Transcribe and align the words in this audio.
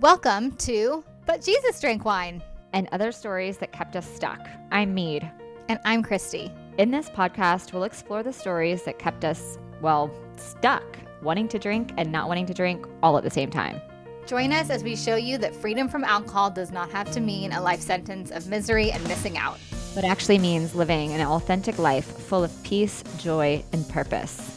Welcome 0.00 0.52
to 0.58 1.02
But 1.24 1.42
Jesus 1.42 1.80
Drank 1.80 2.04
Wine. 2.04 2.42
and 2.72 2.88
other 2.92 3.10
stories 3.12 3.56
that 3.58 3.72
kept 3.72 3.96
us 3.96 4.06
stuck. 4.06 4.46
I'm 4.70 4.92
Meade. 4.94 5.30
And 5.68 5.78
I'm 5.86 6.02
Christy. 6.02 6.52
In 6.76 6.90
this 6.90 7.08
podcast, 7.08 7.72
we'll 7.72 7.84
explore 7.84 8.22
the 8.22 8.32
stories 8.32 8.82
that 8.82 8.98
kept 8.98 9.24
us, 9.24 9.56
well, 9.80 10.10
stuck, 10.36 10.84
wanting 11.22 11.48
to 11.48 11.58
drink 11.58 11.92
and 11.96 12.12
not 12.12 12.28
wanting 12.28 12.44
to 12.46 12.52
drink 12.54 12.84
all 13.02 13.16
at 13.16 13.24
the 13.24 13.30
same 13.30 13.50
time. 13.50 13.80
Join 14.26 14.52
us 14.52 14.68
as 14.68 14.84
we 14.84 14.94
show 14.94 15.16
you 15.16 15.38
that 15.38 15.54
freedom 15.56 15.88
from 15.88 16.04
alcohol 16.04 16.50
does 16.50 16.70
not 16.70 16.90
have 16.90 17.10
to 17.12 17.20
mean 17.20 17.52
a 17.52 17.62
life 17.62 17.80
sentence 17.80 18.30
of 18.30 18.46
misery 18.48 18.90
and 18.90 19.02
missing 19.04 19.38
out. 19.38 19.58
But 19.94 20.04
actually 20.04 20.38
means 20.38 20.74
living 20.74 21.12
an 21.12 21.26
authentic 21.26 21.78
life 21.78 22.04
full 22.04 22.44
of 22.44 22.62
peace, 22.62 23.02
joy, 23.16 23.64
and 23.72 23.88
purpose. 23.88 24.52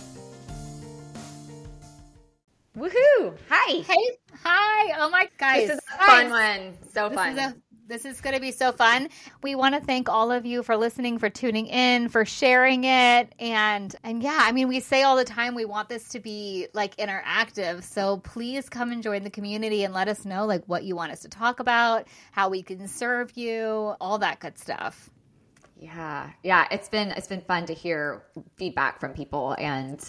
Woohoo! 2.77 3.37
Hi! 3.49 3.81
Hey, 3.81 4.17
hi. 4.43 4.93
Oh 4.99 5.09
my 5.09 5.29
guys. 5.37 5.67
This 5.67 5.77
is 5.77 5.83
a 5.93 5.97
Guys, 5.97 6.07
fun 6.07 6.29
one. 6.29 6.77
So 6.93 7.09
This 7.09 7.15
fun. 7.17 7.31
is 7.31 7.37
a 7.39 7.55
this 7.87 8.05
is 8.05 8.21
going 8.21 8.35
to 8.35 8.39
be 8.39 8.51
so 8.51 8.71
fun. 8.71 9.09
We 9.41 9.55
want 9.55 9.73
to 9.73 9.81
thank 9.81 10.09
all 10.09 10.31
of 10.31 10.45
you 10.45 10.61
for 10.61 10.77
listening, 10.77 11.17
for 11.17 11.27
tuning 11.27 11.65
in, 11.65 12.07
for 12.09 12.23
sharing 12.23 12.83
it, 12.83 13.33
and 13.39 13.95
and 14.03 14.21
yeah, 14.21 14.37
I 14.41 14.51
mean, 14.51 14.67
we 14.67 14.79
say 14.79 15.01
all 15.01 15.17
the 15.17 15.25
time 15.25 15.55
we 15.55 15.65
want 15.65 15.89
this 15.89 16.09
to 16.09 16.19
be 16.19 16.67
like 16.73 16.95
interactive. 16.97 17.83
So 17.83 18.17
please 18.17 18.69
come 18.69 18.91
and 18.91 19.01
join 19.01 19.23
the 19.23 19.31
community 19.31 19.83
and 19.85 19.93
let 19.93 20.07
us 20.07 20.23
know 20.23 20.45
like 20.45 20.63
what 20.67 20.83
you 20.83 20.95
want 20.95 21.11
us 21.11 21.21
to 21.21 21.29
talk 21.29 21.59
about, 21.59 22.07
how 22.31 22.49
we 22.49 22.61
can 22.61 22.87
serve 22.87 23.35
you, 23.35 23.95
all 23.99 24.19
that 24.19 24.39
good 24.39 24.59
stuff. 24.59 25.09
Yeah, 25.75 26.29
yeah, 26.43 26.67
it's 26.69 26.89
been 26.89 27.09
it's 27.11 27.27
been 27.27 27.41
fun 27.41 27.65
to 27.67 27.73
hear 27.73 28.21
feedback 28.57 28.99
from 28.99 29.13
people 29.13 29.55
and 29.57 29.99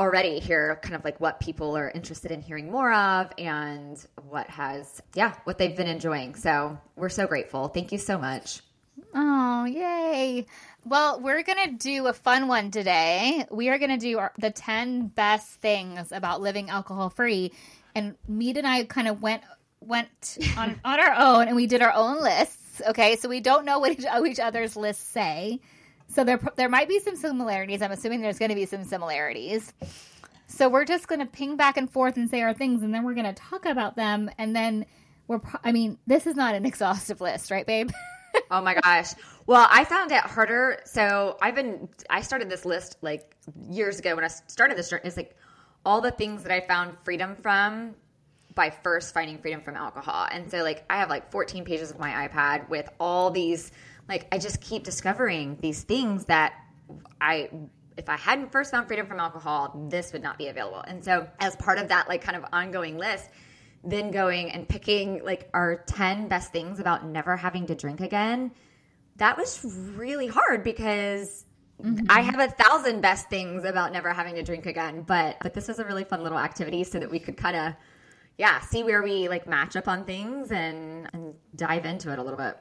already 0.00 0.38
hear 0.38 0.80
kind 0.82 0.94
of 0.94 1.04
like 1.04 1.20
what 1.20 1.40
people 1.40 1.76
are 1.76 1.90
interested 1.90 2.30
in 2.30 2.40
hearing 2.40 2.70
more 2.70 2.92
of 2.92 3.30
and 3.36 4.04
what 4.28 4.48
has 4.48 5.02
yeah, 5.14 5.34
what 5.44 5.58
they've 5.58 5.76
been 5.76 5.86
enjoying. 5.86 6.34
So, 6.34 6.78
we're 6.96 7.10
so 7.10 7.26
grateful. 7.26 7.68
Thank 7.68 7.92
you 7.92 7.98
so 7.98 8.18
much. 8.18 8.62
Oh, 9.14 9.64
yay. 9.64 10.46
Well, 10.84 11.20
we're 11.20 11.42
going 11.42 11.70
to 11.70 11.76
do 11.76 12.06
a 12.06 12.12
fun 12.12 12.48
one 12.48 12.70
today. 12.70 13.44
We 13.50 13.68
are 13.68 13.78
going 13.78 13.90
to 13.90 13.98
do 13.98 14.18
our, 14.18 14.32
the 14.38 14.50
10 14.50 15.08
best 15.08 15.48
things 15.60 16.12
about 16.12 16.40
living 16.40 16.70
alcohol 16.70 17.10
free. 17.10 17.52
And 17.94 18.14
Meade 18.26 18.56
and 18.56 18.66
I 18.66 18.84
kind 18.84 19.08
of 19.08 19.20
went 19.20 19.42
went 19.80 20.38
on, 20.56 20.80
on 20.84 21.00
our 21.00 21.14
own 21.14 21.48
and 21.48 21.56
we 21.56 21.66
did 21.66 21.82
our 21.82 21.92
own 21.92 22.22
lists. 22.22 22.80
Okay. 22.88 23.16
So 23.16 23.28
we 23.28 23.40
don't 23.40 23.64
know 23.64 23.78
what 23.78 23.92
each, 23.92 24.04
what 24.04 24.26
each 24.26 24.40
other's 24.40 24.76
lists 24.76 25.06
say. 25.06 25.60
So 26.10 26.24
there, 26.24 26.40
there 26.56 26.68
might 26.68 26.88
be 26.88 26.98
some 26.98 27.14
similarities. 27.14 27.82
I'm 27.82 27.92
assuming 27.92 28.20
there's 28.20 28.38
going 28.38 28.48
to 28.48 28.56
be 28.56 28.66
some 28.66 28.84
similarities. 28.84 29.72
So 30.48 30.68
we're 30.68 30.84
just 30.84 31.06
going 31.06 31.20
to 31.20 31.26
ping 31.26 31.56
back 31.56 31.76
and 31.76 31.90
forth 31.90 32.16
and 32.16 32.28
say 32.28 32.42
our 32.42 32.52
things, 32.52 32.82
and 32.82 32.92
then 32.92 33.04
we're 33.04 33.14
going 33.14 33.32
to 33.32 33.40
talk 33.40 33.64
about 33.64 33.94
them. 33.94 34.28
And 34.36 34.54
then 34.54 34.86
we're, 35.28 35.38
pro- 35.38 35.60
I 35.62 35.70
mean, 35.70 35.98
this 36.08 36.26
is 36.26 36.34
not 36.34 36.56
an 36.56 36.66
exhaustive 36.66 37.20
list, 37.20 37.50
right, 37.50 37.66
babe? 37.66 37.90
Oh 38.52 38.60
my 38.60 38.74
gosh. 38.74 39.12
Well, 39.46 39.66
I 39.70 39.84
found 39.84 40.12
it 40.12 40.20
harder. 40.20 40.80
So, 40.84 41.36
I've 41.42 41.56
been 41.56 41.88
I 42.10 42.20
started 42.20 42.48
this 42.48 42.64
list 42.64 42.96
like 43.02 43.36
years 43.68 43.98
ago 43.98 44.14
when 44.14 44.24
I 44.24 44.28
started 44.28 44.78
this 44.78 44.88
journey. 44.88 45.02
It's 45.04 45.16
like 45.16 45.36
all 45.84 46.00
the 46.00 46.12
things 46.12 46.44
that 46.44 46.52
I 46.52 46.60
found 46.60 46.96
freedom 46.98 47.34
from 47.34 47.94
by 48.54 48.70
first 48.70 49.14
finding 49.14 49.38
freedom 49.38 49.60
from 49.60 49.76
alcohol. 49.76 50.28
And 50.30 50.48
so 50.48 50.62
like 50.62 50.84
I 50.90 50.96
have 50.98 51.10
like 51.10 51.28
14 51.30 51.64
pages 51.64 51.90
of 51.90 51.98
my 51.98 52.28
iPad 52.28 52.68
with 52.68 52.88
all 53.00 53.30
these 53.30 53.72
like 54.10 54.26
I 54.32 54.38
just 54.38 54.60
keep 54.60 54.84
discovering 54.84 55.56
these 55.60 55.84
things 55.84 56.26
that 56.26 56.52
I 57.20 57.48
if 57.96 58.08
I 58.08 58.16
hadn't 58.16 58.50
first 58.50 58.70
found 58.70 58.86
freedom 58.88 59.06
from 59.06 59.20
alcohol, 59.20 59.86
this 59.88 60.12
would 60.12 60.22
not 60.22 60.36
be 60.36 60.48
available. 60.48 60.80
And 60.80 61.04
so 61.04 61.28
as 61.38 61.54
part 61.56 61.78
of 61.78 61.88
that 61.88 62.08
like 62.08 62.22
kind 62.22 62.36
of 62.36 62.44
ongoing 62.52 62.98
list, 62.98 63.28
then 63.84 64.10
going 64.10 64.50
and 64.50 64.68
picking 64.68 65.22
like 65.24 65.48
our 65.54 65.84
10 65.86 66.28
best 66.28 66.50
things 66.50 66.80
about 66.80 67.06
never 67.06 67.36
having 67.36 67.66
to 67.66 67.74
drink 67.74 68.00
again, 68.00 68.52
that 69.16 69.36
was 69.36 69.64
really 69.94 70.26
hard 70.26 70.64
because 70.64 71.44
I 71.78 71.84
mm-hmm. 71.84 72.06
have 72.06 72.40
a 72.40 72.52
thousand 72.52 73.00
best 73.00 73.30
things 73.30 73.64
about 73.64 73.92
never 73.92 74.12
having 74.12 74.34
to 74.34 74.42
drink 74.42 74.66
again, 74.66 75.02
but 75.02 75.36
but 75.42 75.54
this 75.54 75.68
was 75.68 75.78
a 75.78 75.84
really 75.84 76.04
fun 76.04 76.22
little 76.22 76.38
activity 76.38 76.84
so 76.84 76.98
that 76.98 77.10
we 77.10 77.18
could 77.18 77.36
kind 77.36 77.56
of 77.56 77.74
yeah, 78.38 78.60
see 78.60 78.82
where 78.82 79.02
we 79.02 79.28
like 79.28 79.46
match 79.46 79.76
up 79.76 79.86
on 79.86 80.04
things 80.04 80.50
and 80.50 81.08
and 81.12 81.34
dive 81.54 81.84
into 81.84 82.12
it 82.12 82.18
a 82.18 82.22
little 82.22 82.38
bit. 82.38 82.56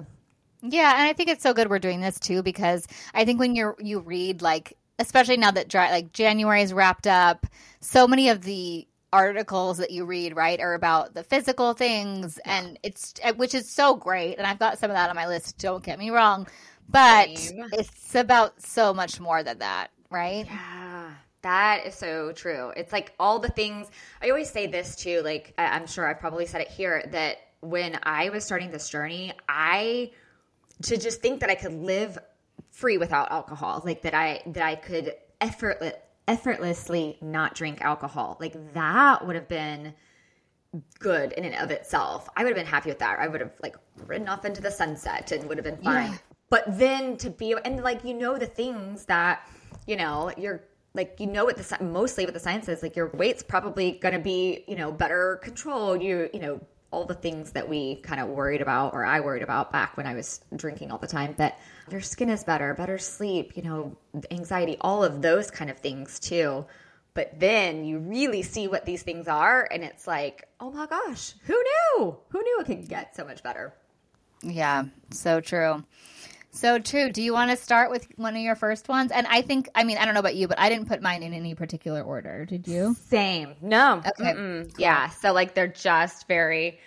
Yeah, 0.61 0.93
and 0.93 1.03
I 1.03 1.13
think 1.13 1.29
it's 1.29 1.43
so 1.43 1.53
good 1.53 1.69
we're 1.69 1.79
doing 1.79 2.01
this 2.01 2.19
too 2.19 2.43
because 2.43 2.87
I 3.13 3.25
think 3.25 3.39
when 3.39 3.55
you're 3.55 3.75
you 3.79 3.99
read 3.99 4.41
like 4.41 4.77
especially 4.99 5.37
now 5.37 5.51
that 5.51 5.69
dry, 5.69 5.91
like 5.91 6.11
January 6.11 6.61
is 6.61 6.73
wrapped 6.73 7.07
up, 7.07 7.45
so 7.79 8.07
many 8.07 8.29
of 8.29 8.41
the 8.41 8.85
articles 9.11 9.77
that 9.79 9.89
you 9.89 10.05
read 10.05 10.35
right 10.35 10.59
are 10.59 10.75
about 10.75 11.15
the 11.15 11.23
physical 11.23 11.73
things 11.73 12.37
and 12.45 12.77
it's 12.83 13.15
which 13.37 13.55
is 13.55 13.67
so 13.67 13.95
great 13.95 14.37
and 14.37 14.45
I've 14.45 14.59
got 14.59 14.77
some 14.77 14.91
of 14.91 14.95
that 14.95 15.09
on 15.09 15.15
my 15.15 15.25
list, 15.27 15.57
don't 15.57 15.83
get 15.83 15.97
me 15.97 16.11
wrong, 16.11 16.47
but 16.89 17.35
Same. 17.37 17.65
it's 17.71 18.13
about 18.13 18.61
so 18.61 18.93
much 18.93 19.19
more 19.19 19.41
than 19.41 19.59
that, 19.59 19.87
right? 20.11 20.45
Yeah, 20.45 21.11
that 21.41 21.85
is 21.87 21.95
so 21.95 22.33
true. 22.33 22.71
It's 22.75 22.91
like 22.91 23.13
all 23.19 23.39
the 23.39 23.49
things. 23.49 23.87
I 24.21 24.29
always 24.29 24.51
say 24.51 24.67
this 24.67 24.95
too. 24.95 25.21
Like 25.23 25.53
I'm 25.57 25.87
sure 25.87 26.07
I've 26.07 26.19
probably 26.19 26.45
said 26.45 26.61
it 26.61 26.67
here 26.67 27.07
that 27.11 27.37
when 27.61 27.97
I 28.03 28.29
was 28.29 28.45
starting 28.45 28.71
this 28.71 28.89
journey, 28.89 29.33
I 29.47 30.11
to 30.83 30.97
just 30.97 31.21
think 31.21 31.41
that 31.41 31.49
I 31.49 31.55
could 31.55 31.73
live 31.73 32.17
free 32.71 32.97
without 32.97 33.31
alcohol, 33.31 33.81
like 33.85 34.01
that 34.03 34.13
I 34.13 34.41
that 34.47 34.63
I 34.63 34.75
could 34.75 35.13
effortless 35.41 35.93
effortlessly 36.27 37.17
not 37.21 37.55
drink 37.55 37.81
alcohol, 37.81 38.37
like 38.39 38.73
that 38.73 39.25
would 39.25 39.35
have 39.35 39.47
been 39.47 39.93
good 40.99 41.31
in 41.33 41.43
and 41.43 41.55
of 41.55 41.71
itself. 41.71 42.29
I 42.37 42.43
would 42.43 42.49
have 42.49 42.55
been 42.55 42.71
happy 42.71 42.89
with 42.89 42.99
that. 42.99 43.19
I 43.19 43.27
would 43.27 43.41
have 43.41 43.53
like 43.63 43.75
ridden 44.05 44.29
off 44.29 44.45
into 44.45 44.61
the 44.61 44.69
sunset 44.69 45.31
and 45.31 45.49
would 45.49 45.57
have 45.57 45.65
been 45.65 45.77
fine. 45.77 46.11
Yeah. 46.11 46.17
But 46.51 46.65
then 46.77 47.17
to 47.17 47.31
be 47.31 47.55
and 47.65 47.81
like 47.83 48.03
you 48.03 48.13
know 48.13 48.37
the 48.37 48.45
things 48.45 49.05
that 49.05 49.47
you 49.87 49.95
know 49.95 50.31
you're 50.37 50.61
like 50.93 51.15
you 51.19 51.27
know 51.27 51.45
what 51.45 51.57
the 51.57 51.83
mostly 51.83 52.25
what 52.25 52.33
the 52.35 52.39
science 52.39 52.67
says 52.67 52.83
like 52.83 52.95
your 52.95 53.07
weight's 53.07 53.41
probably 53.41 53.93
going 53.93 54.13
to 54.13 54.19
be 54.19 54.63
you 54.67 54.75
know 54.75 54.91
better 54.91 55.39
controlled. 55.41 56.03
You 56.03 56.29
you 56.31 56.39
know 56.39 56.61
all 56.91 57.05
the 57.05 57.13
things 57.13 57.51
that 57.51 57.67
we 57.67 57.95
kind 57.97 58.19
of 58.19 58.29
worried 58.29 58.61
about 58.61 58.93
or 58.93 59.05
I 59.05 59.19
worried 59.19 59.43
about 59.43 59.71
back 59.71 59.95
when 59.95 60.07
I 60.07 60.15
was 60.15 60.41
drinking 60.55 60.91
all 60.91 60.97
the 60.97 61.07
time 61.07 61.35
that 61.37 61.59
your 61.91 62.01
skin 62.01 62.29
is 62.29 62.43
better, 62.43 62.73
better 62.73 62.97
sleep, 62.97 63.55
you 63.55 63.63
know, 63.63 63.97
anxiety, 64.31 64.77
all 64.81 65.03
of 65.03 65.21
those 65.21 65.51
kind 65.51 65.69
of 65.69 65.77
things 65.77 66.19
too. 66.19 66.65
But 67.13 67.39
then 67.39 67.83
you 67.85 67.99
really 67.99 68.41
see 68.41 68.67
what 68.67 68.85
these 68.85 69.03
things 69.03 69.27
are 69.27 69.67
and 69.71 69.83
it's 69.83 70.07
like, 70.07 70.47
"Oh 70.59 70.71
my 70.71 70.87
gosh, 70.87 71.33
who 71.43 71.53
knew? 71.53 72.17
Who 72.29 72.41
knew 72.41 72.59
it 72.61 72.65
could 72.65 72.87
get 72.87 73.15
so 73.15 73.25
much 73.25 73.43
better?" 73.43 73.73
Yeah, 74.41 74.85
so 75.11 75.41
true. 75.41 75.83
So 76.51 76.79
true. 76.79 77.11
Do 77.11 77.21
you 77.21 77.33
want 77.33 77.51
to 77.51 77.57
start 77.57 77.91
with 77.91 78.07
one 78.15 78.35
of 78.35 78.41
your 78.41 78.55
first 78.55 78.89
ones? 78.89 79.11
And 79.11 79.27
I 79.27 79.41
think, 79.41 79.69
I 79.75 79.83
mean, 79.83 79.97
I 79.97 80.05
don't 80.05 80.13
know 80.13 80.19
about 80.19 80.35
you, 80.35 80.47
but 80.47 80.59
I 80.59 80.69
didn't 80.69 80.87
put 80.87 81.01
mine 81.01 81.21
in 81.23 81.33
any 81.33 81.53
particular 81.53 82.01
order. 82.01 82.45
Did 82.45 82.67
you? 82.67 82.95
Same. 83.07 83.55
No. 83.61 84.01
Okay. 84.05 84.65
Yeah. 84.77 85.09
So 85.09 85.31
like 85.31 85.53
they're 85.53 85.67
just 85.67 86.27
very, 86.27 86.79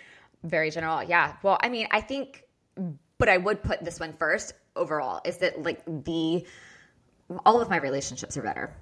very 0.43 0.69
general. 0.69 1.01
Yeah. 1.01 1.35
Well, 1.43 1.57
I 1.61 1.69
mean, 1.69 1.87
I 1.91 2.01
think, 2.01 2.43
but 3.17 3.29
I 3.29 3.37
would 3.37 3.63
put 3.63 3.83
this 3.83 3.99
one 3.99 4.13
first 4.13 4.53
overall 4.75 5.21
is 5.23 5.37
that 5.37 5.61
like 5.63 5.81
the, 5.85 6.45
all 7.45 7.61
of 7.61 7.69
my 7.69 7.77
relationships 7.77 8.35
are 8.35 8.43
better. 8.43 8.75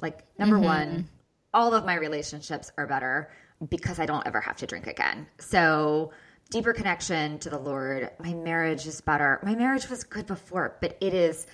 Like 0.00 0.24
number 0.38 0.56
mm-hmm. 0.56 0.64
one, 0.66 1.08
all 1.54 1.74
of 1.74 1.86
my 1.86 1.94
relationships 1.94 2.70
are 2.76 2.86
better 2.86 3.30
because 3.70 3.98
I 3.98 4.04
don't 4.04 4.26
ever 4.26 4.40
have 4.42 4.56
to 4.56 4.66
drink 4.66 4.86
again. 4.86 5.26
So 5.38 6.12
deeper 6.50 6.72
connection 6.72 7.38
to 7.40 7.50
the 7.50 7.58
Lord. 7.58 8.10
My 8.18 8.34
marriage 8.34 8.86
is 8.86 9.00
better. 9.00 9.40
My 9.42 9.54
marriage 9.54 9.88
was 9.88 10.04
good 10.04 10.26
before, 10.26 10.76
but 10.80 10.96
it 11.00 11.14
is 11.14 11.46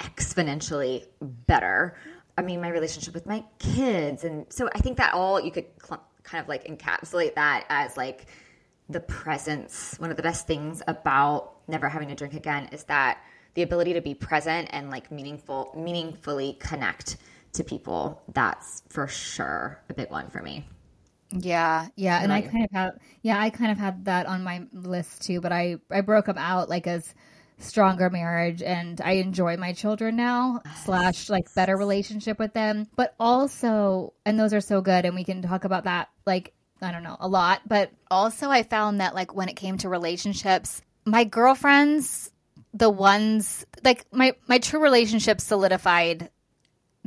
exponentially 0.00 1.06
better. 1.20 1.96
I 2.36 2.42
mean, 2.42 2.60
my 2.60 2.68
relationship 2.68 3.14
with 3.14 3.26
my 3.26 3.44
kids. 3.58 4.24
And 4.24 4.46
so 4.48 4.68
I 4.74 4.78
think 4.78 4.98
that 4.98 5.14
all 5.14 5.40
you 5.40 5.50
could 5.50 5.66
cl- 5.82 6.04
kind 6.22 6.42
of 6.42 6.48
like 6.48 6.66
encapsulate 6.66 7.34
that 7.34 7.64
as 7.68 7.96
like 7.96 8.26
the 8.88 9.00
presence. 9.00 9.96
One 9.98 10.10
of 10.10 10.16
the 10.16 10.22
best 10.22 10.46
things 10.46 10.82
about 10.86 11.54
never 11.66 11.88
having 11.88 12.08
to 12.08 12.14
drink 12.14 12.34
again 12.34 12.68
is 12.70 12.84
that 12.84 13.18
the 13.54 13.62
ability 13.62 13.94
to 13.94 14.00
be 14.00 14.14
present 14.14 14.68
and 14.72 14.90
like 14.90 15.10
meaningful, 15.10 15.74
meaningfully 15.76 16.56
connect 16.60 17.16
to 17.54 17.64
people. 17.64 18.22
That's 18.32 18.82
for 18.88 19.08
sure 19.08 19.80
a 19.88 19.94
big 19.94 20.10
one 20.10 20.28
for 20.28 20.42
me. 20.42 20.64
Yeah, 21.30 21.88
yeah, 21.94 22.22
and 22.22 22.32
I 22.32 22.40
kind 22.40 22.64
of 22.64 22.70
have, 22.72 22.92
yeah, 23.22 23.38
I 23.38 23.50
kind 23.50 23.70
of 23.70 23.78
had 23.78 24.06
that 24.06 24.26
on 24.26 24.42
my 24.44 24.62
list 24.72 25.22
too, 25.22 25.40
but 25.40 25.52
I 25.52 25.76
I 25.90 26.00
broke 26.00 26.26
them 26.26 26.38
out 26.38 26.70
like 26.70 26.86
as 26.86 27.14
stronger 27.58 28.08
marriage, 28.08 28.62
and 28.62 29.00
I 29.00 29.12
enjoy 29.12 29.56
my 29.58 29.72
children 29.74 30.16
now 30.16 30.62
slash 30.84 31.28
like 31.28 31.52
better 31.54 31.76
relationship 31.76 32.38
with 32.38 32.54
them, 32.54 32.86
but 32.96 33.14
also, 33.20 34.14
and 34.24 34.40
those 34.40 34.54
are 34.54 34.62
so 34.62 34.80
good, 34.80 35.04
and 35.04 35.14
we 35.14 35.24
can 35.24 35.42
talk 35.42 35.64
about 35.64 35.84
that 35.84 36.08
like 36.26 36.54
I 36.80 36.92
don't 36.92 37.02
know 37.02 37.16
a 37.20 37.28
lot, 37.28 37.60
but 37.66 37.90
also 38.10 38.48
I 38.50 38.62
found 38.62 39.00
that 39.00 39.14
like 39.14 39.34
when 39.34 39.48
it 39.48 39.56
came 39.56 39.76
to 39.78 39.88
relationships, 39.90 40.80
my 41.04 41.24
girlfriends, 41.24 42.30
the 42.72 42.90
ones 42.90 43.66
like 43.84 44.06
my 44.12 44.34
my 44.46 44.58
true 44.58 44.80
relationships 44.80 45.44
solidified 45.44 46.30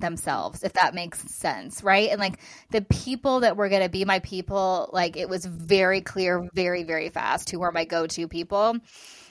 themselves, 0.01 0.63
if 0.63 0.73
that 0.73 0.93
makes 0.93 1.19
sense, 1.19 1.83
right? 1.83 2.09
And 2.09 2.19
like 2.19 2.39
the 2.71 2.81
people 2.81 3.41
that 3.41 3.55
were 3.55 3.69
going 3.69 3.83
to 3.83 3.89
be 3.89 4.05
my 4.05 4.19
people, 4.19 4.89
like 4.91 5.17
it 5.17 5.29
was 5.29 5.45
very 5.45 6.01
clear, 6.01 6.47
very, 6.53 6.83
very 6.83 7.09
fast 7.09 7.49
who 7.49 7.59
were 7.59 7.71
my 7.71 7.85
go 7.85 8.07
to 8.07 8.27
people, 8.27 8.77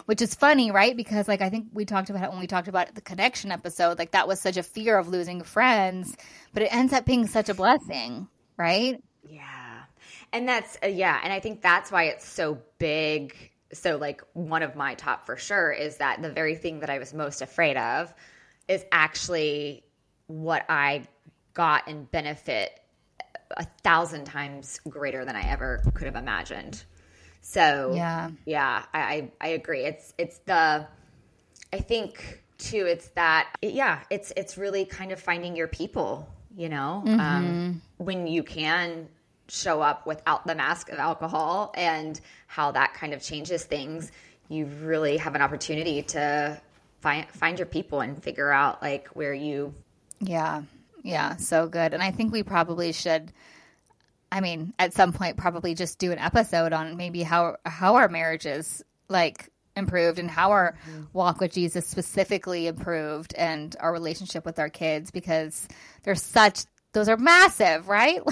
which 0.07 0.23
is 0.23 0.35
funny, 0.35 0.71
right? 0.71 0.97
Because 0.97 1.29
like 1.29 1.41
I 1.43 1.51
think 1.51 1.67
we 1.73 1.85
talked 1.85 2.11
about 2.11 2.25
it 2.25 2.31
when 2.31 2.41
we 2.41 2.47
talked 2.47 2.69
about 2.69 2.95
the 2.95 3.01
connection 3.01 3.53
episode, 3.53 3.99
like 3.99 4.13
that 4.13 4.29
was 4.29 4.41
such 4.41 4.57
a 4.57 4.63
fear 4.63 4.97
of 4.97 5.09
losing 5.09 5.43
friends, 5.43 6.17
but 6.55 6.63
it 6.63 6.75
ends 6.75 6.93
up 6.93 7.05
being 7.05 7.27
such 7.27 7.49
a 7.49 7.55
blessing, 7.55 8.29
right? 8.57 9.03
Yeah. 9.29 9.83
And 10.33 10.49
that's, 10.49 10.79
uh, 10.83 10.87
yeah. 10.87 11.21
And 11.23 11.33
I 11.33 11.41
think 11.41 11.61
that's 11.61 11.91
why 11.91 12.05
it's 12.05 12.27
so 12.27 12.59
big. 12.79 13.35
So, 13.73 13.97
like, 13.97 14.23
one 14.33 14.63
of 14.63 14.75
my 14.75 14.95
top 14.95 15.27
for 15.27 15.37
sure 15.37 15.71
is 15.71 15.99
that 15.99 16.23
the 16.23 16.31
very 16.31 16.57
thing 16.57 16.81
that 16.81 16.91
I 16.91 16.99
was 16.99 17.15
most 17.15 17.41
afraid 17.41 17.77
of 17.77 18.13
is 18.69 18.85
actually 18.93 19.85
what 20.31 20.65
I 20.69 21.03
got 21.55 21.89
and 21.89 22.11
benefit 22.11 22.81
a 23.57 23.65
thousand 23.83 24.25
times 24.25 24.81
greater 24.89 25.25
than 25.25 25.35
I 25.35 25.43
ever 25.51 25.83
could 25.95 26.07
have 26.07 26.15
imagined. 26.15 26.85
So 27.41 27.93
yeah, 27.95 28.31
yeah, 28.47 28.85
I, 28.95 29.01
I, 29.01 29.33
I 29.41 29.49
agree. 29.49 29.85
It's 29.85 30.15
it's 30.19 30.39
the 30.47 30.87
I 31.73 31.79
think 31.79 32.45
too. 32.59 32.87
It's 32.87 33.09
that 33.11 33.53
yeah. 33.61 34.01
It's 34.11 34.33
it's 34.37 34.57
really 34.57 34.85
kind 34.85 35.11
of 35.11 35.21
finding 35.21 35.57
your 35.57 35.69
people. 35.69 36.29
You 36.57 36.69
know, 36.69 37.03
mm-hmm. 37.07 37.21
um, 37.21 37.83
when 37.99 38.27
you 38.27 38.43
can 38.43 39.09
show 39.49 39.81
up 39.81 40.07
without 40.07 40.47
the 40.47 40.55
mask 40.55 40.91
of 40.91 40.99
alcohol 40.99 41.73
and 41.77 42.21
how 42.47 42.73
that 42.73 42.95
kind 42.95 43.13
of 43.15 43.23
changes 43.23 43.65
things. 43.65 44.13
You 44.49 44.67
really 44.67 45.17
have 45.17 45.35
an 45.35 45.43
opportunity 45.43 46.03
to 46.03 46.61
find 47.01 47.29
find 47.31 47.59
your 47.59 47.67
people 47.67 48.01
and 48.01 48.23
figure 48.23 48.51
out 48.51 48.83
like 48.83 49.09
where 49.09 49.35
you 49.35 49.75
yeah. 50.21 50.63
Yeah 51.03 51.37
so 51.37 51.67
good. 51.67 51.95
And 51.95 52.03
i 52.03 52.11
think 52.11 52.33
we 52.33 52.43
probably 52.43 52.93
should 52.93 53.33
i 54.33 54.41
mean 54.41 54.73
at 54.79 54.93
some 54.93 55.13
point 55.13 55.37
probably 55.37 55.75
just 55.75 55.99
do 55.99 56.13
an 56.13 56.19
episode 56.19 56.73
on 56.73 56.97
maybe 56.97 57.23
how 57.23 57.57
how 57.67 57.97
our 57.97 58.09
marriages 58.09 58.83
like 59.09 59.49
improved 59.77 60.19
and 60.19 60.31
how 60.31 60.51
our 60.51 60.77
mm-hmm. 60.89 61.05
walk 61.13 61.41
with 61.41 61.53
jesus 61.53 61.87
specifically 61.87 62.67
improved 62.67 63.35
and 63.35 63.77
our 63.81 63.93
relationship 63.93 64.45
with 64.45 64.59
our 64.59 64.69
kids 64.69 65.11
because 65.11 65.67
there's 66.03 66.23
such 66.23 66.65
those 66.93 67.09
are 67.09 67.17
massive 67.17 67.89
right? 67.89 68.21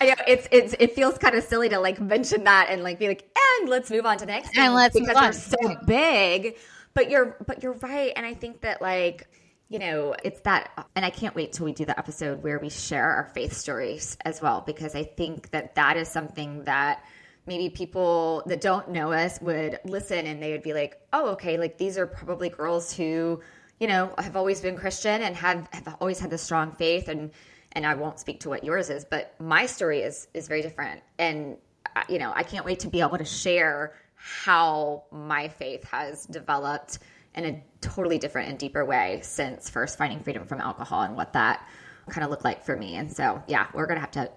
I 0.00 0.06
know. 0.06 0.14
It's 0.26 0.48
it's 0.50 0.74
it 0.78 0.94
feels 0.94 1.18
kind 1.18 1.34
of 1.34 1.44
silly 1.44 1.68
to 1.68 1.78
like 1.78 2.00
mention 2.00 2.44
that 2.44 2.66
and 2.70 2.82
like 2.82 2.98
be 2.98 3.08
like 3.08 3.28
and 3.58 3.68
let's 3.68 3.90
move 3.90 4.04
on 4.04 4.18
to 4.18 4.26
the 4.26 4.32
next 4.32 4.56
and 4.56 4.74
let's 4.74 4.98
because 4.98 5.14
they're 5.14 5.32
so 5.32 5.76
big. 5.86 6.56
But 6.94 7.10
you're 7.10 7.36
but 7.46 7.62
you're 7.62 7.74
right. 7.74 8.12
And 8.16 8.26
i 8.26 8.34
think 8.34 8.62
that 8.62 8.82
like 8.82 9.28
you 9.72 9.78
know 9.78 10.14
it's 10.22 10.40
that 10.42 10.86
and 10.94 11.04
i 11.04 11.08
can't 11.08 11.34
wait 11.34 11.52
till 11.52 11.64
we 11.64 11.72
do 11.72 11.86
the 11.86 11.98
episode 11.98 12.42
where 12.42 12.58
we 12.58 12.68
share 12.68 13.08
our 13.08 13.30
faith 13.34 13.54
stories 13.54 14.18
as 14.26 14.42
well 14.42 14.62
because 14.66 14.94
i 14.94 15.02
think 15.02 15.50
that 15.50 15.74
that 15.74 15.96
is 15.96 16.08
something 16.08 16.62
that 16.64 17.02
maybe 17.46 17.70
people 17.70 18.42
that 18.46 18.60
don't 18.60 18.90
know 18.90 19.10
us 19.12 19.40
would 19.40 19.78
listen 19.84 20.26
and 20.26 20.42
they 20.42 20.52
would 20.52 20.62
be 20.62 20.74
like 20.74 21.00
oh 21.14 21.30
okay 21.30 21.56
like 21.56 21.78
these 21.78 21.96
are 21.96 22.06
probably 22.06 22.50
girls 22.50 22.92
who 22.92 23.40
you 23.80 23.86
know 23.86 24.14
have 24.18 24.36
always 24.36 24.60
been 24.60 24.76
christian 24.76 25.22
and 25.22 25.34
have 25.34 25.66
have 25.72 25.96
always 26.00 26.20
had 26.20 26.28
this 26.28 26.42
strong 26.42 26.70
faith 26.72 27.08
and 27.08 27.30
and 27.72 27.86
i 27.86 27.94
won't 27.94 28.20
speak 28.20 28.40
to 28.40 28.50
what 28.50 28.62
yours 28.62 28.90
is 28.90 29.06
but 29.06 29.34
my 29.40 29.64
story 29.64 30.00
is 30.00 30.28
is 30.34 30.48
very 30.48 30.60
different. 30.60 31.00
And 31.18 31.56
uh, 31.96 32.02
you 32.10 32.18
know 32.18 32.30
i 32.36 32.42
can't 32.42 32.66
wait 32.66 32.80
to 32.80 32.88
be 32.88 33.00
able 33.00 33.16
to 33.16 33.24
share 33.24 33.94
how 34.16 35.04
my 35.10 35.48
faith 35.48 35.82
has 35.84 36.26
developed 36.26 36.98
in 37.34 37.44
a 37.44 37.62
totally 37.80 38.18
different 38.18 38.48
and 38.48 38.58
deeper 38.58 38.84
way 38.84 39.20
since 39.22 39.70
first 39.70 39.98
finding 39.98 40.20
freedom 40.20 40.46
from 40.46 40.60
alcohol 40.60 41.02
and 41.02 41.16
what 41.16 41.32
that 41.32 41.66
kind 42.08 42.24
of 42.24 42.30
looked 42.30 42.44
like 42.44 42.64
for 42.64 42.76
me. 42.76 42.96
And 42.96 43.10
so, 43.10 43.42
yeah, 43.46 43.68
we're 43.74 43.86
gonna 43.86 44.00
have 44.00 44.10
to. 44.12 44.30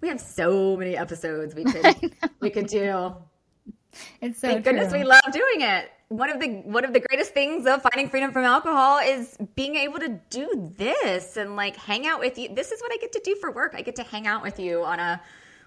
we 0.00 0.08
have 0.08 0.20
so 0.20 0.76
many 0.76 0.96
episodes 0.96 1.54
we 1.54 1.64
could 1.72 2.14
we 2.40 2.50
could 2.50 2.66
do. 2.66 3.14
It's 4.20 4.40
so 4.40 4.48
thank 4.48 4.64
true. 4.64 4.72
goodness 4.72 4.92
we 4.92 5.04
love 5.04 5.22
doing 5.32 5.60
it. 5.60 5.90
One 6.08 6.30
of 6.30 6.40
the 6.40 6.48
one 6.64 6.84
of 6.84 6.92
the 6.92 7.00
greatest 7.00 7.32
things 7.32 7.66
of 7.66 7.82
finding 7.82 8.08
freedom 8.08 8.32
from 8.32 8.44
alcohol 8.44 8.98
is 8.98 9.36
being 9.54 9.76
able 9.76 9.98
to 10.00 10.20
do 10.30 10.72
this 10.76 11.36
and 11.36 11.56
like 11.56 11.76
hang 11.76 12.06
out 12.06 12.20
with 12.20 12.38
you. 12.38 12.54
This 12.54 12.72
is 12.72 12.80
what 12.80 12.92
I 12.92 12.96
get 12.96 13.12
to 13.12 13.20
do 13.24 13.34
for 13.36 13.50
work. 13.50 13.74
I 13.76 13.82
get 13.82 13.96
to 13.96 14.02
hang 14.02 14.26
out 14.26 14.42
with 14.42 14.58
you 14.58 14.84
on 14.84 15.00
a 15.00 15.20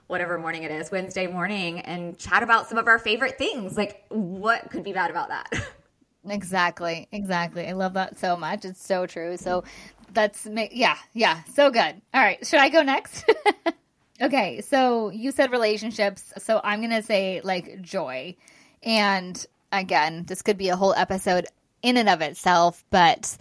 whatever 0.07 0.37
morning 0.37 0.63
it 0.63 0.71
is, 0.71 0.91
Wednesday 0.91 1.25
morning, 1.25 1.79
and 1.79 2.17
chat 2.17 2.43
about 2.43 2.67
some 2.67 2.77
of 2.77 2.87
our 2.87 2.99
favorite 2.99 3.37
things. 3.37 3.77
Like, 3.77 4.03
what 4.09 4.69
could 4.69 4.83
be 4.83 4.91
bad 4.91 5.09
about 5.09 5.29
that? 5.29 5.49
Exactly. 6.27 7.07
Exactly. 7.11 7.67
I 7.67 7.73
love 7.73 7.93
that 7.93 8.17
so 8.19 8.37
much. 8.37 8.65
It's 8.65 8.85
so 8.85 9.05
true. 9.05 9.37
So 9.37 9.63
that's, 10.13 10.47
yeah, 10.71 10.97
yeah, 11.13 11.43
so 11.53 11.71
good. 11.71 12.01
All 12.13 12.21
right. 12.21 12.45
Should 12.45 12.59
I 12.59 12.69
go 12.69 12.81
next? 12.83 13.25
okay. 14.21 14.61
So 14.61 15.09
you 15.09 15.31
said 15.31 15.51
relationships. 15.51 16.31
So 16.37 16.61
I'm 16.63 16.79
going 16.79 16.91
to 16.91 17.03
say 17.03 17.41
like 17.43 17.81
joy. 17.81 18.35
And 18.83 19.43
again, 19.71 20.25
this 20.27 20.41
could 20.41 20.57
be 20.57 20.69
a 20.69 20.75
whole 20.75 20.93
episode 20.93 21.47
in 21.81 21.97
and 21.97 22.09
of 22.09 22.21
itself, 22.21 22.83
but 22.89 23.37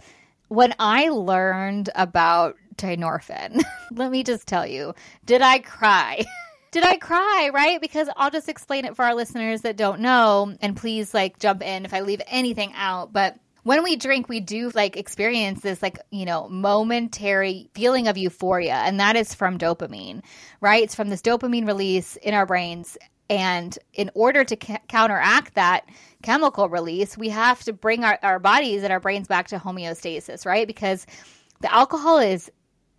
when 0.47 0.73
I 0.79 1.09
learned 1.09 1.89
about 1.95 2.57
dynorphin, 2.75 3.63
let 3.91 4.11
me 4.11 4.23
just 4.23 4.47
tell 4.47 4.65
you, 4.65 4.93
did 5.25 5.41
I 5.41 5.59
cry? 5.59 6.25
did 6.71 6.83
I 6.83 6.97
cry? 6.97 7.51
Right? 7.53 7.79
Because 7.79 8.09
I'll 8.15 8.31
just 8.31 8.49
explain 8.49 8.85
it 8.85 8.95
for 8.95 9.05
our 9.05 9.15
listeners 9.15 9.61
that 9.61 9.77
don't 9.77 9.99
know. 10.01 10.55
And 10.61 10.75
please, 10.75 11.13
like, 11.13 11.39
jump 11.39 11.61
in 11.61 11.85
if 11.85 11.93
I 11.93 12.01
leave 12.01 12.21
anything 12.27 12.73
out. 12.75 13.13
But 13.13 13.37
when 13.63 13.83
we 13.83 13.95
drink, 13.95 14.27
we 14.27 14.39
do 14.39 14.71
like 14.73 14.97
experience 14.97 15.61
this, 15.61 15.81
like, 15.81 15.99
you 16.09 16.25
know, 16.25 16.49
momentary 16.49 17.69
feeling 17.73 18.07
of 18.07 18.17
euphoria. 18.17 18.75
And 18.75 18.99
that 18.99 19.15
is 19.15 19.35
from 19.35 19.57
dopamine, 19.57 20.23
right? 20.61 20.83
It's 20.83 20.95
from 20.95 21.09
this 21.09 21.21
dopamine 21.21 21.67
release 21.67 22.15
in 22.15 22.33
our 22.33 22.45
brains. 22.45 22.97
And 23.29 23.77
in 23.93 24.09
order 24.13 24.43
to 24.43 24.55
ca- 24.55 24.79
counteract 24.87 25.53
that 25.53 25.87
chemical 26.23 26.69
release, 26.69 27.17
we 27.17 27.29
have 27.29 27.63
to 27.63 27.73
bring 27.73 28.03
our, 28.03 28.17
our 28.23 28.39
bodies 28.39 28.83
and 28.83 28.91
our 28.91 28.99
brains 28.99 29.27
back 29.27 29.47
to 29.49 29.59
homeostasis, 29.59 30.45
right? 30.45 30.67
Because 30.67 31.05
the 31.61 31.73
alcohol 31.73 32.17
is 32.17 32.51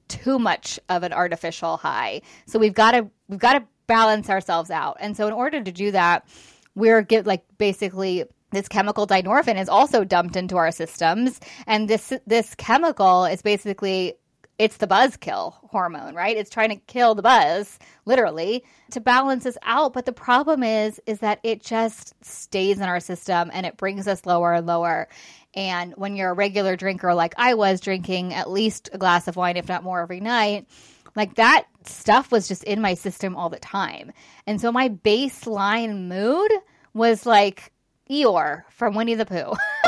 too 0.08 0.38
much 0.38 0.78
of 0.88 1.02
an 1.02 1.12
artificial 1.12 1.76
high. 1.76 2.22
So 2.46 2.58
we've 2.58 2.74
got 2.74 2.92
to 2.92 3.08
we've 3.28 3.40
got 3.40 3.54
to 3.54 3.64
balance 3.86 4.30
ourselves 4.30 4.70
out. 4.70 4.96
And 5.00 5.16
so 5.16 5.26
in 5.26 5.32
order 5.32 5.62
to 5.62 5.72
do 5.72 5.90
that, 5.92 6.26
we're 6.74 7.02
get 7.02 7.26
like 7.26 7.44
basically 7.58 8.24
this 8.50 8.68
chemical 8.68 9.06
dynorphin 9.06 9.60
is 9.60 9.68
also 9.68 10.04
dumped 10.04 10.36
into 10.36 10.56
our 10.56 10.70
systems 10.70 11.40
and 11.66 11.88
this 11.88 12.12
this 12.26 12.54
chemical 12.54 13.24
is 13.24 13.42
basically 13.42 14.14
it's 14.58 14.76
the 14.76 14.86
buzz 14.86 15.16
kill 15.16 15.58
hormone, 15.70 16.14
right? 16.14 16.36
It's 16.36 16.50
trying 16.50 16.68
to 16.68 16.76
kill 16.76 17.14
the 17.14 17.22
buzz, 17.22 17.78
literally, 18.04 18.64
to 18.92 19.00
balance 19.00 19.44
us 19.46 19.56
out. 19.62 19.92
But 19.92 20.04
the 20.04 20.12
problem 20.12 20.62
is, 20.62 21.00
is 21.06 21.20
that 21.20 21.40
it 21.42 21.62
just 21.62 22.14
stays 22.24 22.76
in 22.76 22.84
our 22.84 23.00
system 23.00 23.50
and 23.52 23.66
it 23.66 23.76
brings 23.76 24.06
us 24.06 24.24
lower 24.24 24.52
and 24.52 24.66
lower. 24.66 25.08
And 25.54 25.92
when 25.96 26.16
you're 26.16 26.30
a 26.30 26.34
regular 26.34 26.76
drinker, 26.76 27.14
like 27.14 27.34
I 27.36 27.54
was 27.54 27.80
drinking 27.80 28.34
at 28.34 28.50
least 28.50 28.90
a 28.92 28.98
glass 28.98 29.28
of 29.28 29.36
wine, 29.36 29.56
if 29.56 29.68
not 29.68 29.82
more, 29.82 30.00
every 30.00 30.20
night, 30.20 30.66
like 31.14 31.34
that 31.34 31.66
stuff 31.84 32.32
was 32.32 32.48
just 32.48 32.64
in 32.64 32.80
my 32.80 32.94
system 32.94 33.36
all 33.36 33.50
the 33.50 33.58
time. 33.58 34.12
And 34.46 34.60
so 34.60 34.72
my 34.72 34.88
baseline 34.88 36.08
mood 36.08 36.50
was 36.94 37.26
like 37.26 37.72
Eeyore 38.10 38.64
from 38.70 38.94
Winnie 38.94 39.14
the 39.14 39.26
Pooh. 39.26 39.52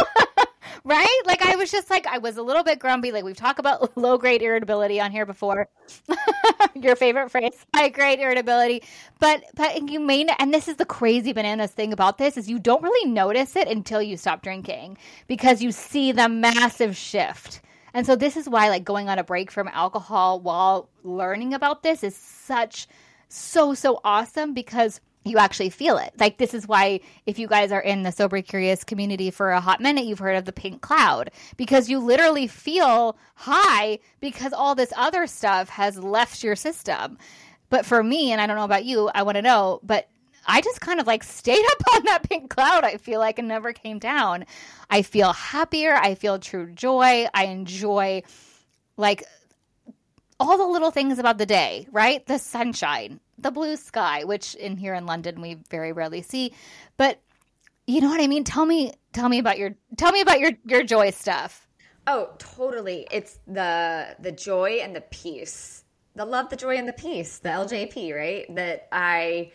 right? 0.85 1.21
Like 1.27 1.43
I 1.43 1.57
was 1.57 1.71
just 1.71 1.91
like 1.91 2.07
I 2.07 2.19
was 2.19 2.37
a 2.37 2.43
little 2.43 2.63
bit 2.63 2.79
grumpy. 2.79 3.11
Like 3.11 3.25
we've 3.25 3.37
talked 3.37 3.59
about 3.59 3.97
low 3.97 4.19
grade 4.19 4.43
irritability 4.43 5.01
on 5.01 5.11
here 5.11 5.27
before. 5.27 5.69
Your 6.75 6.97
favorite 6.97 7.31
phrase, 7.31 7.55
high 7.75 7.89
grade 7.89 8.21
irritability. 8.21 8.83
But 9.19 9.45
but 9.55 9.89
you 9.91 10.01
may 10.01 10.27
and 10.39 10.53
this 10.53 10.69
is 10.69 10.77
the 10.77 10.85
crazy 10.85 11.33
bananas 11.33 11.71
thing 11.71 11.93
about 11.93 12.19
this 12.19 12.37
is 12.37 12.49
you 12.49 12.59
don't 12.59 12.83
really 12.83 13.11
notice 13.11 13.57
it 13.57 13.69
until 13.69 14.03
you 14.03 14.17
stop 14.17 14.43
drinking 14.43 14.99
because 15.27 15.63
you 15.63 15.73
see 15.73 16.13
the 16.13 16.29
massive 16.29 16.97
shift. 16.97 17.61
And 17.95 18.05
so 18.05 18.17
this 18.17 18.37
is 18.37 18.49
why 18.49 18.69
like 18.69 18.85
going 18.85 19.09
on 19.09 19.19
a 19.19 19.25
break 19.25 19.51
from 19.51 19.69
alcohol 19.69 20.41
while 20.41 20.91
learning 21.03 21.55
about 21.55 21.83
this 21.83 22.03
is 22.03 22.17
such 22.17 22.89
so 23.29 23.75
so 23.75 24.01
awesome 24.05 24.53
because 24.53 25.01
you 25.25 25.39
actually 25.39 25.71
feel 25.71 25.97
it. 25.97 26.13
Like 26.19 26.37
this 26.37 26.55
is 26.55 26.69
why 26.69 27.01
if 27.27 27.39
you 27.39 27.49
guys 27.49 27.73
are 27.73 27.81
in 27.81 28.03
the 28.03 28.13
sober 28.13 28.43
curious 28.43 28.85
community 28.85 29.31
for 29.31 29.51
a 29.51 29.61
hot 29.61 29.81
minute, 29.81 30.05
you've 30.05 30.19
heard 30.19 30.37
of 30.37 30.45
the 30.45 30.53
pink 30.53 30.83
cloud 30.83 31.31
because 31.57 31.89
you 31.89 31.99
literally 31.99 32.47
feel 32.47 33.17
high 33.35 33.99
because 34.21 34.53
all 34.53 34.75
this 34.75 34.93
other 34.97 35.27
stuff 35.27 35.71
has 35.71 35.99
left 35.99 36.43
your 36.45 36.57
system. 36.57 37.19
But 37.71 37.87
for 37.87 38.03
me, 38.03 38.33
and 38.33 38.41
I 38.41 38.47
don't 38.47 38.57
know 38.57 38.65
about 38.65 38.85
you, 38.85 39.11
I 39.15 39.23
want 39.23 39.37
to 39.37 39.43
know, 39.43 39.81
but 39.83 40.09
I 40.47 40.61
just 40.61 40.81
kind 40.81 41.01
of 41.01 41.07
like 41.07 41.25
stayed 41.25 41.65
up 41.73 41.95
on 41.95 42.05
that 42.05 42.29
pink 42.29 42.51
cloud, 42.51 42.85
I 42.85 42.99
feel 42.99 43.21
like, 43.21 43.39
and 43.39 43.49
never 43.49 43.73
came 43.73 43.99
down. 43.99 44.45
I 44.91 45.03
feel 45.03 45.33
happier. 45.33 45.95
I 45.95 46.15
feel 46.15 46.39
true 46.39 46.71
joy. 46.71 47.27
I 47.33 47.47
enjoy 47.47 48.23
like 48.97 49.25
all 50.39 50.59
the 50.59 50.67
little 50.67 50.91
things 50.91 51.19
about 51.19 51.39
the 51.39 51.47
day, 51.47 51.87
right? 51.91 52.25
The 52.27 52.39
sunshine, 52.39 53.21
the 53.39 53.51
blue 53.51 53.77
sky, 53.77 54.25
which 54.25 54.55
in 54.55 54.77
here 54.77 54.95
in 54.95 55.07
London 55.07 55.41
we 55.41 55.59
very 55.71 55.93
rarely 55.93 56.23
see. 56.23 56.53
But 56.97 57.21
you 57.87 58.01
know 58.01 58.09
what 58.09 58.21
I 58.21 58.27
mean? 58.27 58.45
Tell 58.45 58.67
me 58.67 58.93
tell 59.13 59.29
me 59.29 59.39
about 59.39 59.59
your 59.59 59.75
tell 59.97 60.13
me 60.13 60.21
about 60.21 60.41
your 60.41 60.53
your 60.65 60.83
joy 60.83 61.11
stuff. 61.11 61.69
Oh, 62.07 62.31
totally. 62.39 63.07
It's 63.11 63.39
the 63.47 64.17
the 64.19 64.33
joy 64.33 64.81
and 64.83 64.95
the 64.95 65.01
peace. 65.03 65.85
The 66.17 66.25
love, 66.25 66.49
the 66.49 66.57
joy 66.57 66.77
and 66.77 66.87
the 66.87 66.93
peace, 66.93 67.39
the 67.39 67.49
LJP, 67.49 68.15
right? 68.15 68.55
That 68.55 68.89
I 68.93 69.53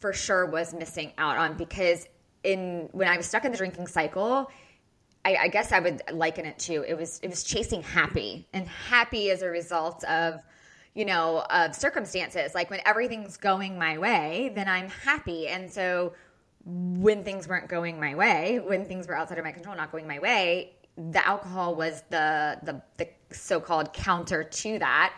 for 0.00 0.12
sure 0.12 0.46
was 0.46 0.74
missing 0.74 1.12
out 1.18 1.36
on 1.36 1.56
because 1.56 2.06
in 2.42 2.88
when 2.92 3.08
I 3.08 3.16
was 3.16 3.26
stuck 3.26 3.44
in 3.44 3.52
the 3.52 3.58
drinking 3.58 3.86
cycle, 3.86 4.50
I, 5.24 5.36
I 5.36 5.48
guess 5.48 5.72
I 5.72 5.80
would 5.80 6.02
liken 6.12 6.46
it 6.46 6.58
to 6.60 6.82
it 6.82 6.96
was 6.96 7.20
it 7.22 7.28
was 7.28 7.44
chasing 7.44 7.82
happy 7.82 8.46
and 8.52 8.66
happy 8.66 9.30
as 9.30 9.42
a 9.42 9.48
result 9.48 10.04
of 10.04 10.40
you 10.98 11.04
know 11.04 11.44
of 11.48 11.74
circumstances. 11.76 12.54
Like 12.54 12.70
when 12.70 12.80
everything's 12.84 13.36
going 13.36 13.78
my 13.78 13.98
way 13.98 14.50
then 14.54 14.68
I'm 14.68 14.88
happy. 14.88 15.46
And 15.46 15.70
so 15.70 16.12
when 16.64 17.22
things 17.24 17.48
weren't 17.48 17.68
going 17.68 17.98
my 18.00 18.14
way 18.14 18.60
when 18.66 18.84
things 18.84 19.06
were 19.06 19.16
outside 19.16 19.38
of 19.38 19.44
my 19.44 19.52
control 19.52 19.74
not 19.76 19.90
going 19.90 20.06
my 20.06 20.18
way 20.18 20.72
the 20.98 21.24
alcohol 21.26 21.76
was 21.76 22.02
the 22.10 22.58
the, 22.64 22.82
the 22.98 23.08
so-called 23.30 23.92
counter 23.92 24.42
to 24.42 24.78
that 24.80 25.14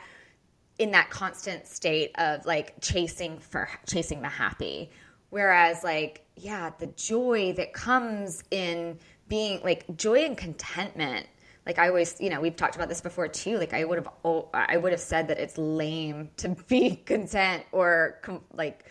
in 0.78 0.90
that 0.92 1.10
constant 1.10 1.66
state 1.66 2.12
of 2.18 2.44
like 2.44 2.74
chasing 2.80 3.38
for 3.38 3.68
chasing 3.86 4.22
the 4.22 4.28
happy. 4.28 4.90
Whereas 5.30 5.82
like 5.82 6.26
yeah 6.36 6.70
the 6.78 6.88
joy 6.88 7.54
that 7.56 7.72
comes 7.72 8.44
in 8.50 8.98
being 9.28 9.60
like 9.64 9.96
joy 9.96 10.24
and 10.24 10.36
contentment 10.36 11.26
like 11.70 11.78
i 11.78 11.86
always 11.86 12.16
you 12.18 12.30
know 12.30 12.40
we've 12.40 12.56
talked 12.56 12.74
about 12.74 12.88
this 12.88 13.00
before 13.00 13.28
too. 13.28 13.56
Like 13.56 13.72
i 13.72 13.84
would 13.84 13.98
have 13.98 14.08
i 14.52 14.76
would 14.76 14.90
have 14.90 15.00
said 15.00 15.28
that 15.28 15.38
it's 15.38 15.56
lame 15.56 16.30
to 16.38 16.48
be 16.68 16.96
content 16.96 17.62
or 17.70 18.18
com- 18.22 18.42
like 18.52 18.84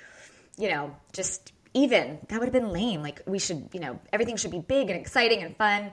you 0.57 0.69
know 0.69 0.95
just 1.11 1.51
even 1.73 2.19
that 2.29 2.39
would 2.39 2.45
have 2.45 2.53
been 2.53 2.71
lame. 2.71 3.01
Like 3.01 3.21
we 3.25 3.37
should 3.37 3.67
you 3.73 3.81
know 3.81 3.99
everything 4.13 4.37
should 4.37 4.51
be 4.51 4.59
big 4.59 4.89
and 4.89 4.97
exciting 4.97 5.43
and 5.43 5.57
fun. 5.57 5.91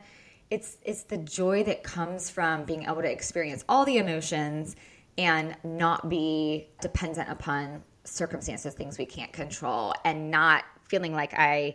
It's 0.48 0.76
it's 0.82 1.02
the 1.02 1.18
joy 1.18 1.64
that 1.64 1.82
comes 1.82 2.30
from 2.30 2.64
being 2.64 2.84
able 2.84 3.02
to 3.02 3.10
experience 3.10 3.64
all 3.68 3.84
the 3.84 3.98
emotions 3.98 4.76
and 5.18 5.56
not 5.64 6.08
be 6.08 6.68
dependent 6.80 7.28
upon 7.28 7.82
circumstances, 8.04 8.74
things 8.74 8.96
we 8.96 9.06
can't 9.06 9.32
control, 9.32 9.92
and 10.04 10.30
not 10.30 10.62
feeling 10.84 11.12
like 11.12 11.34
I, 11.34 11.74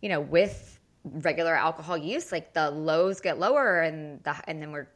you 0.00 0.08
know, 0.08 0.20
with 0.20 0.78
regular 1.04 1.54
alcohol 1.54 1.96
use, 1.96 2.30
like 2.30 2.54
the 2.54 2.70
lows 2.70 3.20
get 3.20 3.38
lower 3.38 3.80
and 3.80 4.22
the 4.24 4.34
and 4.48 4.62
then 4.62 4.70
we're 4.70 4.88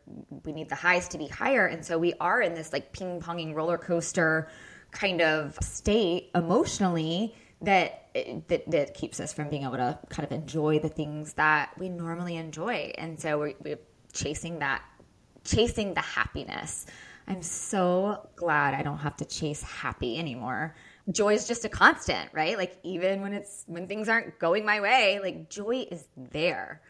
we 0.45 0.53
need 0.53 0.69
the 0.69 0.77
highs 0.77 1.09
to 1.09 1.19
be 1.19 1.27
higher, 1.27 1.67
and 1.67 1.85
so 1.85 1.99
we 1.99 2.15
are 2.21 2.41
in 2.41 2.55
this 2.55 2.73
like 2.73 2.93
ping 2.93 3.21
ponging 3.21 3.55
roller 3.55 3.79
coaster 3.79 4.49
kind 4.93 5.21
of 5.21 5.57
state 5.61 6.31
emotionally 6.35 7.35
that 7.61 8.09
that 8.49 8.71
that 8.71 8.95
keeps 8.95 9.19
us 9.19 9.33
from 9.33 9.49
being 9.49 9.65
able 9.65 9.77
to 9.77 9.99
kind 10.09 10.25
of 10.25 10.33
enjoy 10.33 10.79
the 10.79 10.89
things 10.89 11.33
that 11.35 11.71
we 11.79 11.89
normally 11.89 12.37
enjoy, 12.37 12.93
and 12.99 13.19
so 13.19 13.39
we're, 13.39 13.55
we're 13.63 13.79
chasing 14.13 14.61
that, 14.61 14.83
chasing 15.45 15.95
the 15.95 16.01
happiness. 16.01 16.87
I'm 17.29 17.43
so 17.43 18.29
glad 18.37 18.75
I 18.75 18.83
don't 18.83 18.99
have 18.99 19.17
to 19.17 19.25
chase 19.25 19.63
happy 19.63 20.17
anymore. 20.19 20.77
Joy 21.11 21.35
is 21.35 21.47
just 21.47 21.65
a 21.65 21.69
constant, 21.69 22.31
right? 22.33 22.57
Like 22.59 22.79
even 22.83 23.21
when 23.21 23.33
it's 23.33 23.65
when 23.67 23.87
things 23.87 24.09
aren't 24.09 24.39
going 24.39 24.65
my 24.65 24.81
way, 24.81 25.21
like 25.23 25.49
joy 25.49 25.87
is 25.91 26.07
there. 26.17 26.81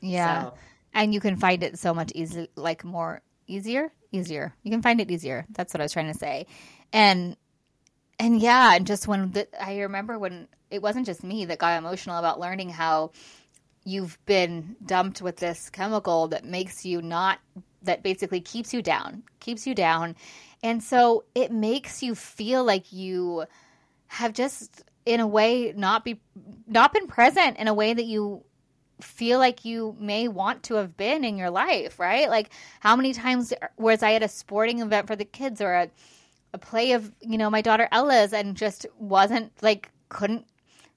Yeah. 0.00 0.44
So. 0.44 0.54
And 0.92 1.14
you 1.14 1.20
can 1.20 1.36
find 1.36 1.62
it 1.62 1.78
so 1.78 1.94
much 1.94 2.10
easier 2.14 2.48
like 2.56 2.84
more 2.84 3.22
easier, 3.46 3.92
easier. 4.12 4.54
You 4.62 4.70
can 4.70 4.82
find 4.82 5.00
it 5.00 5.10
easier. 5.10 5.46
That's 5.50 5.72
what 5.74 5.80
I 5.80 5.84
was 5.84 5.92
trying 5.92 6.12
to 6.12 6.18
say. 6.18 6.46
And 6.92 7.36
and 8.18 8.40
yeah, 8.40 8.74
and 8.74 8.86
just 8.86 9.08
when 9.08 9.30
the, 9.32 9.48
I 9.62 9.80
remember 9.80 10.18
when 10.18 10.48
it 10.70 10.82
wasn't 10.82 11.06
just 11.06 11.24
me 11.24 11.46
that 11.46 11.58
got 11.58 11.78
emotional 11.78 12.18
about 12.18 12.38
learning 12.38 12.70
how 12.70 13.12
you've 13.84 14.18
been 14.26 14.76
dumped 14.84 15.22
with 15.22 15.36
this 15.36 15.70
chemical 15.70 16.28
that 16.28 16.44
makes 16.44 16.84
you 16.84 17.00
not 17.00 17.38
that 17.82 18.02
basically 18.02 18.40
keeps 18.40 18.74
you 18.74 18.82
down, 18.82 19.22
keeps 19.40 19.66
you 19.66 19.74
down. 19.74 20.16
And 20.62 20.82
so 20.82 21.24
it 21.34 21.50
makes 21.50 22.02
you 22.02 22.14
feel 22.14 22.64
like 22.64 22.92
you 22.92 23.44
have 24.08 24.32
just 24.32 24.82
in 25.06 25.20
a 25.20 25.26
way 25.26 25.72
not 25.76 26.04
be 26.04 26.20
not 26.66 26.92
been 26.92 27.06
present 27.06 27.56
in 27.56 27.68
a 27.68 27.74
way 27.74 27.94
that 27.94 28.04
you 28.04 28.44
feel 29.00 29.38
like 29.38 29.64
you 29.64 29.96
may 29.98 30.28
want 30.28 30.62
to 30.62 30.74
have 30.74 30.96
been 30.96 31.24
in 31.24 31.38
your 31.38 31.48
life, 31.48 31.98
right? 31.98 32.28
Like 32.28 32.50
how 32.80 32.96
many 32.96 33.14
times 33.14 33.54
was 33.78 34.02
I 34.02 34.12
at 34.12 34.22
a 34.22 34.28
sporting 34.28 34.80
event 34.80 35.06
for 35.06 35.16
the 35.16 35.24
kids 35.24 35.60
or 35.60 35.72
a 35.72 35.90
a 36.52 36.58
play 36.58 36.92
of, 36.92 37.12
you 37.20 37.38
know, 37.38 37.48
my 37.48 37.62
daughter 37.62 37.88
Ella's 37.92 38.32
and 38.32 38.56
just 38.56 38.84
wasn't 38.98 39.52
like 39.62 39.90
couldn't 40.08 40.46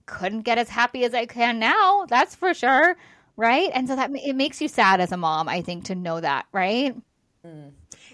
couldn't 0.05 0.41
get 0.41 0.57
as 0.57 0.67
happy 0.67 1.05
as 1.05 1.13
I 1.13 1.25
can 1.25 1.59
now. 1.59 2.05
That's 2.09 2.35
for 2.35 2.53
sure 2.53 2.97
right? 3.37 3.69
And 3.73 3.87
so 3.87 3.95
that 3.95 4.11
it 4.13 4.35
makes 4.35 4.61
you 4.61 4.67
sad 4.67 5.01
as 5.01 5.11
a 5.11 5.17
mom, 5.17 5.49
I 5.49 5.61
think, 5.61 5.85
to 5.85 5.95
know 5.95 6.19
that, 6.19 6.45
right? 6.51 6.95
Mm. 7.45 7.71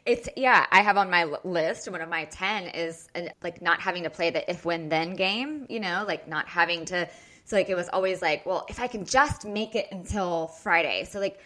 It's 0.09 0.27
yeah. 0.35 0.65
I 0.71 0.81
have 0.81 0.97
on 0.97 1.11
my 1.11 1.25
list 1.43 1.87
one 1.87 2.01
of 2.01 2.09
my 2.09 2.25
ten 2.25 2.63
is 2.69 3.09
uh, 3.13 3.21
like 3.43 3.61
not 3.61 3.79
having 3.79 4.01
to 4.03 4.09
play 4.09 4.31
the 4.31 4.49
if 4.49 4.65
when 4.65 4.89
then 4.89 5.15
game. 5.15 5.67
You 5.69 5.79
know, 5.79 6.03
like 6.07 6.27
not 6.27 6.47
having 6.47 6.83
to. 6.85 7.07
So 7.45 7.55
like 7.55 7.69
it 7.69 7.75
was 7.75 7.89
always 7.89 8.19
like, 8.19 8.43
well, 8.43 8.65
if 8.69 8.79
I 8.79 8.87
can 8.87 9.05
just 9.05 9.45
make 9.45 9.75
it 9.75 9.87
until 9.91 10.47
Friday. 10.47 11.03
So 11.03 11.19
like 11.19 11.39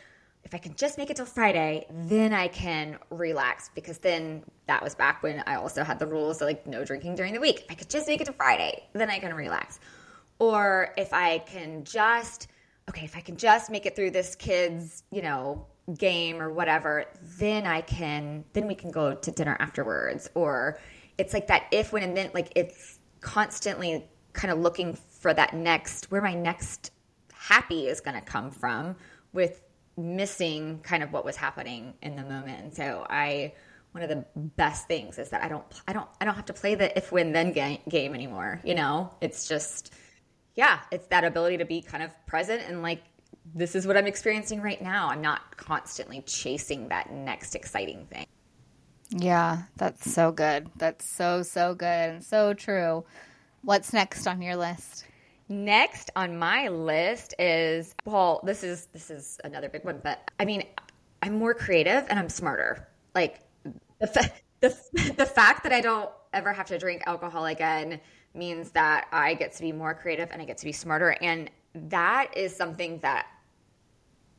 if 0.46 0.54
I 0.56 0.60
can 0.60 0.76
just 0.76 0.98
make 0.98 1.10
it 1.10 1.18
till 1.18 1.26
Friday, 1.26 1.86
then 1.90 2.32
I 2.32 2.48
can 2.48 2.98
relax 3.10 3.70
because 3.76 3.98
then 3.98 4.44
that 4.68 4.82
was 4.82 4.96
back 4.96 5.24
when 5.24 5.44
I 5.46 5.56
also 5.56 5.84
had 5.84 6.00
the 6.00 6.08
rules 6.08 6.42
of 6.42 6.48
like 6.48 6.66
no 6.66 6.86
drinking 6.86 7.16
during 7.16 7.34
the 7.34 7.42
week. 7.42 7.64
If 7.66 7.72
I 7.72 7.74
could 7.74 7.90
just 7.90 8.08
make 8.08 8.22
it 8.22 8.26
to 8.26 8.34
Friday, 8.34 8.86
then 8.94 9.10
I 9.10 9.20
can 9.20 9.34
relax. 9.34 9.82
Or 10.40 10.94
if 10.98 11.14
I 11.14 11.40
can 11.40 11.84
just 11.84 12.48
okay, 12.90 13.04
if 13.04 13.18
I 13.18 13.20
can 13.20 13.36
just 13.36 13.70
make 13.70 13.86
it 13.86 13.94
through 13.94 14.12
this 14.12 14.36
kid's, 14.36 15.04
you 15.12 15.22
know, 15.22 15.66
game 15.98 16.42
or 16.42 16.52
whatever, 16.52 17.06
then 17.38 17.66
I 17.66 17.82
can, 17.82 18.46
then 18.54 18.68
we 18.68 18.76
can 18.76 18.92
go 18.92 19.16
to 19.16 19.32
dinner 19.32 19.58
afterwards. 19.60 20.30
Or 20.34 20.80
it's 21.18 21.34
like 21.34 21.48
that 21.48 21.64
if, 21.72 21.92
when, 21.92 22.04
and 22.04 22.16
then, 22.16 22.32
like 22.34 22.52
it's 22.56 23.00
constantly 23.22 24.06
kind 24.34 24.52
of 24.52 24.60
looking 24.60 24.94
for 24.94 25.34
that 25.34 25.54
next, 25.54 26.12
where 26.12 26.22
my 26.22 26.34
next 26.34 26.92
happy 27.34 27.88
is 27.88 28.00
going 28.00 28.16
to 28.16 28.22
come 28.22 28.50
from 28.50 28.96
with 29.34 29.62
missing 29.98 30.80
kind 30.84 31.04
of 31.04 31.12
what 31.12 31.26
was 31.26 31.36
happening 31.36 31.94
in 32.02 32.16
the 32.16 32.24
moment. 32.24 32.64
And 32.64 32.74
so 32.74 33.06
I, 33.10 33.54
one 33.92 34.04
of 34.04 34.10
the 34.10 34.26
best 34.36 34.88
things 34.88 35.20
is 35.20 35.30
that 35.30 35.44
I 35.44 35.50
don't, 35.50 35.66
I 35.88 35.94
don't, 35.94 36.08
I 36.20 36.26
don't 36.26 36.36
have 36.36 36.46
to 36.46 36.54
play 36.54 36.76
the 36.76 36.98
if, 36.98 37.12
when, 37.12 37.32
then 37.32 37.52
game 37.52 38.14
anymore. 38.16 38.60
You 38.64 38.74
know, 38.74 39.14
it's 39.22 39.48
just, 39.48 39.94
yeah, 40.56 40.80
it's 40.92 41.08
that 41.08 41.24
ability 41.24 41.58
to 41.58 41.66
be 41.66 41.82
kind 41.82 42.04
of 42.04 42.12
present 42.26 42.64
and 42.68 42.82
like, 42.82 43.04
this 43.56 43.76
is 43.76 43.86
what 43.86 43.98
I'm 43.98 44.08
experiencing 44.08 44.62
right 44.62 44.82
now. 44.82 45.10
I'm 45.10 45.22
not 45.22 45.58
constantly 45.58 46.22
chasing 46.22 46.88
that 46.90 47.12
next 47.12 47.56
exciting 47.56 48.06
thing. 48.08 48.26
Yeah, 49.10 49.64
that's 49.78 50.12
so 50.12 50.32
good. 50.32 50.70
That's 50.78 51.06
so, 51.06 51.44
so 51.44 51.76
good 51.76 52.10
and 52.10 52.24
so 52.24 52.54
true. 52.54 53.06
What's 53.64 53.94
next 53.94 54.28
on 54.28 54.42
your 54.42 54.56
list? 54.56 55.06
Next 55.50 56.10
on 56.16 56.38
my 56.38 56.70
list 56.70 57.36
is 57.38 57.94
well, 58.06 58.42
this 58.44 58.64
is 58.64 58.88
this 58.88 59.12
is 59.12 59.40
another 59.44 59.70
big 59.70 59.84
one, 59.84 60.00
but 60.04 60.32
I 60.40 60.46
mean, 60.46 60.64
I'm 61.22 61.38
more 61.38 61.54
creative 61.54 62.06
and 62.10 62.18
I'm 62.18 62.30
smarter. 62.30 62.88
Like 63.14 63.42
the 64.00 64.32
the 64.62 65.14
the 65.18 65.26
fact 65.26 65.64
that 65.64 65.74
I 65.74 65.82
don't 65.82 66.10
ever 66.34 66.52
have 66.54 66.68
to 66.68 66.78
drink 66.78 67.04
alcohol 67.06 67.46
again 67.46 68.00
means 68.34 68.72
that 68.72 69.08
I 69.12 69.34
get 69.36 69.54
to 69.56 69.62
be 69.62 69.72
more 69.72 69.94
creative 69.94 70.30
and 70.32 70.42
I 70.42 70.46
get 70.46 70.58
to 70.58 70.66
be 70.66 70.72
smarter. 70.72 71.16
And 71.22 71.50
that 71.76 72.36
is 72.36 72.56
something 72.56 73.00
that, 73.00 73.28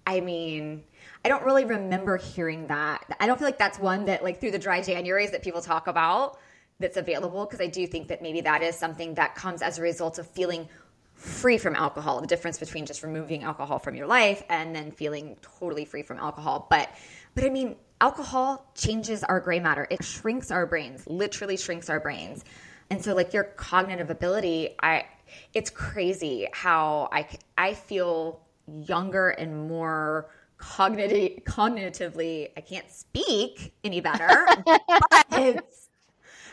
I 0.06 0.20
mean, 0.20 0.84
I 1.24 1.28
don't 1.28 1.44
really 1.44 1.64
remember 1.64 2.16
hearing 2.16 2.66
that. 2.66 3.04
I 3.20 3.26
don't 3.26 3.38
feel 3.38 3.48
like 3.48 3.58
that's 3.58 3.78
one 3.78 4.04
that, 4.06 4.22
like, 4.22 4.40
through 4.40 4.50
the 4.50 4.58
dry 4.58 4.80
Januaries 4.80 5.30
that 5.32 5.42
people 5.42 5.62
talk 5.62 5.86
about 5.86 6.38
that's 6.78 6.96
available 6.96 7.46
because 7.46 7.60
I 7.60 7.68
do 7.68 7.86
think 7.86 8.08
that 8.08 8.20
maybe 8.20 8.42
that 8.42 8.62
is 8.62 8.76
something 8.76 9.14
that 9.14 9.34
comes 9.34 9.62
as 9.62 9.78
a 9.78 9.82
result 9.82 10.18
of 10.18 10.26
feeling 10.28 10.68
free 11.14 11.56
from 11.56 11.74
alcohol. 11.74 12.20
The 12.20 12.26
difference 12.26 12.58
between 12.58 12.84
just 12.84 13.02
removing 13.02 13.44
alcohol 13.44 13.78
from 13.78 13.94
your 13.94 14.06
life 14.06 14.42
and 14.48 14.74
then 14.74 14.90
feeling 14.90 15.36
totally 15.58 15.84
free 15.84 16.02
from 16.02 16.18
alcohol. 16.18 16.66
But, 16.68 16.90
but 17.34 17.44
I 17.44 17.48
mean, 17.48 17.76
alcohol 18.00 18.70
changes 18.74 19.24
our 19.24 19.40
gray 19.40 19.60
matter. 19.60 19.86
It 19.90 20.04
shrinks 20.04 20.50
our 20.50 20.66
brains, 20.66 21.06
literally 21.06 21.56
shrinks 21.56 21.88
our 21.88 22.00
brains. 22.00 22.44
And 22.90 23.02
so 23.02 23.14
like 23.14 23.32
your 23.32 23.44
cognitive 23.44 24.10
ability, 24.10 24.74
I 24.82 25.06
it's 25.54 25.70
crazy 25.70 26.48
how 26.52 27.08
I 27.10 27.26
I 27.56 27.74
feel 27.74 28.40
younger 28.66 29.30
and 29.30 29.68
more 29.68 30.30
cognitive 30.56 31.44
cognitively 31.44 32.50
I 32.56 32.60
can't 32.60 32.90
speak 32.90 33.74
any 33.82 34.00
better, 34.00 34.46
but 34.64 35.64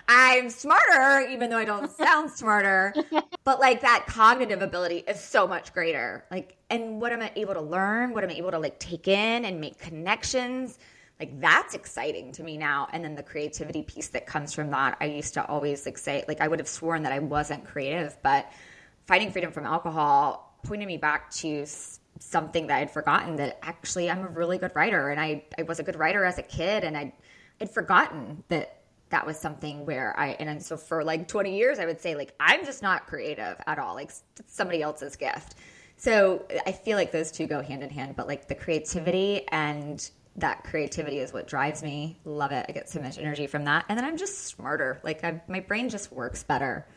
I'm 0.07 0.49
smarter 0.49 1.27
even 1.29 1.49
though 1.49 1.57
I 1.57 1.65
don't 1.65 1.91
sound 1.91 2.31
smarter. 2.31 2.93
but 3.43 3.59
like 3.59 3.81
that 3.81 4.05
cognitive 4.07 4.61
ability 4.61 5.03
is 5.07 5.19
so 5.19 5.47
much 5.47 5.73
greater. 5.73 6.25
Like 6.31 6.57
and 6.69 6.99
what 7.01 7.11
am 7.11 7.21
I 7.21 7.31
able 7.35 7.53
to 7.53 7.61
learn? 7.61 8.13
What 8.13 8.23
am 8.23 8.29
I 8.29 8.33
able 8.33 8.51
to 8.51 8.59
like 8.59 8.79
take 8.79 9.07
in 9.07 9.45
and 9.45 9.59
make 9.61 9.77
connections? 9.77 10.79
like 11.21 11.39
that's 11.39 11.75
exciting 11.75 12.31
to 12.31 12.41
me 12.41 12.57
now 12.57 12.87
and 12.93 13.03
then 13.03 13.13
the 13.13 13.21
creativity 13.21 13.83
piece 13.83 14.07
that 14.07 14.25
comes 14.25 14.53
from 14.53 14.71
that 14.71 14.97
i 14.99 15.05
used 15.05 15.35
to 15.35 15.45
always 15.45 15.85
like 15.85 15.97
say 15.97 16.25
like 16.27 16.41
i 16.41 16.47
would 16.47 16.57
have 16.57 16.67
sworn 16.67 17.03
that 17.03 17.11
i 17.11 17.19
wasn't 17.19 17.63
creative 17.63 18.17
but 18.23 18.51
fighting 19.05 19.31
freedom 19.31 19.51
from 19.51 19.65
alcohol 19.65 20.57
pointed 20.63 20.87
me 20.87 20.97
back 20.97 21.29
to 21.29 21.63
something 22.21 22.67
that 22.67 22.77
I'd 22.77 22.91
forgotten 22.91 23.35
that 23.37 23.57
actually 23.63 24.09
I'm 24.09 24.19
a 24.19 24.27
really 24.27 24.57
good 24.57 24.71
writer 24.75 25.09
and 25.09 25.19
I, 25.19 25.43
I 25.57 25.63
was 25.63 25.79
a 25.79 25.83
good 25.83 25.95
writer 25.95 26.23
as 26.23 26.37
a 26.37 26.43
kid 26.43 26.83
and 26.83 26.95
I'd 26.95 27.13
forgotten 27.71 28.43
that 28.49 28.77
that 29.09 29.25
was 29.25 29.37
something 29.37 29.85
where 29.85 30.17
I 30.17 30.29
and 30.39 30.63
so 30.63 30.77
for 30.77 31.03
like 31.03 31.27
20 31.27 31.57
years 31.57 31.79
I 31.79 31.85
would 31.85 31.99
say 31.99 32.15
like 32.15 32.33
I'm 32.39 32.63
just 32.63 32.83
not 32.83 33.07
creative 33.07 33.59
at 33.65 33.79
all 33.79 33.95
like 33.95 34.11
it's 34.37 34.53
somebody 34.53 34.81
else's 34.81 35.15
gift. 35.15 35.55
So 35.97 36.45
I 36.65 36.71
feel 36.71 36.97
like 36.97 37.11
those 37.11 37.31
two 37.31 37.47
go 37.47 37.61
hand 37.61 37.83
in 37.83 37.89
hand 37.89 38.15
but 38.15 38.27
like 38.27 38.47
the 38.47 38.55
creativity 38.55 39.47
and 39.49 40.09
that 40.37 40.63
creativity 40.63 41.19
is 41.19 41.33
what 41.33 41.47
drives 41.47 41.83
me. 41.83 42.19
Love 42.23 42.51
it. 42.51 42.65
I 42.69 42.71
get 42.71 42.89
so 42.89 43.01
much 43.01 43.17
energy 43.17 43.47
from 43.47 43.65
that. 43.65 43.85
And 43.89 43.97
then 43.97 44.05
I'm 44.05 44.17
just 44.17 44.45
smarter. 44.45 44.99
Like 45.03 45.23
I, 45.23 45.41
my 45.47 45.59
brain 45.59 45.89
just 45.89 46.11
works 46.11 46.43
better. 46.43 46.87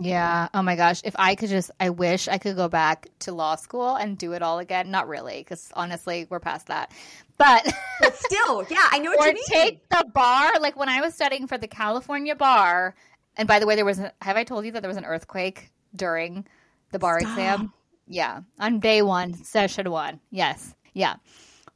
Yeah. 0.00 0.48
Oh 0.54 0.62
my 0.62 0.76
gosh. 0.76 1.00
If 1.04 1.14
I 1.18 1.34
could 1.34 1.48
just, 1.48 1.70
I 1.80 1.90
wish 1.90 2.28
I 2.28 2.38
could 2.38 2.56
go 2.56 2.68
back 2.68 3.08
to 3.20 3.32
law 3.32 3.56
school 3.56 3.96
and 3.96 4.18
do 4.18 4.32
it 4.32 4.42
all 4.42 4.58
again. 4.58 4.90
Not 4.90 5.08
really, 5.08 5.38
because 5.38 5.70
honestly, 5.74 6.26
we're 6.30 6.40
past 6.40 6.66
that. 6.68 6.92
But, 7.38 7.64
but 8.00 8.16
still, 8.16 8.64
yeah, 8.70 8.86
I 8.90 8.98
know 8.98 9.10
what 9.10 9.20
or 9.20 9.28
you 9.28 9.34
mean. 9.34 9.44
take 9.46 9.88
the 9.88 10.04
bar. 10.12 10.52
Like 10.60 10.76
when 10.76 10.88
I 10.88 11.00
was 11.00 11.14
studying 11.14 11.46
for 11.46 11.58
the 11.58 11.68
California 11.68 12.34
bar, 12.34 12.94
and 13.36 13.46
by 13.46 13.58
the 13.58 13.66
way, 13.66 13.76
there 13.76 13.84
was, 13.84 13.98
a, 13.98 14.12
have 14.22 14.36
I 14.36 14.44
told 14.44 14.64
you 14.64 14.72
that 14.72 14.82
there 14.82 14.88
was 14.88 14.96
an 14.96 15.04
earthquake 15.04 15.70
during 15.94 16.46
the 16.92 16.98
bar 16.98 17.20
Stop. 17.20 17.32
exam? 17.32 17.72
Yeah. 18.08 18.40
On 18.58 18.80
day 18.80 19.02
one, 19.02 19.34
session 19.34 19.90
one. 19.90 20.20
Yes. 20.30 20.74
Yeah. 20.94 21.16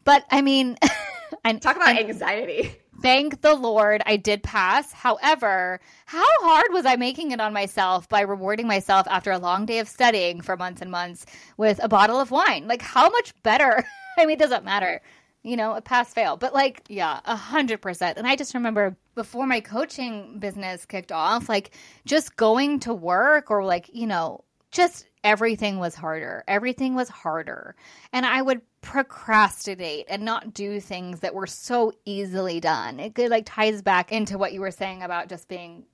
But 0.05 0.25
I 0.31 0.43
mean, 0.43 0.77
I 1.45 1.53
talk 1.55 1.77
about 1.77 1.97
anxiety 1.97 2.77
thank 3.03 3.41
the 3.41 3.55
Lord 3.55 4.03
I 4.07 4.17
did 4.17 4.43
pass. 4.43 4.93
However, 4.93 5.81
how 6.07 6.27
hard 6.41 6.73
was 6.73 6.87
I 6.87 6.97
making 6.97 7.33
it 7.33 7.41
on 7.41 7.53
myself 7.53 8.09
by 8.09 8.21
rewarding 8.21 8.67
myself 8.67 9.07
after 9.09 9.31
a 9.31 9.39
long 9.39 9.67
day 9.67 9.79
of 9.79 9.89
studying 9.89 10.41
for 10.41 10.57
months 10.57 10.83
and 10.83 10.91
months 10.91 11.27
with 11.57 11.81
a 11.83 11.89
bottle 11.89 12.21
of 12.21 12.31
wine? 12.31 12.69
Like, 12.69 12.83
how 12.83 13.09
much 13.09 13.35
better? 13.43 13.85
I 14.19 14.27
mean, 14.27 14.35
it 14.35 14.39
doesn't 14.39 14.65
matter, 14.65 15.01
you 15.43 15.57
know, 15.57 15.75
a 15.75 15.81
pass 15.81 16.13
fail, 16.13 16.37
but 16.37 16.53
like, 16.53 16.83
yeah, 16.89 17.21
a 17.25 17.37
hundred 17.37 17.81
percent. 17.81 18.19
And 18.19 18.27
I 18.27 18.37
just 18.37 18.55
remember 18.55 18.97
before 19.15 19.47
my 19.47 19.61
coaching 19.61 20.39
business 20.39 20.85
kicked 20.85 21.13
off, 21.13 21.49
like 21.49 21.71
just 22.05 22.37
going 22.37 22.81
to 22.81 22.95
work 22.95 23.51
or 23.51 23.65
like, 23.65 23.91
you 23.93 24.07
know, 24.07 24.45
just 24.71 25.07
everything 25.23 25.79
was 25.79 25.95
harder. 25.95 26.45
Everything 26.49 26.95
was 26.95 27.09
harder. 27.09 27.75
And 28.13 28.25
I 28.25 28.41
would 28.43 28.63
procrastinate 28.81 30.07
and 30.09 30.25
not 30.25 30.55
do 30.55 30.81
things 30.81 31.21
that 31.21 31.35
were 31.35 31.47
so 31.47 31.93
easily 32.05 32.61
done. 32.61 33.01
It 33.01 33.15
could 33.15 33.31
like 33.31 33.45
ties 33.47 33.83
back 33.83 34.13
into 34.13 34.39
what 34.39 34.53
you 34.53 34.61
were 34.61 34.71
saying 34.71 35.03
about 35.03 35.29
just 35.29 35.49
being 35.49 35.85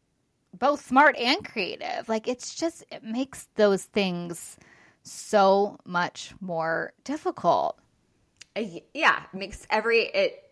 both 0.58 0.84
smart 0.84 1.16
and 1.16 1.44
creative. 1.44 2.08
Like 2.08 2.28
it's 2.28 2.54
just 2.54 2.84
it 2.90 3.02
makes 3.02 3.48
those 3.56 3.84
things 3.84 4.56
so 5.02 5.78
much 5.84 6.34
more 6.40 6.92
difficult. 7.04 7.78
Uh, 8.54 8.62
yeah, 8.94 9.22
it 9.32 9.36
makes 9.36 9.66
every 9.70 10.02
it 10.06 10.42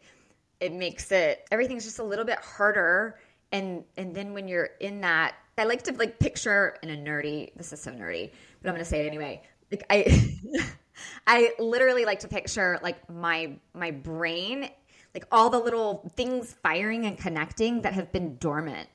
it 0.61 0.73
makes 0.73 1.11
it 1.13 1.47
everything's 1.51 1.85
just 1.85 1.99
a 1.99 2.05
little 2.05 2.25
bit 2.25 2.39
harder 2.39 3.19
and 3.53 3.85
and 3.97 4.15
then 4.15 4.33
when 4.35 4.49
you're 4.49 4.71
in 4.81 5.01
that 5.01 5.35
I 5.59 5.65
like 5.65 5.83
to 5.85 5.93
like 5.93 6.19
picture 6.19 6.77
in 6.83 6.91
a 6.91 6.97
nerdy 6.97 7.55
this 7.57 7.73
is 7.73 7.81
so 7.81 7.93
nerdy, 7.93 8.31
but 8.63 8.69
I'm 8.69 8.75
going 8.75 8.85
to 8.85 8.91
say 8.91 9.05
it 9.05 9.09
anyway. 9.09 9.43
Like 9.71 9.85
I 9.91 10.39
I 11.27 11.53
literally 11.59 12.05
like 12.05 12.21
to 12.21 12.29
picture 12.29 12.79
like 12.83 13.09
my 13.11 13.57
my 13.75 13.91
brain, 13.91 14.69
like 15.15 15.27
all 15.31 15.51
the 15.51 15.59
little 15.59 16.11
things 16.17 16.55
firing 16.63 17.07
and 17.07 17.19
connecting 17.19 17.83
that 17.83 17.95
have 17.95 18.13
been 18.13 18.37
dormant 18.39 18.89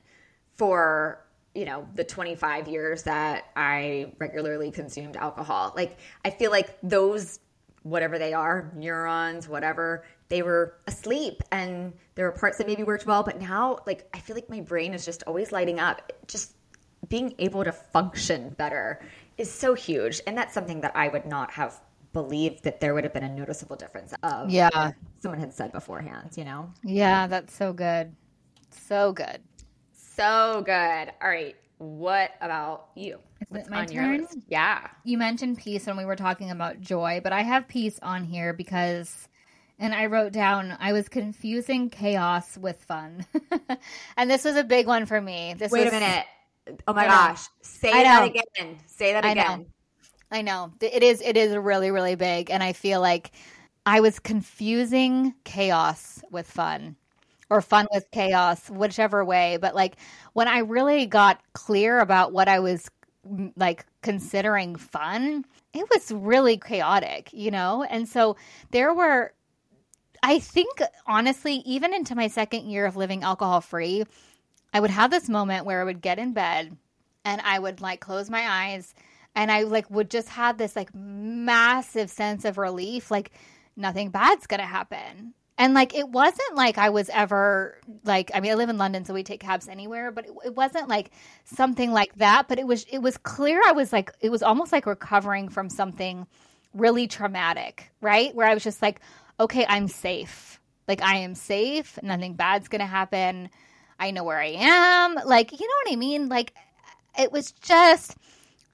for 0.54 1.24
you 1.54 1.64
know 1.64 1.88
the 1.94 2.04
25 2.04 2.68
years 2.68 3.02
that 3.04 3.46
I 3.56 4.12
regularly 4.18 4.70
consumed 4.70 5.16
alcohol. 5.16 5.72
Like 5.74 5.98
I 6.24 6.30
feel 6.30 6.50
like 6.50 6.78
those 6.82 7.40
whatever 7.82 8.18
they 8.18 8.32
are, 8.32 8.72
neurons, 8.74 9.48
whatever, 9.48 10.04
they 10.28 10.42
were 10.42 10.76
asleep 10.86 11.42
and 11.50 11.92
there 12.14 12.24
were 12.24 12.32
parts 12.32 12.58
that 12.58 12.66
maybe 12.66 12.82
worked 12.82 13.06
well, 13.06 13.22
but 13.22 13.40
now 13.40 13.78
like 13.86 14.08
I 14.14 14.18
feel 14.18 14.36
like 14.36 14.48
my 14.48 14.60
brain 14.60 14.94
is 14.94 15.04
just 15.04 15.22
always 15.26 15.52
lighting 15.52 15.80
up. 15.80 16.12
Just 16.26 16.54
being 17.08 17.34
able 17.38 17.64
to 17.64 17.72
function 17.72 18.50
better 18.50 19.00
is 19.38 19.50
so 19.50 19.74
huge 19.74 20.20
and 20.26 20.36
that's 20.36 20.54
something 20.54 20.80
that 20.82 20.94
I 20.94 21.08
would 21.08 21.26
not 21.26 21.50
have 21.50 21.80
believed 22.12 22.64
that 22.64 22.80
there 22.80 22.94
would 22.94 23.04
have 23.04 23.12
been 23.12 23.24
a 23.24 23.34
noticeable 23.34 23.76
difference 23.76 24.12
of 24.22 24.50
yeah. 24.50 24.92
someone 25.20 25.40
had 25.40 25.54
said 25.54 25.72
beforehand 25.72 26.30
you 26.36 26.44
know? 26.44 26.70
Yeah 26.84 27.26
that's 27.26 27.54
so 27.54 27.72
good. 27.72 28.14
So 28.70 29.12
good. 29.12 29.40
So 29.92 30.62
good. 30.64 31.12
All 31.22 31.28
right 31.28 31.56
what 31.78 32.32
about 32.42 32.88
you 32.94 33.18
Is 33.40 33.46
What's 33.48 33.68
it 33.68 33.70
my 33.70 33.86
turn? 33.86 34.26
yeah. 34.48 34.88
You 35.04 35.18
mentioned 35.18 35.58
peace 35.58 35.86
when 35.86 35.96
we 35.96 36.04
were 36.04 36.16
talking 36.16 36.50
about 36.50 36.80
joy 36.80 37.20
but 37.22 37.32
i 37.32 37.42
have 37.42 37.66
peace 37.68 37.98
on 38.02 38.24
here 38.24 38.52
because 38.52 39.28
and 39.78 39.94
i 39.94 40.06
wrote 40.06 40.32
down 40.32 40.76
i 40.78 40.92
was 40.92 41.08
confusing 41.08 41.88
chaos 41.90 42.56
with 42.58 42.82
fun. 42.84 43.26
And 44.16 44.30
this 44.30 44.44
was 44.44 44.56
a 44.56 44.64
big 44.64 44.86
one 44.86 45.06
for 45.06 45.20
me. 45.20 45.54
This 45.56 45.72
wait 45.72 45.84
was, 45.84 45.94
a 45.94 46.00
minute. 46.00 46.26
Oh 46.86 46.92
my 46.92 47.06
gosh. 47.06 47.42
Say 47.62 47.90
that 47.90 48.24
again. 48.24 48.78
Say 48.86 49.12
that 49.14 49.24
again. 49.24 49.66
I 50.30 50.42
know. 50.42 50.72
It 50.80 51.02
is 51.02 51.20
it 51.22 51.36
is 51.36 51.56
really 51.56 51.90
really 51.90 52.14
big 52.14 52.50
and 52.50 52.62
I 52.62 52.72
feel 52.74 53.00
like 53.00 53.32
I 53.86 54.00
was 54.00 54.18
confusing 54.18 55.34
chaos 55.44 56.20
with 56.30 56.46
fun 56.46 56.96
or 57.48 57.62
fun 57.62 57.88
with 57.92 58.08
chaos, 58.12 58.68
whichever 58.70 59.24
way, 59.24 59.56
but 59.60 59.74
like 59.74 59.96
when 60.34 60.46
I 60.46 60.58
really 60.58 61.06
got 61.06 61.40
clear 61.54 61.98
about 62.00 62.32
what 62.32 62.46
I 62.46 62.60
was 62.60 62.88
like 63.56 63.86
considering 64.02 64.76
fun, 64.76 65.44
it 65.72 65.86
was 65.90 66.10
really 66.10 66.56
chaotic, 66.56 67.30
you 67.32 67.50
know? 67.50 67.84
And 67.84 68.08
so 68.08 68.36
there 68.70 68.94
were 68.94 69.32
I 70.22 70.38
think 70.38 70.80
honestly 71.06 71.62
even 71.64 71.94
into 71.94 72.14
my 72.14 72.28
second 72.28 72.68
year 72.68 72.84
of 72.86 72.96
living 72.96 73.22
alcohol 73.22 73.60
free, 73.60 74.04
I 74.72 74.80
would 74.80 74.90
have 74.90 75.10
this 75.10 75.28
moment 75.28 75.64
where 75.64 75.80
I 75.80 75.84
would 75.84 76.02
get 76.02 76.18
in 76.18 76.32
bed 76.32 76.76
and 77.24 77.40
I 77.42 77.58
would 77.58 77.80
like 77.80 78.00
close 78.00 78.28
my 78.30 78.46
eyes 78.46 78.94
and 79.34 79.50
I 79.50 79.62
like 79.62 79.90
would 79.90 80.10
just 80.10 80.28
have 80.30 80.58
this 80.58 80.76
like 80.76 80.94
massive 80.94 82.10
sense 82.10 82.44
of 82.44 82.58
relief 82.58 83.10
like 83.10 83.32
nothing 83.76 84.10
bad's 84.10 84.46
to 84.60 84.66
happen. 84.66 85.34
And 85.60 85.74
like 85.74 85.94
it 85.94 86.08
wasn't 86.08 86.56
like 86.56 86.78
I 86.78 86.88
was 86.88 87.10
ever 87.10 87.78
like 88.04 88.30
I 88.32 88.40
mean 88.40 88.50
I 88.50 88.54
live 88.54 88.70
in 88.70 88.78
London 88.78 89.04
so 89.04 89.12
we 89.12 89.22
take 89.22 89.40
cabs 89.40 89.68
anywhere 89.68 90.10
but 90.10 90.24
it, 90.24 90.32
it 90.46 90.54
wasn't 90.56 90.88
like 90.88 91.10
something 91.44 91.92
like 91.92 92.14
that 92.14 92.48
but 92.48 92.58
it 92.58 92.66
was 92.66 92.86
it 92.90 93.00
was 93.00 93.18
clear 93.18 93.60
I 93.66 93.72
was 93.72 93.92
like 93.92 94.10
it 94.22 94.30
was 94.30 94.42
almost 94.42 94.72
like 94.72 94.86
recovering 94.86 95.50
from 95.50 95.68
something 95.68 96.26
really 96.72 97.06
traumatic, 97.06 97.92
right? 98.00 98.34
Where 98.34 98.46
I 98.46 98.54
was 98.54 98.64
just 98.64 98.80
like 98.80 99.02
okay, 99.38 99.66
I'm 99.68 99.86
safe. 99.86 100.58
Like 100.88 101.02
I 101.02 101.16
am 101.18 101.34
safe, 101.34 101.98
nothing 102.02 102.34
bad's 102.36 102.68
going 102.68 102.80
to 102.80 102.86
happen. 102.86 103.50
I 103.98 104.12
know 104.12 104.24
where 104.24 104.38
I 104.38 104.56
am. 104.58 105.14
Like, 105.26 105.52
you 105.52 105.66
know 105.66 105.74
what 105.84 105.92
I 105.92 105.96
mean? 105.96 106.30
Like 106.30 106.54
it 107.18 107.30
was 107.32 107.52
just 107.52 108.16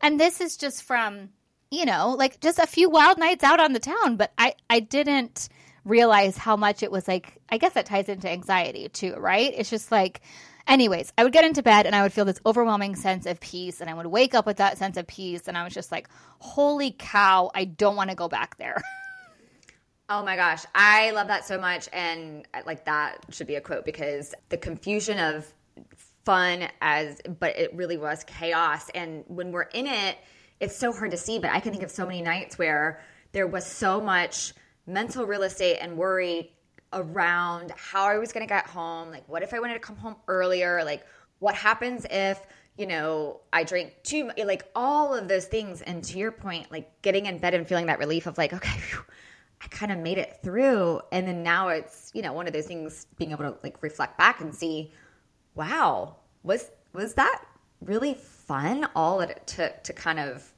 and 0.01 0.21
this 0.21 0.41
is 0.41 0.57
just 0.57 0.85
from, 0.85 1.31
you 1.69 1.85
know, 1.85 2.15
like 2.17 2.39
just 2.39 2.61
a 2.61 2.67
few 2.67 2.89
wild 2.89 3.19
nights 3.19 3.43
out 3.43 3.59
on 3.59 3.73
the 3.73 3.81
town, 3.81 4.17
but 4.17 4.33
I 4.39 4.55
I 4.71 4.79
didn't 4.79 5.49
realize 5.87 6.37
how 6.37 6.57
much 6.57 6.83
it 6.83 6.91
was 6.91 7.09
like 7.09 7.41
I 7.49 7.59
guess 7.59 7.73
that 7.73 7.87
ties 7.87 8.09
into 8.09 8.29
anxiety 8.29 8.89
too, 8.89 9.15
right? 9.15 9.53
It's 9.57 9.71
just 9.71 9.91
like 9.91 10.21
anyways, 10.67 11.13
I 11.17 11.25
would 11.25 11.33
get 11.33 11.45
into 11.45 11.63
bed 11.63 11.87
and 11.87 11.95
I 11.95 12.03
would 12.03 12.13
feel 12.13 12.25
this 12.25 12.41
overwhelming 12.45 12.97
sense 12.97 13.25
of 13.25 13.41
peace 13.41 13.81
and 13.81 13.89
I 13.89 13.95
would 13.95 14.07
wake 14.07 14.35
up 14.35 14.45
with 14.45 14.59
that 14.59 14.77
sense 14.77 14.97
of 14.97 15.07
peace 15.07 15.49
and 15.49 15.57
I 15.57 15.65
was 15.65 15.73
just 15.73 15.91
like, 15.91 16.09
"Holy 16.41 16.91
cow, 16.91 17.51
I 17.55 17.65
don't 17.65 17.97
want 17.97 18.11
to 18.11 18.17
go 18.17 18.29
back 18.29 18.59
there." 18.59 18.83
Oh 20.09 20.25
my 20.25 20.37
gosh, 20.37 20.65
I 20.73 21.11
love 21.11 21.27
that 21.27 21.47
so 21.47 21.59
much 21.59 21.89
and 21.93 22.47
uh, 22.55 22.61
like 22.65 22.85
that 22.85 23.25
should 23.31 23.49
be 23.49 23.57
a 23.57 23.61
quote 23.61 23.85
because 23.85 24.37
the 24.51 24.57
confusion 24.57 25.19
of 25.19 25.53
fun 26.27 26.69
as 26.81 27.21
but 27.39 27.57
it 27.57 27.75
really 27.75 27.97
was 27.97 28.25
chaos 28.25 28.91
and 28.91 29.23
when 29.29 29.53
we're 29.53 29.63
in 29.63 29.87
it 29.87 30.19
it's 30.59 30.77
so 30.77 30.93
hard 30.93 31.13
to 31.13 31.17
see 31.17 31.39
but 31.39 31.51
i 31.53 31.61
can 31.61 31.71
think 31.71 31.85
of 31.85 31.91
so 31.91 32.05
many 32.05 32.21
nights 32.21 32.59
where 32.59 33.01
there 33.31 33.47
was 33.47 33.65
so 33.65 34.01
much 34.01 34.53
mental 34.87 35.27
real 35.27 35.43
estate 35.43 35.79
and 35.81 35.97
worry 35.97 36.53
around 36.93 37.73
how 37.77 38.05
i 38.05 38.19
was 38.19 38.33
going 38.33 38.47
to 38.47 38.49
get 38.49 38.67
home 38.67 39.11
like 39.11 39.29
what 39.29 39.43
if 39.43 39.53
i 39.53 39.59
wanted 39.59 39.75
to 39.75 39.81
come 39.81 39.97
home 39.97 40.17
earlier 40.29 40.85
like 40.85 41.05
what 41.41 41.55
happens 41.55 42.07
if 42.11 42.47
you 42.79 42.87
know 42.87 43.41
i 43.53 43.65
drink 43.65 43.93
too 44.03 44.25
much 44.25 44.39
like 44.39 44.65
all 44.75 45.15
of 45.15 45.29
those 45.29 45.47
things 45.47 45.83
and 45.83 46.05
to 46.05 46.19
your 46.19 46.31
point 46.31 46.71
like 46.71 46.91
getting 47.03 47.27
in 47.27 47.39
bed 47.39 47.55
and 47.55 47.67
feeling 47.67 47.87
that 47.87 47.99
relief 47.99 48.27
of 48.27 48.39
like 48.39 48.53
okay 48.53 48.79
whew, 48.91 49.03
i 49.61 49.67
kind 49.67 49.91
of 49.91 49.99
made 49.99 50.19
it 50.19 50.39
through 50.43 51.01
and 51.11 51.27
then 51.27 51.43
now 51.43 51.69
it's 51.69 52.11
you 52.15 52.23
know 52.23 52.33
one 52.33 52.47
of 52.47 52.53
those 52.53 52.67
things 52.67 53.07
being 53.19 53.33
able 53.33 53.43
to 53.43 53.55
like 53.65 53.83
reflect 53.83 54.17
back 54.17 54.41
and 54.41 54.55
see 54.55 54.93
wow, 55.57 56.17
was 56.45 56.71
was 56.93 57.15
that 57.15 57.45
really 57.81 58.15
fun? 58.15 58.87
All 58.95 59.19
that 59.19 59.31
it 59.31 59.47
took 59.47 59.83
to 59.83 59.93
kind 59.93 60.21
of 60.21 60.53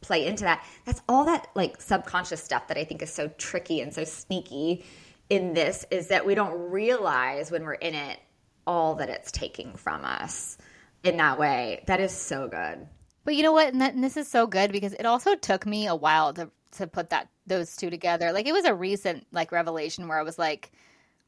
play 0.00 0.26
into 0.26 0.44
that. 0.44 0.64
That's 0.84 1.02
all 1.08 1.24
that 1.26 1.48
like 1.54 1.80
subconscious 1.80 2.42
stuff 2.42 2.68
that 2.68 2.76
I 2.76 2.84
think 2.84 3.02
is 3.02 3.12
so 3.12 3.28
tricky 3.38 3.80
and 3.80 3.92
so 3.92 4.04
sneaky 4.04 4.84
in 5.28 5.54
this 5.54 5.86
is 5.90 6.08
that 6.08 6.26
we 6.26 6.34
don't 6.34 6.70
realize 6.70 7.50
when 7.50 7.64
we're 7.64 7.74
in 7.74 7.94
it 7.94 8.18
all 8.66 8.96
that 8.96 9.08
it's 9.08 9.32
taking 9.32 9.74
from 9.74 10.04
us 10.04 10.58
in 11.04 11.16
that 11.16 11.38
way. 11.38 11.84
That 11.86 12.00
is 12.00 12.12
so 12.12 12.48
good. 12.48 12.86
But 13.24 13.34
you 13.34 13.42
know 13.42 13.52
what? 13.52 13.72
And, 13.72 13.80
that, 13.80 13.94
and 13.94 14.02
this 14.02 14.16
is 14.16 14.28
so 14.28 14.46
good 14.46 14.72
because 14.72 14.92
it 14.94 15.06
also 15.06 15.34
took 15.34 15.66
me 15.66 15.86
a 15.86 15.94
while 15.94 16.32
to 16.34 16.50
to 16.72 16.86
put 16.86 17.10
that 17.10 17.28
those 17.46 17.74
two 17.76 17.90
together. 17.90 18.32
Like 18.32 18.46
it 18.46 18.52
was 18.52 18.64
a 18.64 18.74
recent 18.74 19.26
like 19.32 19.52
revelation 19.52 20.08
where 20.08 20.18
I 20.18 20.22
was 20.22 20.38
like, 20.38 20.70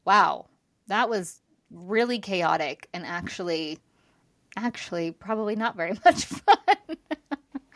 wow, 0.05 0.45
that 0.87 1.09
was 1.09 1.41
really 1.69 2.19
chaotic 2.19 2.87
and 2.93 3.05
actually 3.05 3.79
actually 4.55 5.11
probably 5.11 5.55
not 5.55 5.75
very 5.75 5.97
much 6.05 6.25
fun. 6.25 6.57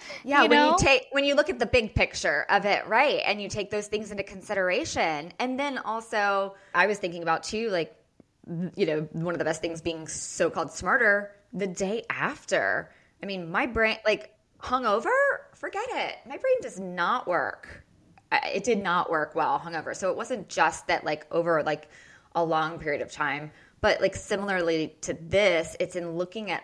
Yeah, 0.24 0.44
You 0.44 0.50
when 0.50 0.58
know? 0.60 0.72
you 0.72 0.76
take 0.78 1.08
when 1.12 1.24
you 1.24 1.36
look 1.36 1.50
at 1.50 1.60
the 1.60 1.66
big 1.66 1.96
picture 1.96 2.46
of 2.50 2.66
it, 2.66 2.86
right, 2.88 3.22
and 3.26 3.42
you 3.42 3.50
take 3.50 3.70
those 3.72 3.88
things 3.88 4.12
into 4.12 4.24
consideration, 4.24 5.32
and 5.40 5.60
then 5.60 5.78
also 5.80 6.56
I 6.74 6.88
was 6.88 6.98
thinking 6.98 7.24
about 7.24 7.44
too, 7.44 7.70
like 7.70 7.96
you 8.76 8.86
know, 8.86 9.02
one 9.12 9.34
of 9.34 9.40
the 9.40 9.46
best 9.46 9.62
things 9.62 9.82
being 9.82 10.08
so 10.08 10.50
called 10.50 10.72
smarter 10.72 11.36
the 11.54 11.68
day 11.68 12.04
after. 12.10 12.92
I 13.22 13.26
mean, 13.26 13.52
my 13.52 13.66
brain 13.66 13.98
like 14.06 14.34
hungover, 14.62 15.12
forget 15.54 15.86
it. 15.92 16.16
My 16.26 16.38
brain 16.38 16.56
does 16.62 16.80
not 16.80 17.28
work. 17.28 17.84
It 18.32 18.64
did 18.64 18.82
not 18.82 19.10
work 19.10 19.36
well 19.36 19.60
hungover. 19.60 19.96
So 19.96 20.10
it 20.12 20.18
wasn't 20.18 20.50
just 20.50 20.88
that 20.88 21.04
like 21.04 21.26
over 21.32 21.64
like 21.64 21.90
a 22.36 22.44
long 22.44 22.80
period 22.80 23.02
of 23.02 23.12
time, 23.12 23.52
but 23.82 24.02
like 24.02 24.16
similarly 24.16 24.96
to 25.02 25.14
this, 25.14 25.76
it's 25.80 25.96
in 25.96 26.12
looking 26.18 26.52
at 26.52 26.64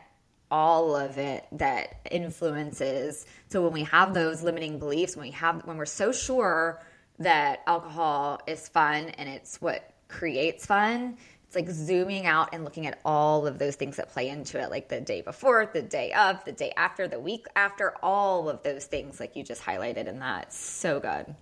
all 0.53 0.95
of 0.95 1.17
it 1.17 1.47
that 1.51 1.95
influences. 2.11 3.25
So 3.49 3.63
when 3.63 3.73
we 3.73 3.83
have 3.85 4.13
those 4.13 4.43
limiting 4.43 4.77
beliefs, 4.77 5.17
when 5.17 5.25
we 5.25 5.31
have 5.31 5.65
when 5.65 5.77
we're 5.77 5.87
so 5.87 6.11
sure 6.11 6.79
that 7.17 7.61
alcohol 7.65 8.39
is 8.45 8.69
fun 8.69 9.09
and 9.09 9.27
it's 9.27 9.59
what 9.59 9.91
creates 10.09 10.67
fun, 10.67 11.17
it's 11.47 11.55
like 11.55 11.67
zooming 11.71 12.27
out 12.27 12.49
and 12.53 12.63
looking 12.63 12.85
at 12.85 12.99
all 13.03 13.47
of 13.47 13.57
those 13.57 13.75
things 13.75 13.95
that 13.95 14.11
play 14.11 14.29
into 14.29 14.61
it, 14.61 14.69
like 14.69 14.89
the 14.89 15.01
day 15.01 15.21
before, 15.21 15.67
the 15.73 15.81
day 15.81 16.13
of, 16.13 16.45
the 16.45 16.51
day 16.51 16.71
after, 16.77 17.07
the 17.07 17.19
week 17.19 17.47
after, 17.55 17.95
all 18.03 18.47
of 18.47 18.61
those 18.61 18.85
things 18.85 19.19
like 19.19 19.35
you 19.35 19.43
just 19.43 19.63
highlighted 19.63 20.07
in 20.07 20.19
that. 20.19 20.53
So 20.53 20.99
good. 20.99 21.33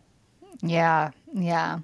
yeah, 0.61 1.11
yeah. 1.33 1.79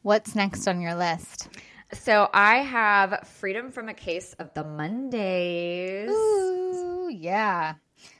What's 0.00 0.34
next 0.34 0.66
on 0.66 0.80
your 0.80 0.94
list? 0.94 1.48
So 1.94 2.28
I 2.34 2.56
have 2.56 3.26
freedom 3.26 3.70
from 3.70 3.88
a 3.88 3.94
case 3.94 4.34
of 4.38 4.52
the 4.54 4.64
Mondays. 4.64 6.10
Ooh, 6.10 7.08
yeah. 7.08 7.74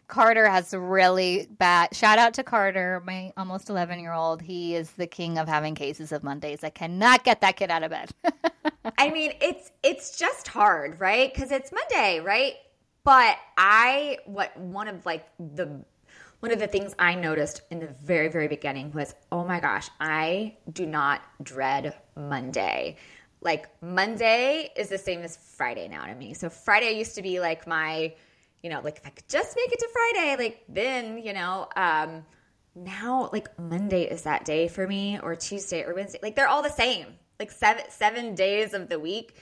Carter 0.06 0.48
has 0.48 0.72
really 0.74 1.48
bad. 1.50 1.94
Shout 1.94 2.18
out 2.18 2.34
to 2.34 2.42
Carter, 2.42 3.02
my 3.04 3.32
almost 3.36 3.68
11 3.70 3.98
year 3.98 4.12
old. 4.12 4.42
He 4.42 4.74
is 4.74 4.92
the 4.92 5.06
king 5.06 5.38
of 5.38 5.48
having 5.48 5.74
cases 5.74 6.12
of 6.12 6.22
Mondays. 6.22 6.62
I 6.62 6.70
cannot 6.70 7.24
get 7.24 7.40
that 7.40 7.56
kid 7.56 7.70
out 7.70 7.82
of 7.82 7.90
bed. 7.90 8.10
I 8.98 9.10
mean, 9.10 9.32
it's 9.40 9.72
it's 9.82 10.18
just 10.18 10.46
hard, 10.46 11.00
right? 11.00 11.32
Because 11.32 11.50
it's 11.50 11.72
Monday, 11.72 12.20
right? 12.20 12.54
But 13.02 13.38
I 13.56 14.18
what 14.26 14.56
one 14.56 14.88
of 14.88 15.04
like 15.04 15.26
the 15.38 15.84
one 16.40 16.52
of 16.52 16.58
the 16.58 16.66
things 16.66 16.94
I 16.98 17.14
noticed 17.14 17.62
in 17.70 17.80
the 17.80 17.88
very 18.02 18.28
very 18.28 18.46
beginning 18.48 18.92
was, 18.92 19.14
oh 19.32 19.44
my 19.44 19.58
gosh, 19.58 19.88
I 20.00 20.56
do 20.72 20.86
not 20.86 21.22
dread 21.42 21.94
Monday. 22.14 22.96
Like 23.44 23.68
Monday 23.82 24.70
is 24.74 24.88
the 24.88 24.98
same 24.98 25.20
as 25.20 25.36
Friday 25.36 25.86
now 25.86 26.06
to 26.06 26.14
me. 26.14 26.34
So 26.34 26.48
Friday 26.48 26.92
used 26.98 27.14
to 27.16 27.22
be 27.22 27.40
like 27.40 27.66
my, 27.66 28.14
you 28.62 28.70
know, 28.70 28.80
like 28.82 28.96
if 28.96 29.06
I 29.06 29.10
could 29.10 29.28
just 29.28 29.54
make 29.54 29.70
it 29.70 29.78
to 29.78 29.88
Friday, 29.92 30.42
like 30.42 30.64
then, 30.68 31.18
you 31.18 31.34
know, 31.34 31.68
um 31.76 32.24
now 32.74 33.28
like 33.32 33.56
Monday 33.58 34.02
is 34.02 34.22
that 34.22 34.44
day 34.44 34.66
for 34.66 34.86
me 34.86 35.20
or 35.22 35.36
Tuesday 35.36 35.84
or 35.84 35.94
Wednesday. 35.94 36.18
Like 36.22 36.34
they're 36.34 36.48
all 36.48 36.62
the 36.62 36.70
same. 36.70 37.06
Like 37.38 37.50
seven 37.50 37.84
seven 37.90 38.34
days 38.34 38.72
of 38.74 38.88
the 38.88 38.98
week. 38.98 39.36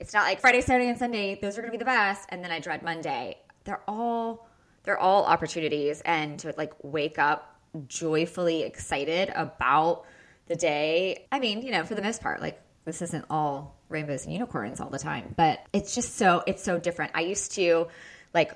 It's 0.00 0.14
not 0.14 0.22
like 0.22 0.40
Friday, 0.40 0.60
Saturday, 0.60 0.88
and 0.88 0.98
Sunday, 0.98 1.38
those 1.42 1.58
are 1.58 1.60
gonna 1.60 1.72
be 1.72 1.78
the 1.78 1.84
best, 1.84 2.28
and 2.28 2.44
then 2.44 2.52
I 2.52 2.60
dread 2.60 2.84
Monday. 2.84 3.38
They're 3.64 3.82
all 3.88 4.48
they're 4.84 4.98
all 4.98 5.24
opportunities 5.24 6.00
and 6.02 6.38
to 6.38 6.54
like 6.56 6.72
wake 6.82 7.18
up 7.18 7.60
joyfully 7.88 8.62
excited 8.62 9.30
about 9.34 10.04
the 10.46 10.56
day. 10.56 11.26
I 11.32 11.40
mean, 11.40 11.62
you 11.62 11.72
know, 11.72 11.84
for 11.84 11.94
the 11.94 12.02
most 12.02 12.22
part, 12.22 12.40
like 12.40 12.60
this 12.88 13.02
isn't 13.02 13.26
all 13.28 13.76
rainbows 13.90 14.24
and 14.24 14.32
unicorns 14.32 14.80
all 14.80 14.88
the 14.88 14.98
time, 14.98 15.34
but 15.36 15.60
it's 15.74 15.94
just 15.94 16.16
so 16.16 16.42
it's 16.46 16.64
so 16.64 16.78
different. 16.78 17.12
I 17.14 17.20
used 17.20 17.52
to 17.52 17.88
like 18.32 18.52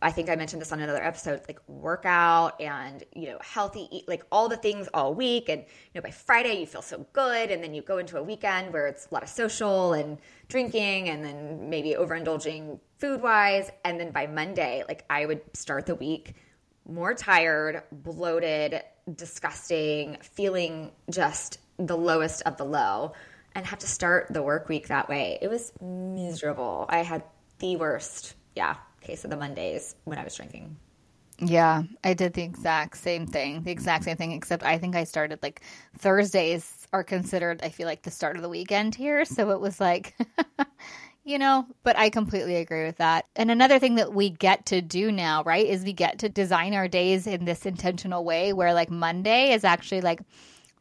I 0.00 0.12
think 0.12 0.30
I 0.30 0.36
mentioned 0.36 0.62
this 0.62 0.70
on 0.70 0.78
another 0.78 1.02
episode, 1.02 1.42
like 1.48 1.58
workout 1.66 2.60
and, 2.60 3.02
you 3.12 3.26
know, 3.26 3.38
healthy 3.40 3.88
eat, 3.90 4.06
like 4.06 4.24
all 4.30 4.48
the 4.48 4.56
things 4.56 4.88
all 4.94 5.14
week. 5.14 5.48
And, 5.48 5.62
you 5.62 5.90
know, 5.96 6.02
by 6.02 6.12
Friday 6.12 6.60
you 6.60 6.66
feel 6.66 6.82
so 6.82 7.04
good. 7.12 7.50
And 7.50 7.60
then 7.60 7.74
you 7.74 7.82
go 7.82 7.98
into 7.98 8.16
a 8.16 8.22
weekend 8.22 8.72
where 8.72 8.86
it's 8.86 9.08
a 9.10 9.14
lot 9.14 9.24
of 9.24 9.28
social 9.28 9.92
and 9.92 10.18
drinking 10.46 11.08
and 11.08 11.24
then 11.24 11.70
maybe 11.70 11.96
overindulging 11.98 12.78
food 12.98 13.20
wise. 13.20 13.68
And 13.84 13.98
then 13.98 14.12
by 14.12 14.28
Monday, 14.28 14.84
like 14.86 15.04
I 15.10 15.26
would 15.26 15.40
start 15.56 15.86
the 15.86 15.96
week 15.96 16.36
more 16.86 17.14
tired, 17.14 17.82
bloated, 17.90 18.80
disgusting, 19.12 20.18
feeling 20.20 20.92
just 21.10 21.58
the 21.78 21.96
lowest 21.96 22.42
of 22.42 22.56
the 22.58 22.64
low 22.64 23.12
and 23.54 23.66
have 23.66 23.78
to 23.80 23.86
start 23.86 24.28
the 24.30 24.42
work 24.42 24.68
week 24.68 24.88
that 24.88 25.08
way. 25.08 25.38
It 25.40 25.48
was 25.48 25.72
miserable. 25.80 26.86
I 26.88 26.98
had 26.98 27.22
the 27.58 27.76
worst, 27.76 28.34
yeah, 28.54 28.76
case 29.00 29.24
of 29.24 29.30
the 29.30 29.36
Mondays 29.36 29.94
when 30.04 30.18
I 30.18 30.24
was 30.24 30.34
drinking. 30.34 30.76
Yeah, 31.38 31.82
I 32.04 32.14
did 32.14 32.34
the 32.34 32.42
exact 32.42 32.96
same 32.96 33.26
thing. 33.26 33.62
The 33.62 33.72
exact 33.72 34.04
same 34.04 34.16
thing, 34.16 34.32
except 34.32 34.62
I 34.62 34.78
think 34.78 34.94
I 34.94 35.04
started 35.04 35.42
like 35.42 35.62
Thursdays 35.98 36.86
are 36.92 37.02
considered, 37.02 37.60
I 37.62 37.70
feel 37.70 37.86
like, 37.86 38.02
the 38.02 38.10
start 38.10 38.36
of 38.36 38.42
the 38.42 38.48
weekend 38.48 38.94
here. 38.94 39.24
So 39.24 39.50
it 39.50 39.60
was 39.60 39.80
like, 39.80 40.16
you 41.24 41.38
know, 41.38 41.66
but 41.82 41.98
I 41.98 42.08
completely 42.08 42.56
agree 42.56 42.84
with 42.84 42.98
that. 42.98 43.26
And 43.34 43.50
another 43.50 43.80
thing 43.80 43.96
that 43.96 44.14
we 44.14 44.30
get 44.30 44.66
to 44.66 44.80
do 44.80 45.10
now, 45.10 45.42
right, 45.42 45.66
is 45.66 45.82
we 45.82 45.92
get 45.92 46.20
to 46.20 46.28
design 46.28 46.72
our 46.72 46.86
days 46.86 47.26
in 47.26 47.44
this 47.44 47.66
intentional 47.66 48.24
way 48.24 48.52
where 48.52 48.72
like 48.72 48.90
Monday 48.90 49.52
is 49.52 49.64
actually 49.64 50.02
like, 50.02 50.20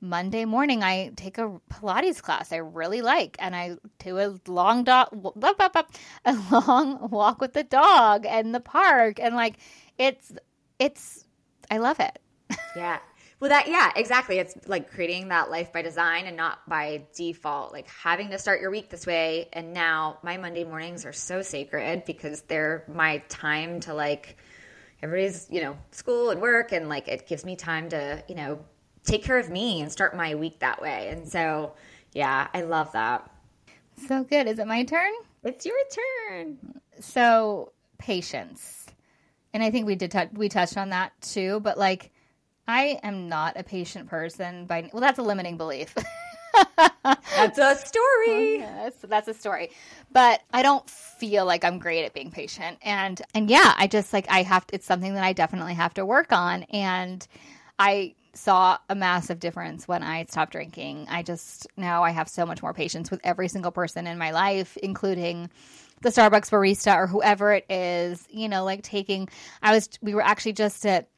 Monday 0.04 0.44
morning, 0.44 0.84
I 0.84 1.12
take 1.16 1.38
a 1.38 1.62
Pilates 1.72 2.22
class 2.22 2.52
I 2.52 2.58
really 2.58 3.02
like, 3.02 3.38
and 3.39 3.56
I 3.56 3.78
do 4.00 4.20
a 4.20 4.38
long 4.48 4.84
dog, 4.84 5.08
a 6.26 6.34
long 6.52 7.10
walk 7.10 7.39
with 7.39 7.54
the 7.54 7.63
dog 7.63 8.26
and 8.26 8.54
the 8.54 8.60
park, 8.60 9.22
and 9.22 9.34
like 9.34 9.56
it's 9.98 10.34
it's 10.78 11.24
I 11.72 11.78
love 11.78 12.00
it. 12.00 12.20
Yeah. 12.76 13.00
Well, 13.39 13.50
that, 13.50 13.68
yeah, 13.68 13.92
exactly. 13.96 14.39
It's 14.39 14.56
like 14.68 14.89
creating 14.89 15.28
that 15.28 15.52
life 15.52 15.72
by 15.72 15.84
design 15.84 16.26
and 16.26 16.36
not 16.36 16.68
by 16.68 17.04
default, 17.13 17.72
like 17.72 17.88
having 17.88 18.30
to 18.30 18.39
start 18.39 18.62
your 18.62 18.72
week 18.72 18.89
this 18.89 19.06
way. 19.06 19.50
And 19.54 19.74
now 19.74 20.18
my 20.24 20.38
Monday 20.38 20.63
mornings 20.63 21.06
are 21.06 21.13
so 21.13 21.42
sacred 21.42 22.06
because 22.06 22.42
they're 22.44 22.84
my 22.88 23.20
time 23.30 23.82
to 23.82 23.94
like, 23.94 24.38
everybody's, 25.04 25.48
you 25.52 25.62
know, 25.62 25.78
school 25.92 26.30
and 26.30 26.42
work. 26.42 26.72
And 26.72 26.89
like, 26.89 27.08
it 27.08 27.28
gives 27.28 27.46
me 27.46 27.56
time 27.56 27.89
to, 27.89 28.24
you 28.30 28.36
know, 28.36 28.60
take 29.06 29.24
care 29.24 29.38
of 29.38 29.50
me 29.50 29.82
and 29.82 29.92
start 29.92 30.16
my 30.16 30.36
week 30.36 30.60
that 30.60 30.82
way. 30.82 31.10
And 31.10 31.28
so, 31.28 31.74
yeah, 32.13 32.48
I 32.54 32.62
love 32.62 32.92
that. 32.94 33.30
So 34.08 34.24
good. 34.24 34.48
Is 34.48 34.60
it 34.60 34.68
my 34.68 34.84
turn? 34.84 35.12
It's 35.44 35.66
your 35.66 35.76
turn. 36.30 36.58
So 37.00 37.72
patience, 37.98 38.88
and 39.54 39.62
I 39.62 39.72
think 39.72 39.86
we 39.86 39.96
did 39.96 40.12
touch 40.12 40.30
we 40.34 40.50
touched 40.50 40.78
on 40.78 40.89
that 40.89 41.12
too. 41.22 41.60
But 41.60 41.78
like, 41.78 42.12
I 42.68 43.00
am 43.04 43.30
not 43.30 43.58
a 43.58 43.63
patient 43.63 44.10
person. 44.10 44.66
By 44.66 44.89
well, 44.92 45.02
that's 45.02 45.20
a 45.20 45.24
limiting 45.24 45.58
belief. 45.58 45.94
That's 47.04 47.58
a 47.58 47.76
story. 47.76 48.28
Oh, 48.28 48.56
yes, 48.60 48.94
that's 49.02 49.28
a 49.28 49.34
story. 49.34 49.72
But 50.12 50.42
I 50.54 50.62
don't 50.62 50.88
feel 50.88 51.46
like 51.46 51.63
I'm 51.63 51.80
great 51.80 52.06
at 52.06 52.13
being 52.13 52.32
patient. 52.32 52.78
And 52.84 53.20
and 53.34 53.50
yeah, 53.50 53.74
I 53.78 53.88
just 53.88 54.13
like 54.13 54.28
I 54.30 54.44
have 54.44 54.66
it's 54.72 54.86
something 54.86 55.16
that 55.16 55.24
I 55.24 55.34
definitely 55.34 55.74
have 55.74 55.96
to 55.96 56.06
work 56.06 56.32
on 56.32 56.63
and 56.63 57.28
I 57.80 58.13
saw 58.34 58.78
a 58.89 58.96
massive 58.96 59.39
difference 59.39 59.88
when 59.88 60.04
I 60.04 60.26
stopped 60.26 60.52
drinking. 60.52 61.08
I 61.10 61.24
just 61.24 61.67
now 61.78 62.04
I 62.04 62.12
have 62.12 62.28
so 62.28 62.46
much 62.46 62.62
more 62.62 62.74
patience 62.74 63.12
with 63.12 63.22
every 63.24 63.48
single 63.48 63.72
person 63.72 64.08
in 64.08 64.17
my 64.17 64.32
life, 64.32 64.76
including 64.78 65.50
the 66.02 66.10
Starbucks 66.10 66.50
barista 66.50 66.96
or 66.96 67.08
whoever 67.08 67.54
it 67.54 67.65
is, 67.69 68.28
you 68.30 68.50
know, 68.50 68.63
like 68.63 68.84
taking 68.84 69.30
I 69.62 69.74
was 69.74 69.89
we 70.02 70.13
were 70.15 70.24
actually 70.24 70.54
just 70.54 70.86
at 70.86 71.10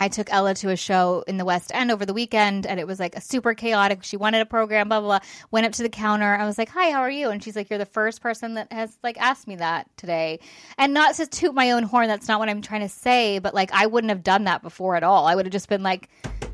I 0.00 0.08
took 0.08 0.32
Ella 0.32 0.54
to 0.54 0.70
a 0.70 0.76
show 0.76 1.22
in 1.28 1.36
the 1.36 1.44
West 1.44 1.70
End 1.72 1.92
over 1.92 2.04
the 2.04 2.14
weekend 2.14 2.66
and 2.66 2.80
it 2.80 2.88
was 2.88 2.98
like 2.98 3.14
a 3.14 3.20
super 3.20 3.54
chaotic. 3.54 4.02
She 4.02 4.16
wanted 4.16 4.40
a 4.40 4.46
program, 4.46 4.88
blah, 4.88 4.98
blah, 4.98 5.20
blah. 5.20 5.28
Went 5.52 5.64
up 5.64 5.72
to 5.74 5.84
the 5.84 5.88
counter. 5.88 6.34
I 6.34 6.44
was 6.44 6.58
like, 6.58 6.70
Hi, 6.70 6.90
how 6.90 7.00
are 7.00 7.10
you? 7.10 7.30
And 7.30 7.42
she's 7.42 7.54
like, 7.54 7.70
You're 7.70 7.78
the 7.78 7.86
first 7.86 8.20
person 8.20 8.54
that 8.54 8.72
has 8.72 8.96
like 9.04 9.16
asked 9.20 9.46
me 9.46 9.56
that 9.56 9.88
today. 9.96 10.40
And 10.76 10.92
not 10.92 11.14
to 11.16 11.26
toot 11.26 11.54
my 11.54 11.70
own 11.70 11.84
horn, 11.84 12.08
that's 12.08 12.26
not 12.26 12.40
what 12.40 12.48
I'm 12.48 12.62
trying 12.62 12.80
to 12.80 12.88
say, 12.88 13.38
but 13.38 13.54
like 13.54 13.70
I 13.72 13.86
wouldn't 13.86 14.10
have 14.10 14.24
done 14.24 14.44
that 14.44 14.62
before 14.62 14.96
at 14.96 15.04
all. 15.04 15.26
I 15.26 15.36
would 15.36 15.46
have 15.46 15.52
just 15.52 15.68
been 15.68 15.84
like, 15.84 16.08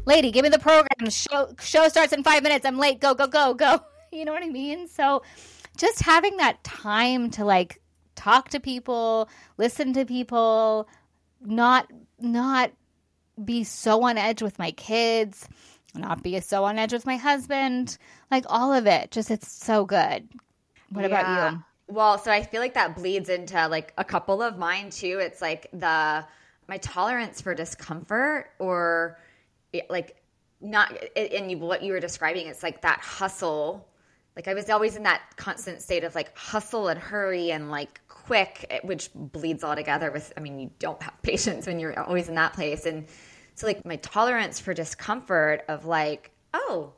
Lady, 0.08 0.30
give 0.30 0.42
me 0.42 0.48
the 0.48 0.58
program. 0.58 1.10
Show 1.10 1.54
show 1.60 1.86
starts 1.88 2.14
in 2.14 2.22
five 2.22 2.42
minutes. 2.42 2.64
I'm 2.64 2.78
late. 2.78 2.98
Go, 2.98 3.14
go, 3.14 3.26
go, 3.26 3.54
go. 3.54 3.80
You 4.10 4.24
know 4.24 4.32
what 4.32 4.42
I 4.42 4.48
mean? 4.48 4.88
So 4.88 5.22
just 5.76 6.00
having 6.00 6.38
that 6.38 6.64
time 6.64 7.28
to 7.32 7.44
like 7.44 7.78
talk 8.14 8.48
to 8.48 8.58
people, 8.58 9.28
listen 9.58 9.92
to 9.92 10.06
people, 10.06 10.88
not 11.44 11.92
not 12.18 12.72
be 13.44 13.64
so 13.64 14.02
on 14.04 14.16
edge 14.16 14.40
with 14.40 14.58
my 14.58 14.70
kids, 14.70 15.46
not 15.94 16.22
be 16.22 16.40
so 16.40 16.64
on 16.64 16.78
edge 16.78 16.94
with 16.94 17.04
my 17.04 17.16
husband, 17.16 17.98
like 18.30 18.46
all 18.48 18.72
of 18.72 18.86
it. 18.86 19.10
Just 19.10 19.30
it's 19.30 19.52
so 19.52 19.84
good. 19.84 20.26
What 20.88 21.04
about 21.04 21.52
you? 21.52 21.62
Well, 21.86 22.16
so 22.16 22.32
I 22.32 22.42
feel 22.42 22.62
like 22.62 22.72
that 22.74 22.96
bleeds 22.96 23.28
into 23.28 23.68
like 23.68 23.92
a 23.98 24.04
couple 24.04 24.40
of 24.40 24.56
mine 24.56 24.88
too. 24.88 25.18
It's 25.20 25.42
like 25.42 25.66
the 25.74 26.24
my 26.66 26.78
tolerance 26.78 27.42
for 27.42 27.54
discomfort 27.54 28.52
or 28.58 29.18
like 29.88 30.16
not 30.60 30.92
in 31.16 31.60
what 31.60 31.82
you 31.82 31.92
were 31.92 32.00
describing 32.00 32.46
it's 32.46 32.62
like 32.62 32.82
that 32.82 33.00
hustle. 33.00 33.88
Like 34.36 34.46
i 34.46 34.54
was 34.54 34.70
always 34.70 34.96
in 34.96 35.02
that 35.02 35.22
constant 35.36 35.82
state 35.82 36.04
of 36.04 36.14
like 36.14 36.36
hustle 36.36 36.88
and 36.88 36.98
hurry 36.98 37.50
and 37.50 37.70
like 37.70 38.00
quick 38.06 38.66
eh, 38.70 38.78
which 38.84 39.10
bleeds 39.14 39.64
all 39.64 39.74
together 39.74 40.12
with 40.12 40.32
i 40.36 40.40
mean 40.40 40.60
you 40.60 40.70
don't 40.78 41.02
have 41.02 41.14
patience 41.22 41.66
when 41.66 41.80
you're 41.80 41.98
always 41.98 42.28
in 42.28 42.34
that 42.36 42.52
place. 42.52 42.86
And 42.86 43.06
so 43.54 43.66
like 43.66 43.84
my 43.84 43.96
tolerance 43.96 44.60
for 44.60 44.74
discomfort 44.74 45.64
of 45.68 45.86
like 45.86 46.30
oh 46.54 46.92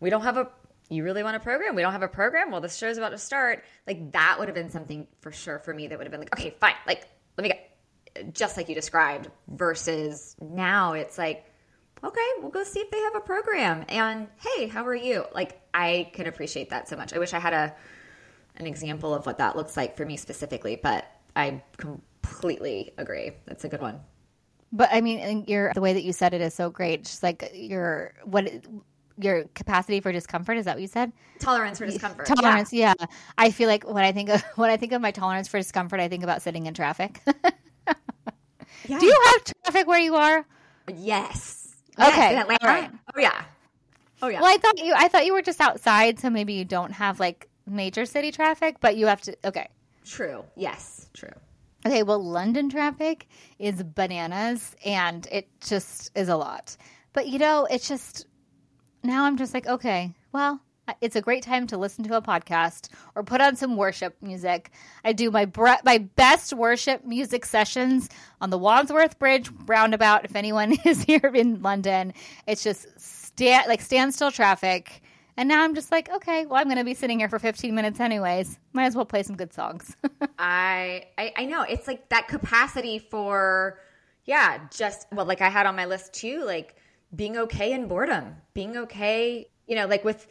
we 0.00 0.08
don't 0.08 0.22
have 0.22 0.36
a 0.36 0.48
you 0.88 1.04
really 1.04 1.22
want 1.22 1.36
a 1.36 1.40
program? 1.40 1.76
We 1.76 1.82
don't 1.82 1.92
have 1.92 2.02
a 2.02 2.08
program? 2.08 2.50
Well 2.50 2.60
the 2.60 2.68
show's 2.68 2.96
about 2.96 3.10
to 3.10 3.18
start. 3.18 3.64
Like 3.86 4.12
that 4.12 4.38
would 4.38 4.48
have 4.48 4.54
been 4.54 4.70
something 4.70 5.06
for 5.20 5.32
sure 5.32 5.58
for 5.58 5.74
me 5.74 5.86
that 5.86 5.98
would 5.98 6.06
have 6.06 6.12
been 6.12 6.20
like 6.20 6.38
okay 6.38 6.56
fine. 6.60 6.74
Like 6.86 7.06
let 7.36 7.42
me 7.42 7.48
get 7.50 8.34
just 8.34 8.56
like 8.56 8.68
you 8.68 8.74
described 8.74 9.30
versus 9.48 10.34
now 10.40 10.94
it's 10.94 11.18
like 11.18 11.44
okay, 12.02 12.20
we'll 12.40 12.50
go 12.50 12.64
see 12.64 12.80
if 12.80 12.90
they 12.90 13.00
have 13.00 13.14
a 13.14 13.20
program. 13.20 13.84
And 13.88 14.28
hey, 14.36 14.68
how 14.68 14.86
are 14.86 14.94
you? 14.94 15.24
Like 15.34 15.60
I 15.74 16.10
can 16.12 16.26
appreciate 16.26 16.70
that 16.70 16.88
so 16.88 16.96
much. 16.96 17.12
I 17.12 17.18
wish 17.18 17.34
I 17.34 17.38
had 17.38 17.52
a 17.52 17.74
an 18.56 18.66
example 18.66 19.14
of 19.14 19.26
what 19.26 19.38
that 19.38 19.56
looks 19.56 19.76
like 19.76 19.96
for 19.96 20.04
me 20.04 20.16
specifically, 20.16 20.78
but 20.82 21.06
I 21.34 21.62
completely 21.76 22.92
agree. 22.98 23.32
That's 23.46 23.64
a 23.64 23.68
good 23.68 23.80
one. 23.80 24.00
But 24.72 24.90
I 24.92 25.00
mean, 25.00 25.44
your 25.46 25.72
the 25.74 25.80
way 25.80 25.94
that 25.94 26.02
you 26.02 26.12
said 26.12 26.34
it 26.34 26.40
is 26.40 26.54
so 26.54 26.70
great. 26.70 27.04
Just 27.04 27.22
like 27.22 27.50
your 27.54 28.14
what 28.24 28.48
your 29.18 29.44
capacity 29.54 30.00
for 30.00 30.12
discomfort 30.12 30.56
is 30.56 30.64
that 30.64 30.76
what 30.76 30.82
you 30.82 30.88
said? 30.88 31.12
Tolerance 31.40 31.78
for 31.78 31.86
discomfort. 31.86 32.26
Tolerance, 32.26 32.72
yeah. 32.72 32.94
yeah. 32.98 33.06
I 33.36 33.50
feel 33.50 33.68
like 33.68 33.88
when 33.88 34.04
I 34.04 34.12
think 34.12 34.30
of 34.30 34.42
when 34.56 34.70
I 34.70 34.76
think 34.76 34.92
of 34.92 35.02
my 35.02 35.10
tolerance 35.10 35.48
for 35.48 35.58
discomfort, 35.58 36.00
I 36.00 36.08
think 36.08 36.22
about 36.22 36.42
sitting 36.42 36.66
in 36.66 36.74
traffic. 36.74 37.20
yeah. 38.86 38.98
Do 38.98 39.06
you 39.06 39.22
have 39.26 39.44
traffic 39.44 39.86
where 39.86 39.98
you 39.98 40.14
are? 40.14 40.46
Yes. 40.94 41.59
Okay. 41.98 42.32
Yes, 42.32 42.46
All 42.48 42.68
right. 42.68 42.90
Oh 43.14 43.20
yeah. 43.20 43.44
Oh 44.22 44.28
yeah. 44.28 44.40
Well, 44.40 44.52
I 44.52 44.58
thought 44.58 44.78
you 44.78 44.92
I 44.96 45.08
thought 45.08 45.26
you 45.26 45.32
were 45.32 45.42
just 45.42 45.60
outside, 45.60 46.18
so 46.18 46.30
maybe 46.30 46.52
you 46.54 46.64
don't 46.64 46.92
have 46.92 47.20
like 47.20 47.48
major 47.66 48.04
city 48.04 48.32
traffic, 48.32 48.76
but 48.80 48.96
you 48.96 49.06
have 49.06 49.20
to. 49.22 49.36
Okay. 49.44 49.68
True. 50.04 50.44
Yes. 50.56 51.08
True. 51.14 51.32
Okay. 51.86 52.02
Well, 52.02 52.22
London 52.22 52.68
traffic 52.68 53.26
is 53.58 53.82
bananas, 53.82 54.74
and 54.84 55.26
it 55.30 55.48
just 55.60 56.10
is 56.14 56.28
a 56.28 56.36
lot. 56.36 56.76
But 57.12 57.28
you 57.28 57.38
know, 57.38 57.66
it's 57.70 57.88
just 57.88 58.26
now 59.02 59.24
I'm 59.24 59.36
just 59.36 59.54
like, 59.54 59.66
okay, 59.66 60.14
well, 60.32 60.60
it's 61.00 61.16
a 61.16 61.20
great 61.20 61.42
time 61.42 61.66
to 61.68 61.78
listen 61.78 62.04
to 62.04 62.16
a 62.16 62.22
podcast 62.22 62.88
or 63.14 63.22
put 63.22 63.40
on 63.40 63.56
some 63.56 63.76
worship 63.76 64.16
music. 64.22 64.70
I 65.04 65.12
do 65.12 65.30
my 65.30 65.44
bre- 65.44 65.82
my 65.84 65.98
best 65.98 66.52
worship 66.52 67.04
music 67.04 67.44
sessions 67.44 68.08
on 68.40 68.50
the 68.50 68.58
Wandsworth 68.58 69.18
Bridge 69.18 69.50
roundabout. 69.66 70.24
If 70.24 70.36
anyone 70.36 70.76
is 70.84 71.02
here 71.02 71.32
in 71.34 71.62
London, 71.62 72.14
it's 72.46 72.62
just 72.62 72.86
stand 72.98 73.66
like 73.68 73.80
standstill 73.80 74.30
traffic. 74.30 75.02
And 75.36 75.48
now 75.48 75.64
I'm 75.64 75.74
just 75.74 75.90
like, 75.90 76.10
okay, 76.10 76.44
well, 76.44 76.60
I'm 76.60 76.66
going 76.66 76.76
to 76.76 76.84
be 76.84 76.92
sitting 76.92 77.18
here 77.20 77.28
for 77.28 77.38
15 77.38 77.74
minutes 77.74 77.98
anyways. 77.98 78.58
Might 78.74 78.84
as 78.86 78.96
well 78.96 79.06
play 79.06 79.22
some 79.22 79.36
good 79.36 79.54
songs. 79.54 79.96
I, 80.38 81.06
I 81.16 81.32
I 81.36 81.44
know 81.46 81.62
it's 81.62 81.86
like 81.86 82.08
that 82.10 82.28
capacity 82.28 82.98
for, 82.98 83.78
yeah, 84.24 84.58
just 84.70 85.06
well, 85.12 85.24
like 85.24 85.40
I 85.40 85.48
had 85.48 85.66
on 85.66 85.76
my 85.76 85.86
list 85.86 86.12
too, 86.12 86.44
like 86.44 86.74
being 87.14 87.36
okay 87.36 87.72
in 87.72 87.88
boredom, 87.88 88.36
being 88.54 88.76
okay, 88.76 89.48
you 89.66 89.76
know, 89.76 89.86
like 89.86 90.04
with 90.04 90.26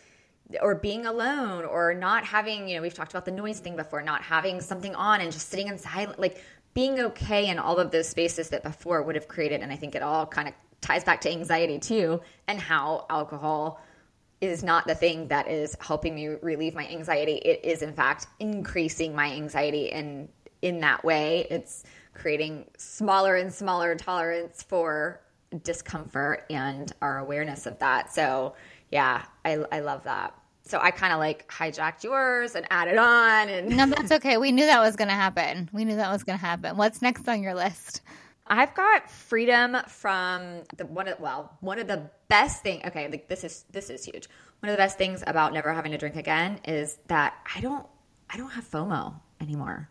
or 0.62 0.76
being 0.76 1.06
alone 1.06 1.64
or 1.66 1.94
not 1.94 2.26
having, 2.26 2.68
you 2.68 2.76
know, 2.76 2.82
we've 2.82 2.94
talked 2.94 3.12
about 3.12 3.26
the 3.26 3.32
noise 3.32 3.60
thing 3.60 3.76
before, 3.76 4.02
not 4.02 4.22
having 4.22 4.62
something 4.62 4.96
on 4.96 5.22
and 5.22 5.32
just 5.32 5.50
sitting 5.50 5.68
in 5.68 5.78
silence, 5.78 6.18
like 6.18 6.44
being 6.74 7.00
okay 7.00 7.48
in 7.48 7.60
all 7.60 7.78
of 7.78 7.92
those 7.92 8.08
spaces 8.08 8.50
that 8.50 8.64
before 8.64 9.04
would 9.04 9.16
have 9.16 9.28
created. 9.28 9.62
And 9.62 9.72
I 9.72 9.76
think 9.76 9.96
it 9.96 10.02
all 10.02 10.26
kind 10.26 10.48
of 10.48 10.54
ties 10.82 11.04
back 11.04 11.22
to 11.22 11.32
anxiety 11.32 11.78
too, 11.78 12.22
and 12.48 12.60
how 12.60 13.06
alcohol 13.10 13.82
is 14.42 14.64
not 14.64 14.88
the 14.88 14.96
thing 14.96 15.28
that 15.28 15.50
is 15.50 15.76
helping 15.82 16.16
me 16.16 16.28
relieve 16.28 16.74
my 16.74 16.88
anxiety. 16.88 17.34
It 17.34 17.64
is, 17.64 17.82
in 17.82 17.94
fact, 17.94 18.28
increasing 18.40 19.14
my 19.14 19.32
anxiety. 19.32 19.92
And 19.92 20.30
in 20.62 20.80
that 20.80 21.04
way, 21.04 21.46
it's 21.50 21.84
creating 22.14 22.66
smaller 22.78 23.36
and 23.36 23.54
smaller 23.54 23.96
tolerance 23.96 24.64
for 24.64 25.22
discomfort 25.64 26.46
and 26.50 26.92
our 27.02 27.20
awareness 27.20 27.66
of 27.66 27.78
that. 27.80 28.14
So, 28.14 28.56
yeah, 28.92 29.26
I, 29.44 29.64
I 29.72 29.80
love 29.82 30.04
that. 30.06 30.39
So 30.70 30.80
I 30.80 30.92
kind 30.92 31.12
of 31.12 31.20
like 31.20 31.50
hijacked 31.50 32.04
yours 32.04 32.54
and 32.54 32.66
added 32.70 32.98
on. 32.98 33.50
And 33.50 33.76
no, 33.76 33.86
that's 33.88 34.12
okay. 34.12 34.38
We 34.38 34.52
knew 34.52 34.66
that 34.68 34.80
was 34.80 34.96
going 34.96 35.08
to 35.08 35.16
happen. 35.16 35.70
We 35.74 35.84
knew 35.84 35.96
that 35.96 36.12
was 36.12 36.24
going 36.24 36.38
to 36.38 36.46
happen. 36.46 36.78
What's 36.78 37.02
next 37.02 37.28
on 37.28 37.42
your 37.42 37.56
list? 37.56 38.02
I've 38.46 38.74
got 38.76 39.10
freedom 39.10 39.78
from 39.88 40.64
the 40.78 40.86
one 40.86 41.08
of 41.08 41.20
well 41.20 41.58
one 41.62 41.78
of 41.80 41.88
the 41.88 42.10
best 42.28 42.64
thing. 42.64 42.82
Okay, 42.86 43.08
like 43.08 43.28
this 43.28 43.44
is 43.44 43.66
this 43.72 43.90
is 43.90 44.04
huge. 44.06 44.28
One 44.60 44.70
of 44.70 44.74
the 44.74 44.82
best 44.82 44.98
things 44.98 45.24
about 45.26 45.54
never 45.54 45.74
having 45.74 45.92
to 45.92 45.98
drink 45.98 46.16
again 46.16 46.60
is 46.66 46.98
that 47.08 47.36
I 47.56 47.62
don't 47.62 47.86
I 48.30 48.38
don't 48.38 48.50
have 48.50 48.70
FOMO 48.70 49.20
anymore. 49.42 49.90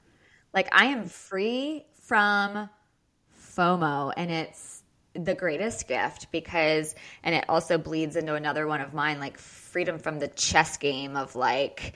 Like 0.52 0.68
I 0.72 0.86
am 0.86 1.06
free 1.06 1.86
from 2.02 2.68
FOMO, 3.56 4.12
and 4.16 4.30
it's 4.30 4.77
the 5.18 5.34
greatest 5.34 5.88
gift 5.88 6.30
because 6.30 6.94
and 7.22 7.34
it 7.34 7.44
also 7.48 7.76
bleeds 7.76 8.16
into 8.16 8.34
another 8.34 8.66
one 8.66 8.80
of 8.80 8.94
mine 8.94 9.18
like 9.18 9.38
freedom 9.38 9.98
from 9.98 10.18
the 10.18 10.28
chess 10.28 10.76
game 10.76 11.16
of 11.16 11.34
like 11.34 11.94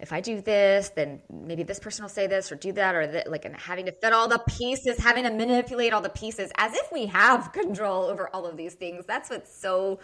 if 0.00 0.12
I 0.12 0.20
do 0.20 0.40
this, 0.40 0.90
then 0.90 1.20
maybe 1.32 1.62
this 1.62 1.78
person 1.78 2.02
will 2.02 2.10
say 2.10 2.26
this 2.26 2.50
or 2.50 2.56
do 2.56 2.72
that, 2.72 2.94
or 2.94 3.06
that, 3.06 3.30
like, 3.30 3.44
and 3.44 3.56
having 3.56 3.86
to 3.86 3.92
fit 3.92 4.12
all 4.12 4.28
the 4.28 4.40
pieces, 4.40 4.98
having 4.98 5.24
to 5.24 5.30
manipulate 5.30 5.92
all 5.92 6.00
the 6.00 6.08
pieces 6.08 6.50
as 6.58 6.74
if 6.74 6.92
we 6.92 7.06
have 7.06 7.52
control 7.52 8.04
over 8.04 8.28
all 8.34 8.44
of 8.44 8.56
these 8.56 8.74
things. 8.74 9.04
That's 9.06 9.30
what's 9.30 9.56
so 9.56 10.00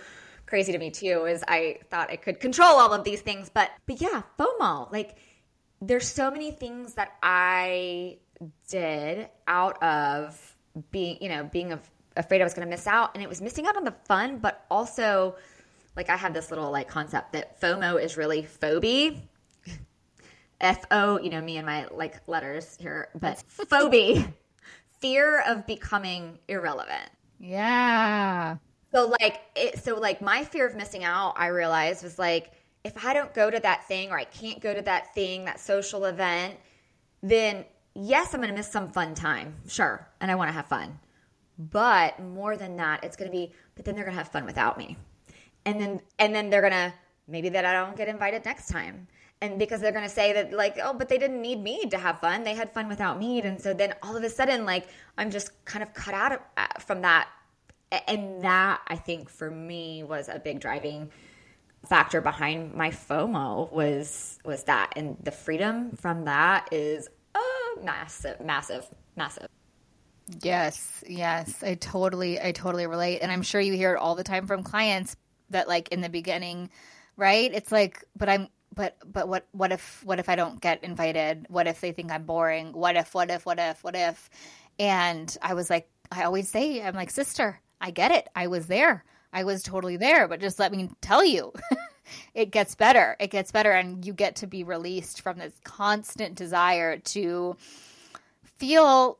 crazy 0.46 0.72
to 0.72 0.78
me 0.78 0.90
too. 0.90 1.26
Is 1.26 1.44
I 1.46 1.78
thought 1.90 2.10
I 2.10 2.16
could 2.16 2.40
control 2.40 2.68
all 2.68 2.92
of 2.92 3.04
these 3.04 3.20
things, 3.20 3.50
but 3.52 3.70
but 3.86 4.00
yeah, 4.00 4.22
FOMO. 4.38 4.92
Like, 4.92 5.16
there's 5.82 6.06
so 6.06 6.30
many 6.30 6.52
things 6.52 6.94
that 6.94 7.16
I 7.22 8.18
did 8.68 9.28
out 9.46 9.82
of 9.82 10.56
being, 10.92 11.18
you 11.20 11.28
know, 11.28 11.44
being 11.44 11.72
a 11.72 11.80
afraid 12.16 12.40
I 12.40 12.44
was 12.44 12.54
going 12.54 12.66
to 12.66 12.70
miss 12.70 12.86
out. 12.86 13.10
And 13.14 13.22
it 13.22 13.28
was 13.28 13.40
missing 13.40 13.66
out 13.66 13.76
on 13.76 13.84
the 13.84 13.94
fun, 14.06 14.38
but 14.38 14.64
also 14.70 15.36
like 15.96 16.08
I 16.08 16.16
have 16.16 16.34
this 16.34 16.50
little 16.50 16.70
like 16.70 16.88
concept 16.88 17.32
that 17.32 17.60
FOMO 17.60 18.02
is 18.02 18.16
really 18.16 18.42
phobia. 18.42 19.14
F 20.60 20.84
O, 20.90 21.18
you 21.20 21.30
know, 21.30 21.40
me 21.40 21.56
and 21.56 21.66
my 21.66 21.86
like 21.86 22.20
letters 22.26 22.76
here, 22.80 23.08
but 23.18 23.42
phobia, 23.46 24.32
fear 25.00 25.42
of 25.46 25.66
becoming 25.66 26.38
irrelevant. 26.48 27.10
Yeah. 27.38 28.56
So 28.92 29.14
like 29.20 29.40
it, 29.56 29.82
so 29.82 29.98
like 29.98 30.20
my 30.20 30.44
fear 30.44 30.66
of 30.66 30.76
missing 30.76 31.04
out, 31.04 31.34
I 31.36 31.48
realized 31.48 32.02
was 32.02 32.18
like 32.18 32.52
if 32.84 33.04
I 33.04 33.12
don't 33.12 33.32
go 33.34 33.50
to 33.50 33.60
that 33.60 33.86
thing 33.86 34.10
or 34.10 34.18
I 34.18 34.24
can't 34.24 34.60
go 34.60 34.72
to 34.72 34.82
that 34.82 35.14
thing, 35.14 35.44
that 35.44 35.60
social 35.60 36.06
event, 36.06 36.56
then 37.22 37.64
yes, 37.94 38.32
I'm 38.32 38.40
going 38.40 38.48
to 38.50 38.56
miss 38.56 38.70
some 38.70 38.90
fun 38.90 39.14
time, 39.14 39.54
sure, 39.68 40.06
and 40.20 40.30
I 40.30 40.34
want 40.34 40.48
to 40.48 40.52
have 40.52 40.66
fun. 40.66 40.98
But 41.60 42.18
more 42.18 42.56
than 42.56 42.76
that, 42.78 43.04
it's 43.04 43.16
going 43.16 43.30
to 43.30 43.36
be, 43.36 43.52
but 43.74 43.84
then 43.84 43.94
they're 43.94 44.04
going 44.04 44.16
to 44.16 44.22
have 44.22 44.32
fun 44.32 44.46
without 44.46 44.78
me. 44.78 44.96
And 45.66 45.78
then, 45.78 46.00
and 46.18 46.34
then 46.34 46.48
they're 46.48 46.62
going 46.62 46.72
to, 46.72 46.94
maybe 47.28 47.50
that 47.50 47.66
I 47.66 47.72
don't 47.74 47.96
get 47.96 48.08
invited 48.08 48.46
next 48.46 48.68
time. 48.68 49.06
And 49.42 49.58
because 49.58 49.80
they're 49.80 49.92
going 49.92 50.04
to 50.04 50.10
say 50.10 50.32
that, 50.32 50.54
like, 50.54 50.78
oh, 50.82 50.94
but 50.94 51.10
they 51.10 51.18
didn't 51.18 51.42
need 51.42 51.62
me 51.62 51.86
to 51.90 51.98
have 51.98 52.20
fun. 52.20 52.44
They 52.44 52.54
had 52.54 52.72
fun 52.72 52.88
without 52.88 53.18
me. 53.18 53.42
And 53.42 53.60
so 53.60 53.74
then 53.74 53.94
all 54.02 54.16
of 54.16 54.24
a 54.24 54.30
sudden, 54.30 54.64
like, 54.64 54.88
I'm 55.18 55.30
just 55.30 55.64
kind 55.66 55.82
of 55.82 55.92
cut 55.92 56.14
out 56.14 56.32
of, 56.32 56.38
uh, 56.56 56.66
from 56.78 57.02
that. 57.02 57.28
And 58.08 58.42
that, 58.42 58.80
I 58.86 58.96
think, 58.96 59.28
for 59.28 59.50
me 59.50 60.02
was 60.02 60.28
a 60.28 60.38
big 60.38 60.60
driving 60.60 61.10
factor 61.86 62.20
behind 62.20 62.74
my 62.74 62.90
FOMO 62.90 63.72
was 63.72 64.38
was 64.44 64.64
that 64.64 64.92
and 64.96 65.16
the 65.22 65.30
freedom 65.30 65.96
from 65.96 66.26
that 66.26 66.68
is 66.72 67.08
oh, 67.34 67.78
massive 67.82 68.38
massive 68.40 68.86
massive 69.16 69.48
Yes, 70.42 71.02
yes. 71.08 71.62
I 71.62 71.74
totally 71.74 72.40
I 72.40 72.52
totally 72.52 72.86
relate 72.86 73.20
and 73.20 73.32
I'm 73.32 73.42
sure 73.42 73.60
you 73.60 73.72
hear 73.74 73.94
it 73.94 73.98
all 73.98 74.14
the 74.14 74.24
time 74.24 74.46
from 74.46 74.62
clients 74.62 75.16
that 75.50 75.68
like 75.68 75.88
in 75.88 76.00
the 76.02 76.08
beginning, 76.08 76.70
right? 77.16 77.52
It's 77.52 77.72
like 77.72 78.04
but 78.16 78.28
I'm 78.28 78.48
but 78.74 78.96
but 79.10 79.28
what 79.28 79.46
what 79.52 79.72
if 79.72 80.02
what 80.04 80.20
if 80.20 80.28
I 80.28 80.36
don't 80.36 80.60
get 80.60 80.84
invited? 80.84 81.46
What 81.48 81.66
if 81.66 81.80
they 81.80 81.92
think 81.92 82.12
I'm 82.12 82.24
boring? 82.24 82.72
What 82.72 82.96
if 82.96 83.14
what 83.14 83.30
if 83.30 83.44
what 83.44 83.58
if 83.58 83.82
what 83.82 83.96
if? 83.96 84.30
And 84.78 85.36
I 85.42 85.54
was 85.54 85.68
like 85.68 85.88
I 86.12 86.22
always 86.24 86.48
say 86.48 86.82
I'm 86.82 86.94
like 86.94 87.10
sister, 87.10 87.60
I 87.80 87.90
get 87.90 88.12
it. 88.12 88.28
I 88.36 88.46
was 88.46 88.66
there. 88.66 89.04
I 89.32 89.44
was 89.44 89.62
totally 89.62 89.96
there, 89.96 90.28
but 90.28 90.40
just 90.40 90.58
let 90.60 90.72
me 90.72 90.90
tell 91.00 91.24
you. 91.24 91.52
it 92.34 92.50
gets 92.52 92.74
better. 92.76 93.16
It 93.20 93.30
gets 93.30 93.52
better 93.52 93.72
and 93.72 94.04
you 94.04 94.12
get 94.12 94.36
to 94.36 94.46
be 94.46 94.64
released 94.64 95.22
from 95.22 95.38
this 95.38 95.54
constant 95.64 96.34
desire 96.36 96.98
to 96.98 97.56
feel 98.58 99.18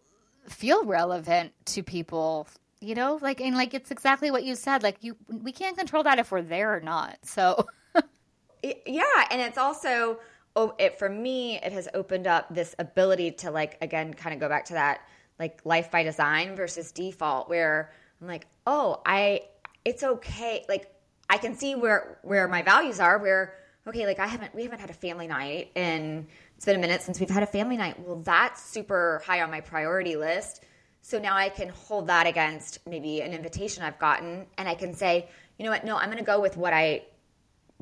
feel 0.50 0.84
relevant 0.84 1.52
to 1.64 1.82
people 1.82 2.48
you 2.80 2.94
know 2.94 3.18
like 3.20 3.40
and 3.40 3.56
like 3.56 3.74
it's 3.74 3.90
exactly 3.90 4.30
what 4.30 4.44
you 4.44 4.54
said 4.54 4.82
like 4.82 4.96
you 5.00 5.16
we 5.28 5.52
can't 5.52 5.76
control 5.76 6.02
that 6.02 6.18
if 6.18 6.30
we're 6.30 6.42
there 6.42 6.74
or 6.74 6.80
not 6.80 7.16
so 7.22 7.66
yeah 8.62 9.02
and 9.30 9.40
it's 9.40 9.58
also 9.58 10.18
oh 10.56 10.74
it 10.78 10.98
for 10.98 11.08
me 11.08 11.56
it 11.58 11.72
has 11.72 11.88
opened 11.94 12.26
up 12.26 12.52
this 12.52 12.74
ability 12.78 13.30
to 13.30 13.50
like 13.50 13.76
again 13.80 14.12
kind 14.12 14.34
of 14.34 14.40
go 14.40 14.48
back 14.48 14.64
to 14.64 14.74
that 14.74 15.00
like 15.40 15.60
life 15.64 15.90
by 15.90 16.02
design 16.02 16.54
versus 16.54 16.92
default 16.92 17.48
where 17.48 17.90
I'm 18.20 18.28
like, 18.28 18.46
"Oh, 18.66 19.00
I 19.04 19.42
it's 19.84 20.04
okay. 20.04 20.64
Like 20.68 20.92
I 21.28 21.38
can 21.38 21.56
see 21.56 21.74
where 21.74 22.18
where 22.22 22.46
my 22.46 22.62
values 22.62 23.00
are 23.00 23.18
where 23.18 23.54
okay, 23.88 24.06
like 24.06 24.20
I 24.20 24.26
haven't 24.26 24.54
we 24.54 24.62
haven't 24.62 24.80
had 24.80 24.90
a 24.90 24.94
family 24.94 25.26
night 25.26 25.72
and 25.74 26.28
it's 26.60 26.66
been 26.66 26.76
a 26.76 26.78
minute 26.78 27.00
since 27.00 27.18
we've 27.18 27.30
had 27.30 27.42
a 27.42 27.46
family 27.46 27.78
night. 27.78 27.98
Well, 28.00 28.16
that's 28.16 28.62
super 28.62 29.22
high 29.24 29.40
on 29.40 29.50
my 29.50 29.62
priority 29.62 30.16
list. 30.16 30.62
So 31.00 31.18
now 31.18 31.34
I 31.34 31.48
can 31.48 31.70
hold 31.70 32.08
that 32.08 32.26
against 32.26 32.86
maybe 32.86 33.22
an 33.22 33.32
invitation 33.32 33.82
I've 33.82 33.98
gotten 33.98 34.44
and 34.58 34.68
I 34.68 34.74
can 34.74 34.92
say, 34.92 35.30
you 35.56 35.64
know 35.64 35.70
what? 35.70 35.86
No, 35.86 35.96
I'm 35.96 36.10
going 36.10 36.18
to 36.18 36.22
go 36.22 36.38
with 36.38 36.58
what 36.58 36.74
I 36.74 37.06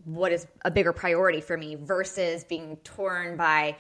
what 0.05 0.31
is 0.31 0.47
a 0.64 0.71
bigger 0.71 0.93
priority 0.93 1.41
for 1.41 1.57
me 1.57 1.75
versus 1.75 2.45
being 2.45 2.77
torn 2.85 3.37
by 3.37 3.75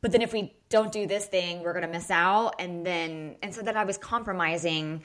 but 0.00 0.12
then 0.12 0.22
if 0.22 0.32
we 0.32 0.54
don't 0.70 0.90
do 0.90 1.06
this 1.06 1.26
thing, 1.26 1.62
we're 1.62 1.74
going 1.74 1.84
to 1.84 1.92
miss 1.92 2.10
out 2.10 2.54
and 2.58 2.86
then 2.86 3.36
and 3.42 3.54
so 3.54 3.60
then 3.60 3.76
I 3.76 3.84
was 3.84 3.98
compromising, 3.98 5.02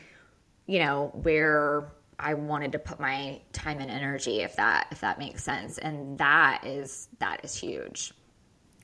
you 0.68 0.80
know, 0.80 1.12
where 1.22 1.92
I 2.18 2.36
wanted 2.36 2.72
to 2.72 2.80
put 2.80 2.98
my 2.98 3.42
time 3.52 3.80
and 3.80 3.92
energy 3.92 4.40
if 4.40 4.56
that 4.56 4.88
if 4.92 5.02
that 5.02 5.20
makes 5.20 5.44
sense. 5.44 5.80
And 5.80 6.18
that 6.20 6.66
is 6.66 7.10
that 7.20 7.44
is 7.44 7.54
huge. 7.54 8.14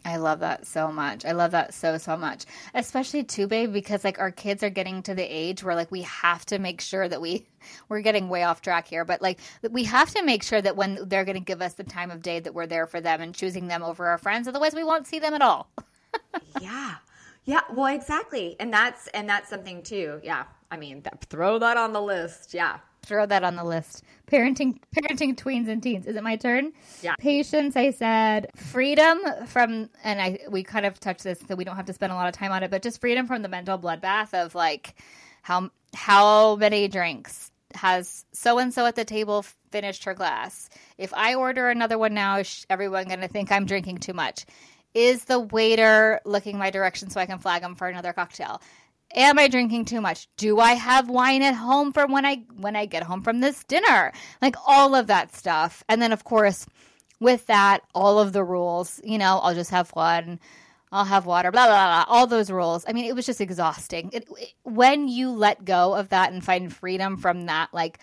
I 0.05 0.15
love 0.15 0.39
that 0.39 0.65
so 0.65 0.91
much. 0.91 1.25
I 1.25 1.33
love 1.33 1.51
that 1.51 1.73
so 1.73 1.97
so 1.97 2.15
much. 2.15 2.45
Especially 2.73 3.23
too, 3.23 3.47
babe, 3.47 3.73
because 3.73 4.03
like 4.03 4.19
our 4.19 4.31
kids 4.31 4.63
are 4.63 4.69
getting 4.69 5.03
to 5.03 5.13
the 5.13 5.23
age 5.23 5.63
where 5.63 5.75
like 5.75 5.91
we 5.91 6.03
have 6.03 6.45
to 6.47 6.59
make 6.59 6.81
sure 6.81 7.07
that 7.07 7.21
we 7.21 7.47
we're 7.89 8.01
getting 8.01 8.29
way 8.29 8.43
off 8.43 8.61
track 8.61 8.87
here, 8.87 9.03
but 9.03 9.21
like 9.21 9.39
we 9.69 9.83
have 9.83 10.09
to 10.11 10.23
make 10.23 10.43
sure 10.43 10.61
that 10.61 10.75
when 10.75 11.07
they're 11.07 11.25
going 11.25 11.37
to 11.37 11.43
give 11.43 11.61
us 11.61 11.73
the 11.73 11.83
time 11.83 12.11
of 12.11 12.21
day 12.21 12.39
that 12.39 12.53
we're 12.53 12.67
there 12.67 12.87
for 12.87 13.01
them 13.01 13.21
and 13.21 13.35
choosing 13.35 13.67
them 13.67 13.83
over 13.83 14.07
our 14.07 14.17
friends. 14.17 14.47
Otherwise, 14.47 14.73
we 14.73 14.83
won't 14.83 15.07
see 15.07 15.19
them 15.19 15.33
at 15.33 15.41
all. 15.41 15.69
yeah. 16.61 16.95
Yeah, 17.45 17.61
well 17.73 17.93
exactly. 17.93 18.55
And 18.59 18.71
that's 18.71 19.07
and 19.07 19.27
that's 19.27 19.49
something 19.49 19.83
too. 19.83 20.21
Yeah. 20.23 20.43
I 20.71 20.77
mean, 20.77 21.03
throw 21.29 21.57
that 21.59 21.77
on 21.77 21.93
the 21.93 22.01
list. 22.01 22.53
Yeah 22.53 22.77
throw 23.09 23.25
that 23.25 23.43
on 23.43 23.55
the 23.55 23.63
list. 23.63 24.03
Parenting, 24.31 24.77
parenting 24.95 25.35
tweens 25.35 25.67
and 25.67 25.81
teens. 25.83 26.05
Is 26.05 26.15
it 26.15 26.23
my 26.23 26.35
turn? 26.35 26.71
Yeah. 27.01 27.15
Patience. 27.19 27.75
I 27.75 27.91
said 27.91 28.51
freedom 28.55 29.19
from, 29.47 29.89
and 30.03 30.21
I 30.21 30.39
we 30.49 30.63
kind 30.63 30.85
of 30.85 30.99
touched 30.99 31.23
this, 31.23 31.39
so 31.45 31.55
we 31.55 31.65
don't 31.65 31.75
have 31.75 31.87
to 31.87 31.93
spend 31.93 32.13
a 32.13 32.15
lot 32.15 32.29
of 32.29 32.35
time 32.35 32.51
on 32.51 32.63
it, 32.63 32.71
but 32.71 32.83
just 32.83 33.01
freedom 33.01 33.27
from 33.27 33.41
the 33.41 33.49
mental 33.49 33.77
bloodbath 33.77 34.33
of 34.33 34.55
like 34.55 34.95
how 35.41 35.71
how 35.93 36.55
many 36.55 36.87
drinks 36.87 37.51
has 37.73 38.25
so 38.31 38.59
and 38.59 38.73
so 38.73 38.85
at 38.85 38.95
the 38.95 39.05
table 39.05 39.43
finished 39.71 40.03
her 40.03 40.13
glass. 40.13 40.69
If 40.97 41.13
I 41.13 41.35
order 41.35 41.69
another 41.69 41.97
one 41.97 42.13
now, 42.13 42.37
is 42.37 42.65
everyone 42.69 43.05
going 43.05 43.21
to 43.21 43.27
think 43.27 43.51
I'm 43.51 43.65
drinking 43.65 43.97
too 43.97 44.13
much? 44.13 44.45
Is 44.93 45.25
the 45.25 45.39
waiter 45.39 46.19
looking 46.25 46.57
my 46.57 46.71
direction 46.71 47.09
so 47.09 47.19
I 47.19 47.27
can 47.27 47.39
flag 47.39 47.61
him 47.61 47.75
for 47.75 47.87
another 47.87 48.13
cocktail? 48.13 48.61
Am 49.15 49.39
I 49.39 49.47
drinking 49.47 49.85
too 49.85 50.01
much? 50.01 50.27
Do 50.37 50.59
I 50.59 50.73
have 50.73 51.09
wine 51.09 51.41
at 51.41 51.55
home 51.55 51.91
for 51.91 52.05
when 52.05 52.25
I 52.25 52.43
when 52.57 52.75
I 52.75 52.85
get 52.85 53.03
home 53.03 53.23
from 53.23 53.39
this 53.39 53.63
dinner? 53.63 54.11
Like 54.41 54.55
all 54.67 54.93
of 54.93 55.07
that 55.07 55.35
stuff. 55.35 55.83
And 55.89 56.01
then 56.01 56.11
of 56.11 56.23
course, 56.23 56.67
with 57.19 57.47
that, 57.47 57.81
all 57.95 58.19
of 58.19 58.33
the 58.33 58.43
rules, 58.43 59.01
you 59.03 59.17
know, 59.17 59.39
I'll 59.41 59.55
just 59.55 59.71
have 59.71 59.89
one. 59.91 60.39
I'll 60.91 61.05
have 61.05 61.27
water, 61.27 61.51
blah, 61.51 61.67
blah, 61.67 62.03
blah, 62.03 62.05
all 62.07 62.25
those 62.25 62.49
rules. 62.49 62.83
I 62.87 62.93
mean, 62.93 63.05
it 63.05 63.15
was 63.15 63.25
just 63.25 63.41
exhausting. 63.41 64.09
It, 64.11 64.27
it, 64.39 64.53
when 64.63 65.07
you 65.07 65.29
let 65.29 65.63
go 65.63 65.93
of 65.93 66.09
that 66.09 66.31
and 66.31 66.43
find 66.43 66.73
freedom 66.73 67.15
from 67.17 67.45
that, 67.45 67.69
like 67.73 67.99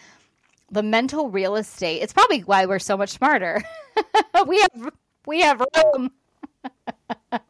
the 0.70 0.84
mental 0.84 1.28
real 1.28 1.56
estate, 1.56 2.00
it's 2.02 2.12
probably 2.12 2.40
why 2.40 2.66
we're 2.66 2.78
so 2.78 2.96
much 2.96 3.10
smarter. 3.10 3.60
we 4.46 4.60
have, 4.60 4.92
we 5.26 5.40
have 5.40 5.64
room. 5.94 6.12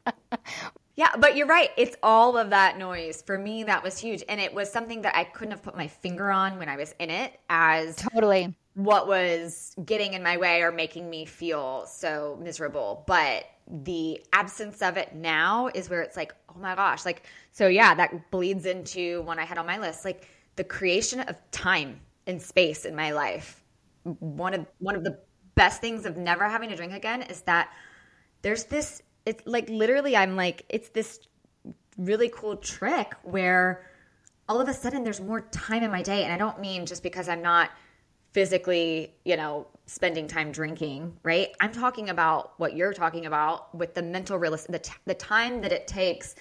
Yeah, 0.96 1.14
but 1.18 1.36
you're 1.36 1.46
right. 1.46 1.70
It's 1.76 1.94
all 2.02 2.38
of 2.38 2.50
that 2.50 2.78
noise. 2.78 3.22
For 3.22 3.38
me, 3.38 3.64
that 3.64 3.82
was 3.82 3.98
huge. 3.98 4.24
And 4.28 4.40
it 4.40 4.52
was 4.52 4.72
something 4.72 5.02
that 5.02 5.14
I 5.14 5.24
couldn't 5.24 5.52
have 5.52 5.62
put 5.62 5.76
my 5.76 5.88
finger 5.88 6.30
on 6.30 6.58
when 6.58 6.70
I 6.70 6.76
was 6.76 6.94
in 6.98 7.10
it 7.10 7.38
as 7.50 7.96
totally 7.96 8.54
what 8.74 9.06
was 9.06 9.74
getting 9.84 10.14
in 10.14 10.22
my 10.22 10.36
way 10.38 10.62
or 10.62 10.72
making 10.72 11.08
me 11.08 11.26
feel 11.26 11.86
so 11.86 12.38
miserable. 12.42 13.04
But 13.06 13.44
the 13.68 14.24
absence 14.32 14.80
of 14.80 14.96
it 14.96 15.14
now 15.14 15.68
is 15.74 15.90
where 15.90 16.00
it's 16.00 16.16
like, 16.16 16.34
oh 16.48 16.58
my 16.58 16.74
gosh. 16.74 17.04
Like, 17.04 17.24
so 17.52 17.68
yeah, 17.68 17.94
that 17.94 18.30
bleeds 18.30 18.64
into 18.64 19.22
one 19.22 19.38
I 19.38 19.44
had 19.44 19.58
on 19.58 19.66
my 19.66 19.78
list, 19.78 20.04
like 20.04 20.28
the 20.56 20.64
creation 20.64 21.20
of 21.20 21.36
time 21.50 22.00
and 22.26 22.40
space 22.40 22.86
in 22.86 22.96
my 22.96 23.12
life. 23.12 23.62
One 24.02 24.54
of 24.54 24.66
one 24.78 24.94
of 24.94 25.04
the 25.04 25.18
best 25.56 25.80
things 25.80 26.06
of 26.06 26.16
never 26.16 26.48
having 26.48 26.70
to 26.70 26.76
drink 26.76 26.92
again 26.92 27.22
is 27.22 27.42
that 27.42 27.70
there's 28.42 28.64
this 28.64 29.02
it's 29.26 29.42
like 29.46 29.68
literally 29.68 30.16
I'm 30.16 30.36
like 30.36 30.64
it's 30.68 30.88
this 30.90 31.20
really 31.98 32.30
cool 32.32 32.56
trick 32.56 33.14
where 33.22 33.84
all 34.48 34.60
of 34.60 34.68
a 34.68 34.74
sudden 34.74 35.02
there's 35.02 35.20
more 35.20 35.40
time 35.40 35.82
in 35.82 35.90
my 35.90 36.02
day 36.02 36.24
and 36.24 36.32
I 36.32 36.38
don't 36.38 36.60
mean 36.60 36.86
just 36.86 37.02
because 37.02 37.28
I'm 37.28 37.42
not 37.42 37.70
physically, 38.32 39.14
you 39.24 39.36
know, 39.36 39.66
spending 39.86 40.28
time 40.28 40.52
drinking, 40.52 41.16
right? 41.22 41.48
I'm 41.60 41.72
talking 41.72 42.10
about 42.10 42.52
what 42.58 42.76
you're 42.76 42.92
talking 42.92 43.26
about 43.26 43.74
with 43.74 43.94
the 43.94 44.02
mental 44.02 44.38
realism, 44.38 44.72
the, 44.72 44.78
t- 44.78 44.92
the 45.06 45.14
time 45.14 45.62
that 45.62 45.72
it 45.72 45.86
takes 45.86 46.34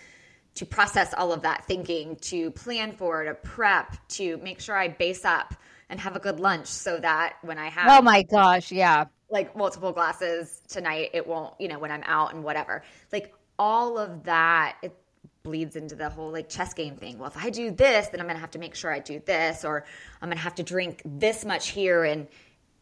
to 0.56 0.66
process 0.66 1.14
all 1.14 1.32
of 1.32 1.42
that 1.44 1.66
thinking, 1.66 2.18
to 2.18 2.52
plan 2.52 2.92
for, 2.92 3.24
it, 3.24 3.28
to 3.28 3.34
prep, 3.36 3.96
to 4.10 4.38
make 4.38 4.60
sure 4.60 4.76
I 4.76 4.90
base 4.90 5.24
up 5.26 5.54
and 5.90 6.00
have 6.00 6.16
a 6.16 6.20
good 6.20 6.40
lunch 6.40 6.68
so 6.68 6.98
that 6.98 7.38
when 7.44 7.58
I 7.58 7.70
have 7.70 7.88
Oh 7.88 8.02
my 8.02 8.24
gosh, 8.24 8.72
yeah 8.72 9.06
like 9.30 9.56
multiple 9.56 9.92
glasses 9.92 10.62
tonight 10.68 11.10
it 11.14 11.26
won't 11.26 11.54
you 11.60 11.68
know 11.68 11.80
when 11.80 11.92
i'm 11.92 12.04
out 12.06 12.34
and 12.34 12.44
whatever. 12.44 12.84
Like 13.12 13.34
all 13.58 13.98
of 13.98 14.24
that 14.24 14.78
it 14.84 14.96
bleeds 15.44 15.76
into 15.76 15.96
the 15.96 16.10
whole 16.10 16.32
like 16.32 16.50
chess 16.50 16.74
game 16.74 16.96
thing. 16.96 17.18
Well 17.18 17.30
if 17.30 17.38
i 17.38 17.50
do 17.50 17.72
this 17.72 18.08
then 18.08 18.20
i'm 18.20 18.28
gonna 18.28 18.40
have 18.40 18.52
to 18.52 18.60
make 18.60 18.76
sure 18.76 18.92
i 18.92 19.00
do 19.00 19.22
this 19.26 19.66
or 19.66 19.86
i'm 20.22 20.30
gonna 20.30 20.40
have 20.40 20.56
to 20.56 20.64
drink 20.64 21.02
this 21.06 21.46
much 21.46 21.70
here. 21.70 22.04
And 22.04 22.28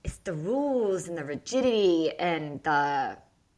it's 0.04 0.18
the 0.18 0.34
rules 0.34 1.08
and 1.08 1.18
the 1.18 1.24
rigidity 1.24 2.12
and 2.20 2.62
the 2.64 3.18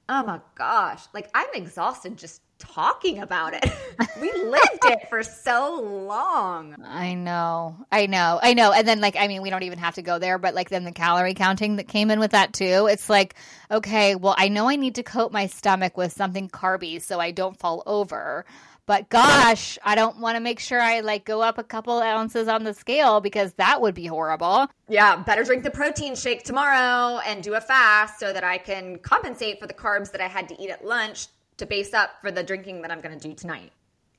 oh 0.10 0.24
my 0.24 0.40
gosh. 0.56 1.04
Like 1.14 1.30
i'm 1.34 1.50
exhausted 1.54 2.18
just 2.18 2.42
talking 2.58 3.20
about 3.20 3.54
it. 3.54 3.72
we 4.22 4.32
lived 4.32 4.86
it 4.86 5.10
for 5.10 5.24
so 5.24 5.80
long. 5.82 6.76
I 6.84 7.14
know. 7.14 7.86
I 7.92 8.06
know. 8.06 8.40
I 8.42 8.54
know. 8.54 8.72
And 8.72 8.88
then 8.88 9.02
like 9.02 9.16
I 9.18 9.28
mean, 9.28 9.42
we 9.42 9.50
don't 9.50 9.64
even 9.64 9.80
have 9.80 9.96
to 9.96 10.02
go 10.02 10.20
there, 10.20 10.38
but 10.38 10.54
like 10.54 10.70
then 10.70 10.84
the 10.84 10.92
calorie 10.92 11.34
counting 11.34 11.78
that 11.78 11.88
came 11.88 12.12
in 12.12 12.20
with 12.20 12.32
that 12.32 12.54
too. 12.54 12.88
It's 12.90 13.10
like, 13.10 13.36
okay, 13.70 14.16
well, 14.16 14.36
I 14.38 14.50
know 14.50 14.70
I 14.70 14.76
need 14.76 14.96
to 14.96 15.04
coat 15.04 15.32
my 15.32 15.48
stomach 15.48 15.98
with 15.98 16.14
something 16.14 16.50
carby 16.50 17.02
so 17.02 17.20
I 17.20 17.32
don't 17.32 17.58
fall 17.58 17.84
over. 17.86 18.46
But 18.88 19.10
gosh, 19.10 19.80
I 19.84 19.96
don't 19.96 20.20
want 20.20 20.36
to 20.36 20.40
make 20.40 20.60
sure 20.60 20.80
I 20.80 21.00
like 21.00 21.26
go 21.26 21.42
up 21.42 21.58
a 21.58 21.64
couple 21.64 22.00
ounces 22.00 22.48
on 22.48 22.64
the 22.64 22.74
scale 22.74 23.20
because 23.20 23.54
that 23.54 23.82
would 23.82 23.96
be 23.96 24.06
horrible. 24.06 24.68
Yeah, 24.88 25.16
better 25.24 25.44
drink 25.44 25.64
the 25.64 25.72
protein 25.72 26.16
shake 26.16 26.44
tomorrow 26.44 27.20
and 27.26 27.42
do 27.42 27.56
a 27.56 27.62
fast 27.62 28.20
so 28.20 28.32
that 28.32 28.44
I 28.44 28.60
can 28.60 29.00
compensate 29.00 29.60
for 29.60 29.66
the 29.66 29.74
carbs 29.74 30.12
that 30.12 30.22
I 30.22 30.28
had 30.28 30.50
to 30.50 30.62
eat 30.62 30.70
at 30.70 30.86
lunch 30.86 31.28
to 31.58 31.66
base 31.66 31.94
up 31.94 32.12
for 32.22 32.32
the 32.32 32.44
drinking 32.44 32.82
that 32.82 32.92
I'm 32.92 33.02
going 33.02 33.18
to 33.18 33.28
do 33.28 33.34
tonight. 33.34 33.72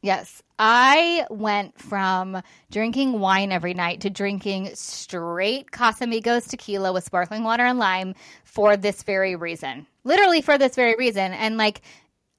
Yes. 0.03 0.43
I 0.59 1.27
went 1.31 1.81
from 1.81 2.41
drinking 2.71 3.19
wine 3.19 3.51
every 3.51 3.75
night 3.75 4.03
to 4.03 4.11
drinking 4.11 4.71
straight 4.75 5.71
Casamigos 5.71 6.49
tequila 6.49 6.93
with 6.93 7.05
sparkling 7.05 7.43
water 7.43 7.65
and 7.65 7.79
lime 7.79 8.15
for 8.45 8.77
this 8.77 9.03
very 9.03 9.37
reason. 9.37 9.87
Literally 10.05 10.43
for 10.43 10.59
this 10.59 10.77
very 10.77 10.95
reason. 10.97 11.33
And 11.33 11.57
like, 11.57 11.83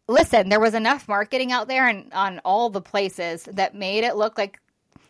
listen, 0.08 0.50
there 0.50 0.60
was 0.60 0.74
enough 0.74 1.08
marketing 1.08 1.52
out 1.52 1.68
there 1.68 1.88
and 1.88 2.14
on 2.14 2.40
all 2.46 2.70
the 2.70 2.82
places 2.82 3.44
that 3.52 3.76
made 3.76 4.04
it 4.04 4.16
look 4.16 4.38
like, 4.38 4.60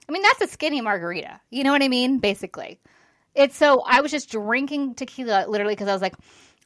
I 0.10 0.12
mean, 0.12 0.24
that's 0.24 0.42
a 0.42 0.48
skinny 0.48 0.82
margarita. 0.82 1.40
You 1.52 1.64
know 1.64 1.72
what 1.72 1.84
I 1.84 1.90
mean? 1.90 2.20
Basically. 2.20 2.80
It's 3.36 3.56
so 3.56 3.84
I 3.86 4.02
was 4.02 4.10
just 4.10 4.32
drinking 4.32 4.96
tequila 4.96 5.46
literally 5.48 5.76
because 5.76 5.90
I 5.90 5.94
was 5.94 6.02
like, 6.02 6.16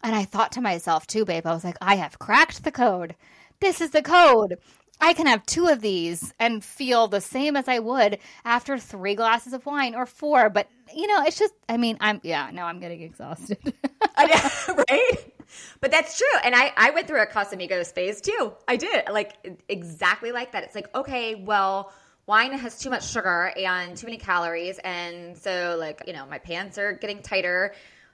and 0.04 0.16
I 0.16 0.26
thought 0.26 0.54
to 0.54 0.62
myself, 0.62 1.08
too, 1.08 1.26
babe, 1.26 1.46
I 1.46 1.54
was 1.54 1.64
like, 1.64 1.78
I 1.82 1.96
have 1.96 2.20
cracked 2.20 2.64
the 2.64 2.72
code. 2.72 3.16
This 3.60 3.82
is 3.82 3.92
the 3.92 4.02
code. 4.02 4.58
I 5.00 5.14
can 5.14 5.26
have 5.26 5.46
two 5.46 5.68
of 5.68 5.82
these 5.82 6.32
and 6.40 6.64
feel 6.64 7.08
the 7.08 7.22
same 7.22 7.56
as 7.56 7.68
I 7.68 7.80
would 7.80 8.20
after 8.46 8.78
three 8.78 9.16
glasses 9.16 9.54
of 9.54 9.66
wine 9.66 9.96
or 9.96 10.06
four. 10.06 10.50
But, 10.50 10.68
you 10.94 11.08
know, 11.08 11.24
it's 11.24 11.40
just, 11.40 11.54
I 11.68 11.78
mean, 11.78 11.98
I'm, 12.00 12.22
yeah, 12.24 12.52
now 12.54 12.68
I'm 12.68 12.80
getting 12.80 13.02
exhausted. 13.02 13.58
right? 14.18 15.34
But 15.80 15.92
that's 15.92 16.18
true. 16.18 16.40
And 16.44 16.56
I, 16.56 16.72
I 16.78 16.92
went 16.92 17.08
through 17.08 17.22
a 17.22 17.26
Casamigos 17.26 17.94
phase 17.94 18.22
too. 18.22 18.54
I 18.68 18.76
did. 18.78 19.10
Like, 19.12 19.64
exactly 19.68 20.32
like 20.32 20.52
that. 20.52 20.64
It's 20.64 20.76
like, 20.76 20.94
okay, 20.96 21.34
well, 21.34 21.92
wine 22.28 22.54
has 22.54 22.80
too 22.80 22.92
much 22.92 23.10
sugar 23.10 23.52
and 23.58 23.98
too 23.98 24.06
many 24.06 24.18
calories. 24.18 24.80
And 24.84 25.36
so, 25.36 25.78
like, 25.80 26.04
you 26.06 26.14
know, 26.14 26.28
my 26.28 26.38
pants 26.38 26.78
are 26.78 26.94
getting 26.94 27.24
tighter 27.24 27.74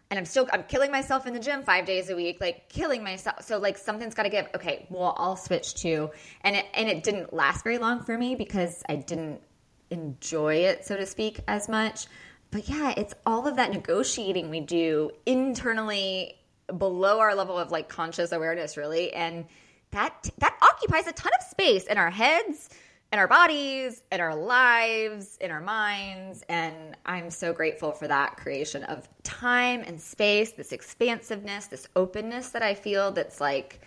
and 0.09 0.17
I'm 0.17 0.25
still 0.25 0.47
I'm 0.53 0.63
killing 0.63 0.91
myself 0.91 1.25
in 1.25 1.33
the 1.33 1.39
gym 1.39 1.63
five 1.63 1.85
days 1.85 2.09
a 2.09 2.15
week, 2.15 2.37
like 2.39 2.69
killing 2.69 3.03
myself. 3.03 3.43
So 3.43 3.57
like 3.57 3.77
something's 3.77 4.15
got 4.15 4.23
to 4.23 4.29
give. 4.29 4.47
Okay, 4.55 4.85
well 4.89 5.15
I'll 5.17 5.35
switch 5.35 5.75
to, 5.81 6.11
and 6.41 6.55
it 6.55 6.65
and 6.73 6.89
it 6.89 7.03
didn't 7.03 7.33
last 7.33 7.63
very 7.63 7.77
long 7.77 8.03
for 8.03 8.17
me 8.17 8.35
because 8.35 8.83
I 8.87 8.95
didn't 8.95 9.41
enjoy 9.89 10.55
it, 10.55 10.85
so 10.85 10.97
to 10.97 11.05
speak, 11.05 11.41
as 11.47 11.67
much. 11.69 12.07
But 12.51 12.69
yeah, 12.69 12.93
it's 12.95 13.13
all 13.25 13.47
of 13.47 13.57
that 13.57 13.71
negotiating 13.71 14.49
we 14.49 14.61
do 14.61 15.11
internally 15.25 16.35
below 16.77 17.19
our 17.19 17.35
level 17.35 17.57
of 17.57 17.71
like 17.71 17.89
conscious 17.89 18.31
awareness, 18.31 18.77
really, 18.77 19.13
and 19.13 19.45
that 19.91 20.29
that 20.39 20.57
occupies 20.61 21.07
a 21.07 21.13
ton 21.13 21.31
of 21.39 21.45
space 21.47 21.85
in 21.85 21.97
our 21.97 22.09
heads 22.09 22.69
in 23.13 23.19
our 23.19 23.27
bodies, 23.27 24.03
in 24.11 24.19
our 24.19 24.35
lives, 24.35 25.37
in 25.39 25.51
our 25.51 25.61
minds. 25.61 26.43
And 26.49 26.97
I'm 27.05 27.29
so 27.29 27.53
grateful 27.53 27.91
for 27.91 28.07
that 28.07 28.37
creation 28.37 28.83
of 28.83 29.07
time 29.23 29.83
and 29.85 29.99
space, 29.99 30.51
this 30.51 30.71
expansiveness, 30.71 31.67
this 31.67 31.87
openness 31.95 32.49
that 32.49 32.63
I 32.63 32.73
feel 32.73 33.11
that's 33.11 33.39
like, 33.39 33.81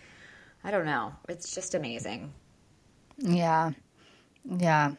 I 0.64 0.70
don't 0.70 0.86
know, 0.86 1.12
it's 1.28 1.54
just 1.54 1.74
amazing. 1.74 2.32
Yeah. 3.18 3.72
Yeah. 4.44 4.92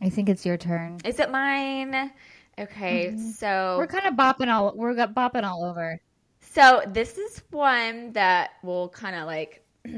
I 0.00 0.08
think 0.08 0.28
it's 0.28 0.44
your 0.44 0.56
turn. 0.56 0.98
Is 1.04 1.18
it 1.18 1.30
mine? 1.30 2.10
Okay, 2.58 3.08
mm-hmm. 3.08 3.30
so 3.30 3.76
we're 3.78 3.86
kind 3.86 4.06
of 4.06 4.14
bopping 4.14 4.48
all 4.48 4.72
we're 4.76 4.94
bopping 4.94 5.44
all 5.44 5.64
over. 5.64 6.00
So 6.40 6.82
this 6.86 7.18
is 7.18 7.42
one 7.50 8.12
that 8.12 8.52
will 8.62 8.90
kind 8.90 9.16
of 9.16 9.26
like 9.26 9.64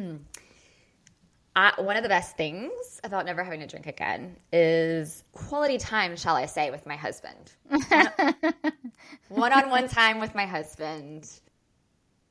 I, 1.56 1.72
one 1.78 1.96
of 1.96 2.02
the 2.02 2.08
best 2.10 2.36
things 2.36 3.00
about 3.02 3.24
never 3.24 3.42
having 3.42 3.60
to 3.60 3.66
drink 3.66 3.86
again 3.86 4.36
is 4.52 5.24
quality 5.32 5.78
time, 5.78 6.14
shall 6.14 6.36
I 6.36 6.44
say, 6.44 6.70
with 6.70 6.86
my 6.86 6.96
husband. 6.96 7.52
One 9.28 9.52
on 9.52 9.70
one 9.70 9.88
time 9.88 10.20
with 10.20 10.34
my 10.34 10.44
husband. 10.44 11.28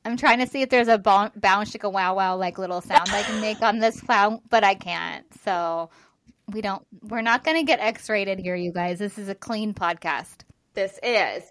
I'm 0.04 0.16
trying 0.16 0.38
to 0.38 0.46
see 0.46 0.62
if 0.62 0.70
there's 0.70 0.86
a 0.86 0.98
bounce 0.98 1.34
chicka 1.34 1.92
wow 1.92 2.14
wow 2.14 2.36
like 2.36 2.56
little 2.58 2.80
sound 2.80 3.08
I 3.10 3.22
can 3.24 3.40
make 3.40 3.60
on 3.62 3.80
this 3.80 4.00
clown, 4.00 4.40
but 4.48 4.62
I 4.62 4.74
can't. 4.74 5.26
So 5.42 5.90
we 6.52 6.60
don't. 6.60 6.86
We're 7.02 7.22
not 7.22 7.42
going 7.42 7.56
to 7.56 7.64
get 7.64 7.80
X 7.80 8.08
rated 8.08 8.38
here, 8.38 8.54
you 8.54 8.72
guys. 8.72 9.00
This 9.00 9.18
is 9.18 9.28
a 9.28 9.34
clean 9.34 9.74
podcast. 9.74 10.42
This 10.74 11.00
is. 11.02 11.42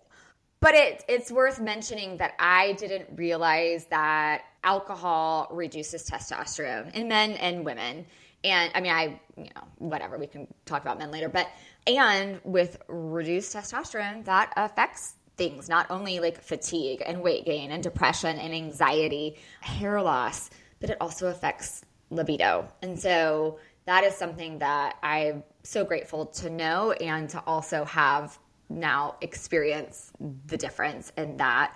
But 0.61 0.73
it, 0.73 1.03
it's 1.09 1.32
worth 1.32 1.59
mentioning 1.59 2.17
that 2.17 2.34
I 2.39 2.71
didn't 2.73 3.17
realize 3.17 3.86
that 3.88 4.43
alcohol 4.66 5.47
reduces 5.51 6.09
testosterone 6.09 6.93
in 6.93 7.07
men 7.07 7.32
and 7.34 7.63
women. 7.63 8.05
And 8.43 8.72
I 8.76 8.82
mean, 8.82 8.91
I, 8.91 9.20
you 9.38 9.49
know, 9.55 9.63
whatever, 9.78 10.18
we 10.18 10.28
can 10.28 10.47
talk 10.66 10.82
about 10.82 10.99
men 10.99 11.11
later. 11.11 11.30
But, 11.30 11.49
and 11.88 12.41
with 12.43 12.78
reduced 12.88 13.55
testosterone, 13.55 14.26
that 14.26 14.51
affects 14.57 15.13
things, 15.38 15.70
not 15.70 15.89
only 15.89 16.20
like 16.20 16.41
fatigue 16.41 17.01
and 17.05 17.22
weight 17.22 17.45
gain 17.45 17.72
and 17.72 17.82
depression 17.82 18.38
and 18.38 18.53
anxiety, 18.53 19.38
hair 19.61 20.01
loss, 20.01 20.49
but 20.80 20.89
it 20.89 20.97
also 20.99 21.28
affects 21.28 21.84
libido. 22.09 22.68
And 22.82 22.99
so 22.99 23.59
that 23.86 24.03
is 24.03 24.16
something 24.16 24.59
that 24.59 24.97
I'm 25.03 25.43
so 25.63 25.84
grateful 25.84 26.26
to 26.28 26.49
know 26.49 26.91
and 26.91 27.30
to 27.30 27.39
also 27.45 27.86
have 27.86 28.38
now 28.70 29.16
experience 29.22 30.11
the 30.47 30.57
difference 30.57 31.11
in 31.18 31.38
that. 31.38 31.76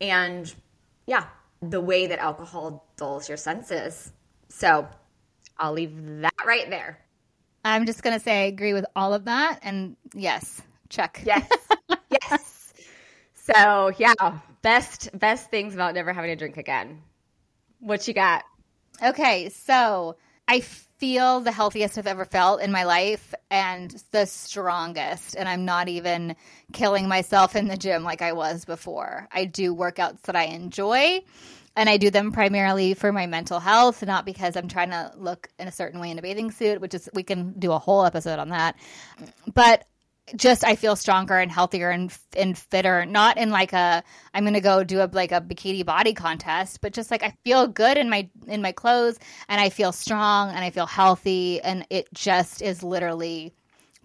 And 0.00 0.52
yeah, 1.06 1.26
the 1.70 1.80
way 1.80 2.06
that 2.06 2.18
alcohol 2.18 2.86
dulls 2.96 3.28
your 3.28 3.38
senses. 3.38 4.12
So 4.48 4.88
I'll 5.58 5.72
leave 5.72 6.20
that 6.20 6.34
right 6.46 6.68
there. 6.70 6.98
I'm 7.64 7.86
just 7.86 8.02
going 8.02 8.16
to 8.16 8.22
say 8.22 8.42
I 8.42 8.46
agree 8.46 8.72
with 8.72 8.86
all 8.94 9.12
of 9.12 9.24
that. 9.24 9.58
And 9.62 9.96
yes, 10.14 10.62
check. 10.88 11.22
Yes. 11.24 11.48
yes. 12.10 12.74
So 13.34 13.92
yeah, 13.98 14.38
best 14.62 15.10
best 15.18 15.50
things 15.50 15.74
about 15.74 15.94
never 15.94 16.12
having 16.12 16.30
to 16.30 16.36
drink 16.36 16.56
again. 16.56 17.02
What 17.80 18.06
you 18.08 18.14
got? 18.14 18.44
Okay, 19.02 19.50
so 19.50 20.16
I 20.48 20.60
feel 20.60 21.40
the 21.40 21.52
healthiest 21.52 21.98
I've 21.98 22.06
ever 22.06 22.24
felt 22.24 22.62
in 22.62 22.72
my 22.72 22.84
life 22.84 23.34
and 23.50 24.02
the 24.12 24.26
strongest. 24.26 25.36
And 25.36 25.48
I'm 25.48 25.64
not 25.64 25.88
even 25.88 26.34
killing 26.72 27.06
myself 27.06 27.54
in 27.54 27.68
the 27.68 27.76
gym 27.76 28.02
like 28.02 28.22
I 28.22 28.32
was 28.32 28.64
before. 28.64 29.28
I 29.32 29.44
do 29.44 29.74
workouts 29.74 30.22
that 30.22 30.36
I 30.36 30.44
enjoy 30.44 31.22
and 31.76 31.88
I 31.90 31.98
do 31.98 32.10
them 32.10 32.32
primarily 32.32 32.94
for 32.94 33.12
my 33.12 33.26
mental 33.26 33.60
health, 33.60 34.02
not 34.02 34.24
because 34.24 34.56
I'm 34.56 34.68
trying 34.68 34.90
to 34.90 35.12
look 35.16 35.48
in 35.58 35.68
a 35.68 35.72
certain 35.72 36.00
way 36.00 36.10
in 36.10 36.18
a 36.18 36.22
bathing 36.22 36.50
suit, 36.50 36.80
which 36.80 36.94
is, 36.94 37.08
we 37.12 37.22
can 37.22 37.52
do 37.58 37.72
a 37.72 37.78
whole 37.78 38.04
episode 38.04 38.38
on 38.38 38.48
that. 38.48 38.76
But 39.52 39.84
just 40.34 40.64
I 40.64 40.74
feel 40.74 40.96
stronger 40.96 41.38
and 41.38 41.52
healthier 41.52 41.90
and 41.90 42.12
and 42.36 42.58
fitter. 42.58 43.06
Not 43.06 43.38
in 43.38 43.50
like 43.50 43.72
a 43.72 44.02
I'm 44.34 44.44
gonna 44.44 44.60
go 44.60 44.82
do 44.82 45.00
a 45.00 45.08
like 45.12 45.30
a 45.30 45.40
bikini 45.40 45.86
body 45.86 46.14
contest, 46.14 46.80
but 46.80 46.92
just 46.92 47.12
like 47.12 47.22
I 47.22 47.36
feel 47.44 47.68
good 47.68 47.96
in 47.96 48.10
my 48.10 48.28
in 48.48 48.60
my 48.60 48.72
clothes 48.72 49.20
and 49.48 49.60
I 49.60 49.68
feel 49.68 49.92
strong 49.92 50.48
and 50.48 50.58
I 50.58 50.70
feel 50.70 50.86
healthy 50.86 51.60
and 51.60 51.86
it 51.90 52.08
just 52.12 52.60
is 52.60 52.82
literally 52.82 53.54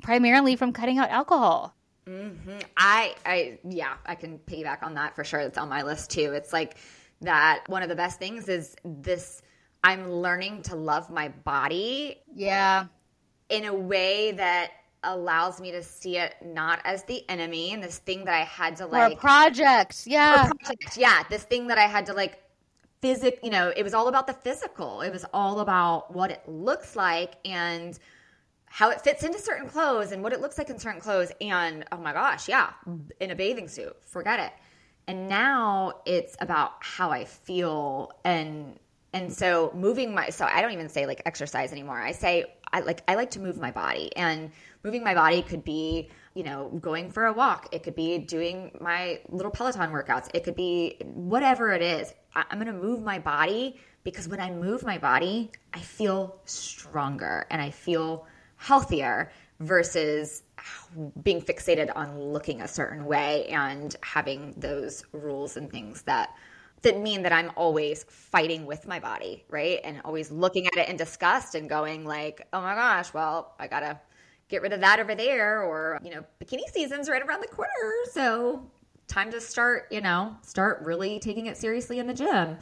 primarily 0.04 0.56
from 0.56 0.74
cutting 0.74 1.00
out 1.00 1.10
alcohol. 1.10 1.76
Mm-hmm. 2.06 2.60
I 2.78 3.16
I 3.26 3.58
yeah 3.64 3.96
I 4.06 4.14
can 4.14 4.38
piggyback 4.38 4.84
on 4.84 4.94
that 4.96 5.16
for 5.16 5.24
sure. 5.24 5.40
It's 5.40 5.58
on 5.58 5.70
my 5.70 5.82
list 5.82 6.12
too. 6.12 6.34
It's 6.34 6.54
like 6.54 6.78
that 7.22 7.64
one 7.68 7.84
of 7.84 7.90
the 7.90 7.96
best 7.96 8.20
things 8.20 8.48
is 8.48 8.76
this. 8.84 9.42
I'm 9.84 10.12
learning 10.12 10.64
to 10.64 10.76
love 10.76 11.10
my 11.10 11.30
body. 11.30 12.18
Yeah. 12.34 12.86
In 13.50 13.66
a 13.66 13.74
way 13.74 14.32
that 14.34 14.72
allows 15.04 15.60
me 15.60 15.72
to 15.72 15.82
see 15.82 16.18
it 16.18 16.36
not 16.46 16.80
as 16.84 17.04
the 17.06 17.28
enemy 17.28 17.74
and 17.74 17.84
this 17.84 17.98
thing 17.98 18.26
that 18.26 18.36
I 18.36 18.44
had 18.44 18.76
to 18.78 18.86
like 18.86 19.14
or 19.14 19.16
project. 19.16 20.04
Yeah. 20.06 20.48
Project, 20.48 20.98
yeah. 20.98 21.24
This 21.30 21.44
thing 21.44 21.68
that 21.68 21.80
I 21.80 21.88
had 21.88 22.06
to 22.06 22.14
like 22.14 22.40
physic, 23.02 23.40
you 23.42 23.50
know, 23.50 23.74
it 23.76 23.84
was 23.84 23.94
all 23.94 24.08
about 24.08 24.28
the 24.28 24.34
physical. 24.34 25.02
It 25.02 25.12
was 25.12 25.26
all 25.34 25.60
about 25.60 26.14
what 26.14 26.30
it 26.30 26.48
looks 26.48 26.96
like 26.96 27.34
and 27.44 27.98
how 28.66 28.92
it 28.92 29.02
fits 29.02 29.24
into 29.24 29.40
certain 29.40 29.68
clothes 29.68 30.12
and 30.12 30.24
what 30.24 30.34
it 30.34 30.40
looks 30.40 30.58
like 30.58 30.70
in 30.70 30.78
certain 30.78 31.02
clothes. 31.02 31.32
And 31.42 31.84
oh 31.92 31.98
my 31.98 32.14
gosh, 32.14 32.48
yeah, 32.48 32.70
in 33.20 33.32
a 33.32 33.36
bathing 33.36 33.68
suit, 33.68 33.98
forget 34.06 34.40
it. 34.40 34.54
And 35.08 35.28
now 35.28 36.02
it's 36.06 36.36
about 36.40 36.74
how 36.80 37.12
I 37.12 37.26
feel 37.26 38.12
and 38.24 38.80
and 39.14 39.32
so 39.32 39.72
moving 39.76 40.14
my 40.14 40.30
so 40.30 40.46
I 40.46 40.62
don't 40.62 40.72
even 40.72 40.90
say 40.90 41.06
like 41.06 41.22
exercise 41.26 41.72
anymore. 41.72 42.00
I 42.00 42.12
say 42.12 42.46
I 42.72 42.80
like 42.82 43.04
I 43.08 43.16
like 43.16 43.32
to 43.32 43.40
move 43.40 43.60
my 43.60 43.72
body 43.72 44.16
and 44.16 44.52
moving 44.84 45.04
my 45.04 45.14
body 45.14 45.42
could 45.42 45.64
be, 45.64 46.10
you 46.34 46.44
know, 46.44 46.70
going 46.82 47.10
for 47.12 47.26
a 47.26 47.34
walk. 47.34 47.68
It 47.72 47.84
could 47.84 47.96
be 47.96 48.18
doing 48.20 48.72
my 48.80 49.20
little 49.30 49.52
Peloton 49.52 49.92
workouts. 49.92 50.30
It 50.34 50.44
could 50.44 50.56
be 50.56 50.98
whatever 51.04 51.72
it 51.72 51.82
is. 51.82 52.14
I'm 52.34 52.60
going 52.60 52.68
to 52.68 52.74
move 52.74 53.04
my 53.04 53.20
body 53.20 53.80
because 54.04 54.28
when 54.28 54.40
I 54.40 54.50
move 54.52 54.84
my 54.84 54.98
body, 54.98 55.52
I 55.74 55.80
feel 55.80 56.40
stronger 56.46 57.46
and 57.52 57.62
I 57.62 57.70
feel 57.72 58.26
healthier 58.56 59.32
versus 59.62 60.44
being 61.24 61.42
fixated 61.42 61.92
on 61.96 62.20
looking 62.20 62.62
a 62.62 62.68
certain 62.68 63.06
way 63.06 63.48
and 63.48 63.96
having 64.04 64.54
those 64.58 65.04
rules 65.14 65.58
and 65.58 65.72
things 65.72 66.02
that 66.04 66.36
that 66.82 67.00
mean 67.00 67.22
that 67.22 67.32
I'm 67.32 67.52
always 67.56 68.06
fighting 68.10 68.66
with 68.66 68.88
my 68.88 69.00
body, 69.00 69.46
right? 69.50 69.80
And 69.84 70.02
always 70.04 70.32
looking 70.32 70.66
at 70.66 70.76
it 70.78 70.90
in 70.90 70.98
disgust 70.98 71.54
and 71.54 71.70
going 71.70 72.06
like, 72.06 72.48
"Oh 72.52 72.62
my 72.62 72.74
gosh, 72.74 73.14
well, 73.14 73.54
I 73.60 73.68
got 73.68 73.82
to 73.82 74.00
get 74.52 74.62
rid 74.62 74.74
of 74.74 74.82
that 74.82 75.00
over 75.00 75.16
there 75.16 75.64
or 75.64 75.98
you 76.04 76.12
know 76.12 76.24
bikini 76.44 76.68
season's 76.72 77.10
right 77.10 77.24
around 77.24 77.42
the 77.42 77.48
corner 77.48 77.72
so 78.12 78.70
time 79.08 79.32
to 79.32 79.40
start 79.40 79.88
you 79.90 80.02
know 80.02 80.36
start 80.42 80.82
really 80.84 81.20
taking 81.20 81.46
it 81.46 81.56
seriously 81.56 82.00
in 82.00 82.06
the 82.06 82.14
gym 82.14 82.58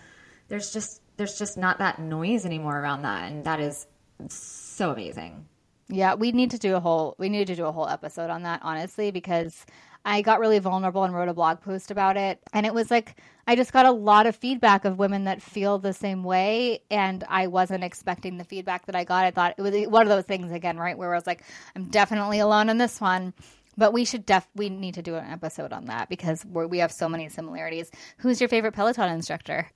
there's 0.49 0.71
just 0.71 1.01
there's 1.17 1.37
just 1.37 1.57
not 1.57 1.79
that 1.79 1.99
noise 1.99 2.45
anymore 2.45 2.79
around 2.79 3.01
that 3.01 3.31
and 3.31 3.43
that 3.43 3.59
is 3.59 3.87
so 4.29 4.91
amazing 4.91 5.45
yeah 5.89 6.13
we 6.13 6.31
need 6.31 6.51
to 6.51 6.57
do 6.57 6.75
a 6.75 6.79
whole 6.79 7.15
we 7.17 7.29
need 7.29 7.47
to 7.47 7.55
do 7.55 7.65
a 7.65 7.71
whole 7.71 7.87
episode 7.87 8.29
on 8.29 8.43
that 8.43 8.59
honestly 8.63 9.11
because 9.11 9.65
I 10.05 10.21
got 10.21 10.39
really 10.39 10.59
vulnerable 10.59 11.03
and 11.03 11.13
wrote 11.13 11.29
a 11.29 11.33
blog 11.33 11.61
post 11.61 11.91
about 11.91 12.15
it. 12.15 12.39
And 12.53 12.65
it 12.65 12.73
was 12.73 12.89
like, 12.89 13.17
I 13.45 13.55
just 13.55 13.73
got 13.73 13.85
a 13.85 13.91
lot 13.91 14.27
of 14.27 14.35
feedback 14.35 14.85
of 14.85 14.97
women 14.97 15.25
that 15.25 15.41
feel 15.41 15.77
the 15.77 15.93
same 15.93 16.23
way. 16.23 16.83
And 16.89 17.23
I 17.27 17.47
wasn't 17.47 17.83
expecting 17.83 18.37
the 18.37 18.43
feedback 18.43 18.85
that 18.85 18.95
I 18.95 19.03
got. 19.03 19.25
I 19.25 19.31
thought 19.31 19.55
it 19.57 19.61
was 19.61 19.73
one 19.87 20.03
of 20.03 20.09
those 20.09 20.25
things 20.25 20.51
again, 20.51 20.77
right? 20.77 20.97
Where 20.97 21.13
I 21.13 21.17
was 21.17 21.27
like, 21.27 21.43
I'm 21.75 21.85
definitely 21.85 22.39
alone 22.39 22.69
in 22.69 22.77
this 22.77 23.01
one. 23.01 23.33
But 23.77 23.93
we 23.93 24.03
should 24.03 24.25
def 24.25 24.47
we 24.55 24.69
need 24.69 24.95
to 24.95 25.01
do 25.01 25.15
an 25.15 25.29
episode 25.29 25.71
on 25.71 25.85
that 25.85 26.09
because 26.09 26.45
we 26.45 26.65
we 26.65 26.79
have 26.79 26.91
so 26.91 27.07
many 27.07 27.29
similarities. 27.29 27.89
Who's 28.17 28.41
your 28.41 28.49
favorite 28.49 28.73
Peloton 28.73 29.09
instructor? 29.09 29.69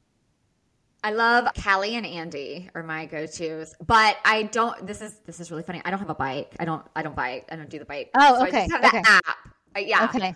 I 1.03 1.11
love 1.11 1.49
Callie 1.61 1.95
and 1.95 2.05
Andy 2.05 2.69
are 2.73 2.81
my 2.81 3.05
go-tos, 3.05 3.75
but 3.85 4.17
I 4.23 4.43
don't. 4.43 4.87
This 4.87 5.01
is 5.01 5.19
this 5.25 5.41
is 5.41 5.51
really 5.51 5.63
funny. 5.63 5.81
I 5.83 5.89
don't 5.89 5.99
have 5.99 6.09
a 6.09 6.15
bike. 6.15 6.55
I 6.59 6.65
don't. 6.65 6.85
I 6.95 7.03
don't 7.03 7.15
bike. 7.15 7.47
I 7.51 7.57
don't 7.57 7.69
do 7.69 7.77
the 7.77 7.85
bike. 7.85 8.09
Oh, 8.15 8.39
so 8.39 8.47
okay. 8.47 8.63
I 8.63 8.67
just 8.67 8.71
have 8.71 8.85
okay. 8.85 9.01
the 9.01 9.09
app. 9.09 9.37
Uh, 9.75 9.79
yeah. 9.79 10.05
Okay. 10.05 10.35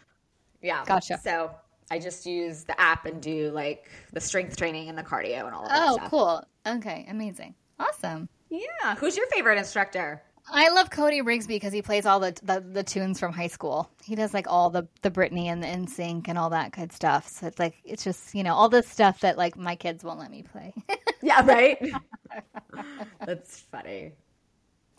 Yeah. 0.61 0.83
Gotcha. 0.85 1.19
So 1.23 1.51
I 1.89 1.99
just 1.99 2.25
use 2.25 2.65
the 2.65 2.79
app 2.79 3.05
and 3.05 3.21
do 3.21 3.49
like 3.51 3.89
the 4.11 4.19
strength 4.19 4.57
training 4.57 4.89
and 4.89 4.97
the 4.97 5.03
cardio 5.03 5.45
and 5.45 5.55
all 5.55 5.63
of 5.63 5.69
that. 5.69 5.87
Oh, 5.87 5.95
stuff. 5.95 6.09
cool. 6.09 6.43
Okay. 6.67 7.05
Amazing. 7.09 7.55
Awesome. 7.79 8.27
Yeah. 8.49 8.95
Who's 8.95 9.15
your 9.15 9.27
favorite 9.27 9.57
instructor? 9.57 10.21
I 10.49 10.69
love 10.69 10.89
Cody 10.89 11.21
Rigsby 11.21 11.47
because 11.47 11.73
he 11.73 11.81
plays 11.81 12.05
all 12.05 12.19
the, 12.19 12.33
the, 12.43 12.61
the 12.61 12.83
tunes 12.83 13.19
from 13.19 13.33
high 13.33 13.47
school. 13.47 13.89
He 14.03 14.15
does 14.15 14.33
like 14.33 14.47
all 14.47 14.69
the 14.69 14.87
the 15.01 15.11
Britney 15.11 15.45
and 15.45 15.61
the 15.61 15.67
NSYNC 15.67 16.27
and 16.29 16.37
all 16.37 16.49
that 16.51 16.71
good 16.71 16.91
stuff. 16.91 17.27
So 17.27 17.47
it's 17.47 17.59
like 17.59 17.75
it's 17.83 18.03
just 18.03 18.33
you 18.33 18.43
know 18.43 18.53
all 18.53 18.69
this 18.69 18.87
stuff 18.87 19.19
that 19.21 19.37
like 19.37 19.57
my 19.57 19.75
kids 19.75 20.03
won't 20.03 20.19
let 20.19 20.31
me 20.31 20.43
play. 20.43 20.73
yeah, 21.21 21.45
right. 21.45 21.77
That's 23.25 23.61
funny. 23.71 24.13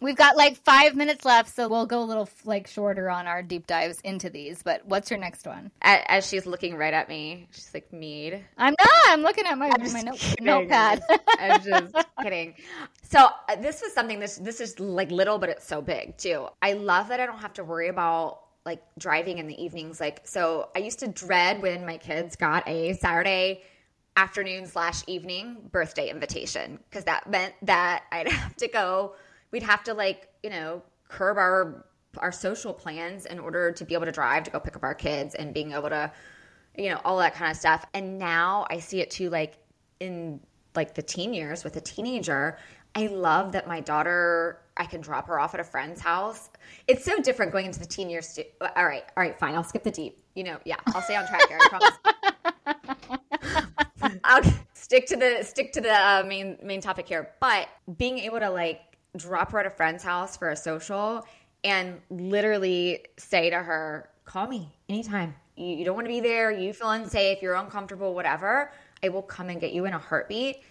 We've 0.01 0.17
got 0.17 0.37
like 0.37 0.57
five 0.65 0.95
minutes 0.95 1.25
left, 1.25 1.55
so 1.55 1.69
we'll 1.69 1.87
go 1.87 2.03
a 2.03 2.05
little 2.05 2.29
like 2.45 2.69
shorter 2.69 3.11
on 3.11 3.27
our 3.27 3.43
deep 3.43 3.67
dives 3.67 4.01
into 4.03 4.31
these. 4.31 4.63
But 4.63 4.87
what's 4.87 5.11
your 5.11 5.19
next 5.19 5.47
one? 5.47 5.71
As, 5.83 6.03
as 6.09 6.29
she's 6.29 6.47
looking 6.47 6.77
right 6.77 6.95
at 6.95 7.09
me, 7.09 7.49
she's 7.51 7.73
like, 7.75 7.93
"Meade." 7.93 8.45
I'm 8.57 8.75
not. 8.79 8.89
I'm 9.09 9.23
looking 9.23 9.47
at 9.47 9.59
my 9.59 9.69
my 9.69 10.03
note, 10.03 10.35
notepad. 10.41 11.03
I'm 11.39 11.63
just 11.63 11.95
kidding. 12.23 12.55
So 13.03 13.29
uh, 13.49 13.57
this 13.57 13.83
was 13.83 13.93
something. 13.93 14.21
This 14.21 14.37
this 14.37 14.61
is 14.61 14.79
like 14.79 15.11
little, 15.11 15.39
but 15.39 15.49
it's 15.49 15.67
so 15.67 15.83
big 15.83 16.17
too. 16.17 16.47
I 16.63 16.75
love 16.75 17.09
that 17.09 17.19
I 17.19 17.27
don't 17.27 17.41
have 17.41 17.55
to 17.55 17.65
worry 17.65 17.89
about 17.89 18.41
like 18.65 18.83
driving 18.99 19.39
in 19.39 19.47
the 19.47 19.61
evenings. 19.61 19.99
Like, 19.99 20.27
so 20.27 20.69
I 20.77 20.81
used 20.81 20.99
to 21.01 21.09
dread 21.09 21.63
when 21.63 21.87
my 21.87 21.97
kids 21.97 22.37
got 22.37 22.69
a 22.69 22.93
Saturday 22.95 23.63
afternoon 24.15 24.67
slash 24.67 25.03
evening 25.07 25.57
birthday 25.71 26.11
invitation 26.11 26.79
because 26.91 27.05
that 27.05 27.31
meant 27.31 27.55
that 27.63 28.03
I'd 28.13 28.29
have 28.33 28.57
to 28.57 28.69
go 28.69 29.15
we'd 29.51 29.63
have 29.63 29.83
to 29.85 29.95
like 29.95 30.29
you 30.43 30.51
know 30.51 30.83
curb 31.09 31.39
our 31.39 31.85
our 32.19 32.33
social 32.33 32.73
plans 32.73 33.27
in 33.27 33.39
order 33.39 33.71
to 33.73 33.85
be 33.85 33.95
able 33.95 34.07
to 34.07 34.13
drive 34.13 34.45
to 34.45 34.51
go 34.51 34.59
pick 34.59 34.77
up 34.77 34.83
our 34.83 34.95
kids 34.95 35.35
and 35.35 35.55
being 35.55 35.73
able 35.73 35.89
to 35.89 36.11
you 36.77 36.89
know 36.91 37.01
all 37.05 37.19
that 37.19 37.35
kind 37.35 37.51
of 37.51 37.57
stuff. 37.57 37.85
And 37.95 38.19
now 38.19 38.67
i 38.71 38.79
see 38.79 39.01
it 39.01 39.11
too 39.11 39.31
like 39.31 39.59
in 40.01 40.41
like 40.75 40.95
the 40.95 41.03
teen 41.03 41.35
years 41.35 41.65
with 41.65 41.77
a 41.77 41.81
teenager 41.81 42.59
i 42.95 43.07
love 43.09 43.53
that 43.53 43.67
my 43.67 43.81
daughter 43.81 44.61
i 44.77 44.85
can 44.85 45.01
drop 45.01 45.27
her 45.27 45.41
off 45.41 45.55
at 45.55 45.61
a 45.61 45.65
friend's 45.65 46.01
house. 46.01 46.51
It's 46.87 47.05
so 47.05 47.21
different 47.21 47.53
going 47.53 47.67
into 47.67 47.81
the 47.81 47.87
teen 47.87 48.09
years 48.11 48.35
too. 48.35 48.45
all 48.61 48.87
right 48.87 49.05
all 49.17 49.23
right 49.23 49.39
fine 49.39 49.55
i'll 49.55 49.65
skip 49.65 49.83
the 49.83 49.91
deep 49.91 50.21
you 50.35 50.45
know 50.45 50.59
yeah 50.65 50.77
i'll 50.89 51.03
stay 51.03 51.17
on 51.17 51.27
track 51.27 51.49
here 51.49 51.59
i 51.61 51.69
promise. 51.69 51.99
I'll 54.25 54.43
stick 54.75 55.07
to 55.07 55.17
the 55.17 55.43
stick 55.43 55.73
to 55.73 55.81
the 55.81 55.93
uh, 55.93 56.25
main 56.27 56.59
main 56.63 56.81
topic 56.81 57.09
here. 57.09 57.31
But 57.41 57.69
being 57.97 58.19
able 58.19 58.41
to 58.41 58.51
like 58.51 58.81
drop 59.19 59.53
her 59.53 59.59
at 59.61 59.67
a 59.67 59.71
friend's 59.71 60.03
house 60.03 60.37
for 60.37 60.51
a 60.51 60.57
social 60.57 61.27
and 61.65 62.01
literally 62.11 63.05
say 63.17 63.51
to 63.51 63.57
her, 63.57 64.09
call 64.25 64.47
me 64.47 64.71
anytime. 64.89 65.35
You, 65.57 65.77
you 65.77 65.85
don't 65.85 65.95
want 65.95 66.07
to 66.07 66.13
be 66.13 66.21
there. 66.21 66.51
You 66.51 66.73
feel 66.73 66.91
unsafe. 66.91 67.43
You're 67.43 67.55
uncomfortable, 67.55 68.15
whatever. 68.15 68.73
I 69.03 69.09
will 69.09 69.23
come 69.23 69.49
and 69.49 69.61
get 69.61 69.73
you 69.73 69.85
in 69.87 69.93
a 69.93 69.99
heartbeat. 69.99 70.63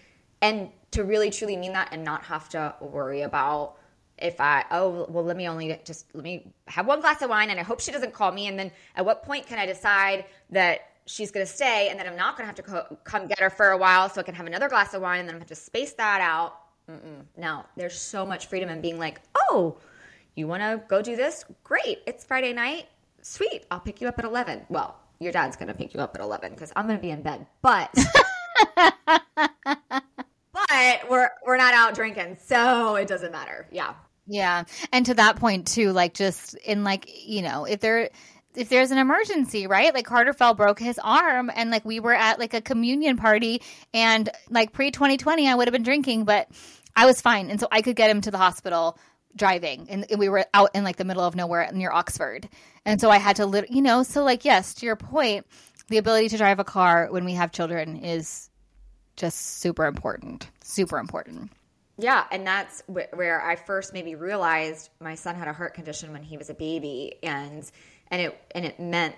And 0.42 0.70
to 0.92 1.04
really 1.04 1.30
truly 1.30 1.58
mean 1.58 1.74
that 1.74 1.90
and 1.92 2.04
not 2.04 2.24
have 2.24 2.50
to 2.50 2.76
worry 2.80 3.22
about 3.24 3.76
if 4.18 4.40
I, 4.42 4.66
oh, 4.72 5.06
well, 5.10 5.24
let 5.24 5.38
me 5.38 5.48
only 5.48 5.80
just, 5.86 6.08
let 6.14 6.24
me 6.24 6.52
have 6.68 6.88
one 6.88 7.02
glass 7.02 7.22
of 7.22 7.30
wine 7.30 7.50
and 7.50 7.60
I 7.60 7.64
hope 7.64 7.80
she 7.80 7.92
doesn't 7.92 8.14
call 8.14 8.32
me. 8.32 8.48
And 8.48 8.58
then 8.58 8.72
at 8.96 9.06
what 9.06 9.24
point 9.24 9.46
can 9.46 9.60
I 9.60 9.66
decide 9.66 10.26
that 10.50 10.82
she's 11.06 11.32
going 11.32 11.46
to 11.46 11.52
stay 11.52 11.90
and 11.90 12.00
then 12.00 12.08
I'm 12.08 12.16
not 12.16 12.36
going 12.36 12.44
to 12.44 12.48
have 12.48 12.56
to 12.56 12.64
co- 12.64 12.98
come 13.04 13.28
get 13.28 13.40
her 13.40 13.50
for 13.50 13.72
a 13.72 13.78
while 13.78 14.10
so 14.10 14.20
I 14.20 14.24
can 14.24 14.36
have 14.36 14.48
another 14.48 14.70
glass 14.70 14.94
of 14.94 15.02
wine 15.02 15.22
and 15.22 15.30
then 15.30 15.36
I'm 15.36 15.44
to 15.44 15.56
space 15.56 15.94
that 15.94 16.22
out 16.22 16.60
Mm-mm. 16.90 17.26
No, 17.36 17.66
there's 17.76 18.00
so 18.00 18.26
much 18.26 18.48
freedom 18.48 18.70
in 18.70 18.82
being 18.82 18.98
like, 18.98 19.22
oh, 19.36 19.78
you 20.36 20.48
want 20.48 20.62
to 20.62 20.82
go 20.88 21.02
do 21.02 21.16
this? 21.16 21.46
Great. 21.64 22.00
It's 22.06 22.24
Friday 22.24 22.54
night. 22.54 22.88
Sweet. 23.22 23.66
I'll 23.72 23.80
pick 23.80 24.02
you 24.02 24.08
up 24.08 24.20
at 24.20 24.26
11. 24.26 24.66
Well, 24.70 24.98
your 25.20 25.32
dad's 25.32 25.58
going 25.58 25.68
to 25.68 25.74
pick 25.74 25.94
you 25.94 26.00
up 26.00 26.16
at 26.16 26.22
11 26.22 26.52
because 26.52 26.72
I'm 26.76 26.88
going 26.88 26.98
to 26.98 27.02
be 27.02 27.12
in 27.12 27.22
bed. 27.22 27.46
But. 27.62 27.94
but 28.76 30.04
we're 31.10 31.30
we're 31.46 31.58
not 31.58 31.74
out 31.74 31.96
drinking, 31.96 32.38
so 32.42 32.96
it 32.96 33.08
doesn't 33.08 33.32
matter. 33.32 33.68
Yeah. 33.72 33.94
Yeah. 34.28 34.64
And 34.92 35.06
to 35.08 35.14
that 35.16 35.38
point 35.38 35.68
too, 35.68 35.92
like 35.92 36.14
just 36.14 36.54
in 36.56 36.84
like, 36.84 37.10
you 37.26 37.42
know, 37.42 37.66
if 37.66 37.80
there 37.80 38.10
if 38.58 38.70
there's 38.70 38.92
an 38.92 38.98
emergency, 38.98 39.68
right? 39.68 39.94
Like 39.94 40.06
Carter 40.06 40.34
fell 40.34 40.54
broke 40.54 40.80
his 40.80 41.00
arm 41.04 41.52
and 41.54 41.70
like 41.70 41.86
we 41.86 42.00
were 42.00 42.14
at 42.14 42.40
like 42.40 42.54
a 42.54 42.62
communion 42.62 43.16
party 43.16 43.62
and 43.94 44.30
like 44.50 44.74
pre 44.74 44.92
2020 44.92 45.48
I 45.48 45.56
would 45.56 45.68
have 45.68 45.74
been 45.74 45.84
drinking, 45.84 46.26
but 46.26 46.50
I 46.96 47.06
was 47.06 47.22
fine. 47.22 47.50
And 47.50 47.60
so 47.60 47.68
I 47.72 47.82
could 47.82 47.96
get 47.96 48.10
him 48.10 48.22
to 48.22 48.32
the 48.32 48.38
hospital 48.38 48.98
driving 49.36 49.88
and, 49.90 50.06
we 50.18 50.30
were 50.30 50.46
out 50.54 50.72
in 50.74 50.84
like 50.84 50.96
the 50.96 51.06
middle 51.06 51.24
of 51.24 51.36
nowhere 51.36 51.70
near 51.72 51.92
Oxford. 51.92 52.50
And 52.86 53.00
so 53.00 53.12
I 53.12 53.20
had 53.20 53.36
to, 53.36 53.66
you 53.70 53.84
know, 53.84 54.02
so 54.02 54.24
like, 54.24 54.44
yes, 54.44 54.74
to 54.76 54.86
your 54.88 54.96
point, 54.96 55.46
the 55.90 55.98
ability 55.98 56.30
to 56.30 56.38
drive 56.38 56.60
a 56.60 56.64
car 56.64 57.08
when 57.12 57.24
we 57.24 57.34
have 57.34 57.52
children 57.52 57.98
is 57.98 58.50
just 59.16 59.60
super 59.60 59.86
important. 59.86 60.50
Super 60.64 60.98
important. 60.98 61.52
Yeah, 61.98 62.26
and 62.32 62.46
that's 62.46 62.84
wh- 62.88 63.12
where 63.14 63.42
I 63.42 63.56
first 63.56 63.92
maybe 63.94 64.16
realized 64.16 64.90
my 65.00 65.16
son 65.16 65.36
had 65.36 65.48
a 65.48 65.54
heart 65.54 65.74
condition 65.74 66.14
when 66.14 66.22
he 66.22 66.38
was 66.38 66.50
a 66.50 66.54
baby, 66.54 67.16
and 67.24 67.70
and 68.12 68.22
it 68.22 68.42
and 68.52 68.66
it 68.66 68.80
meant 68.80 69.16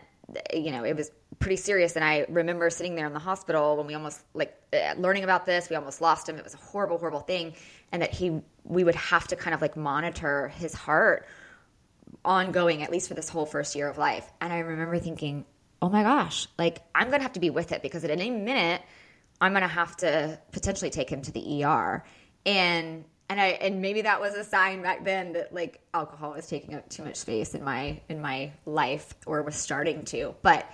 you 0.53 0.71
know 0.71 0.83
it 0.83 0.95
was 0.95 1.11
pretty 1.39 1.55
serious. 1.55 1.95
And 1.95 2.03
i 2.03 2.25
remember 2.29 2.69
sitting 2.69 2.95
there 2.95 3.07
in 3.07 3.13
the 3.13 3.19
hospital 3.19 3.77
when 3.77 3.87
we 3.87 3.93
almost 3.93 4.21
like 4.33 4.55
uh, 4.73 4.93
learning 4.97 5.23
about 5.23 5.45
this 5.45 5.69
we 5.69 5.75
almost 5.75 6.01
lost 6.01 6.27
him. 6.27 6.37
It 6.37 6.43
was 6.43 6.53
a 6.53 6.57
horrible 6.57 6.97
horrible 6.97 7.21
thing. 7.21 7.53
And 7.91 8.01
that 8.01 8.13
he 8.13 8.41
we 8.63 8.83
would 8.83 8.95
have 8.95 9.27
to 9.29 9.35
kind 9.35 9.53
of 9.53 9.61
like 9.61 9.75
monitor 9.75 10.49
his 10.49 10.73
heart 10.73 11.27
ongoing 12.25 12.83
at 12.83 12.91
least 12.91 13.07
for 13.07 13.13
this 13.13 13.29
whole 13.29 13.45
first 13.45 13.75
year 13.75 13.89
of 13.89 13.97
life. 13.97 14.29
And 14.41 14.51
i 14.51 14.59
remember 14.59 14.97
thinking 14.99 15.45
oh 15.81 15.89
my 15.89 16.03
gosh 16.03 16.47
like 16.57 16.81
i'm 16.93 17.09
gonna 17.09 17.23
have 17.23 17.33
to 17.33 17.39
be 17.39 17.49
with 17.49 17.71
it 17.71 17.81
because 17.81 18.03
at 18.03 18.09
any 18.09 18.29
minute 18.29 18.81
i'm 19.39 19.53
gonna 19.53 19.67
have 19.67 19.95
to 19.97 20.39
potentially 20.51 20.89
take 20.89 21.09
him 21.09 21.21
to 21.21 21.31
the 21.31 21.63
er 21.63 22.03
and 22.45 23.05
and 23.29 23.39
I 23.39 23.47
and 23.47 23.81
maybe 23.81 24.01
that 24.01 24.19
was 24.19 24.33
a 24.33 24.43
sign 24.43 24.81
back 24.81 25.05
then 25.05 25.33
that 25.33 25.53
like 25.53 25.79
alcohol 25.93 26.31
was 26.31 26.47
taking 26.47 26.73
up 26.75 26.89
too 26.89 27.03
much 27.03 27.15
space 27.15 27.53
in 27.53 27.63
my 27.63 28.01
in 28.09 28.19
my 28.21 28.51
life 28.65 29.13
or 29.25 29.41
was 29.43 29.55
starting 29.55 30.03
to. 30.05 30.35
But 30.41 30.69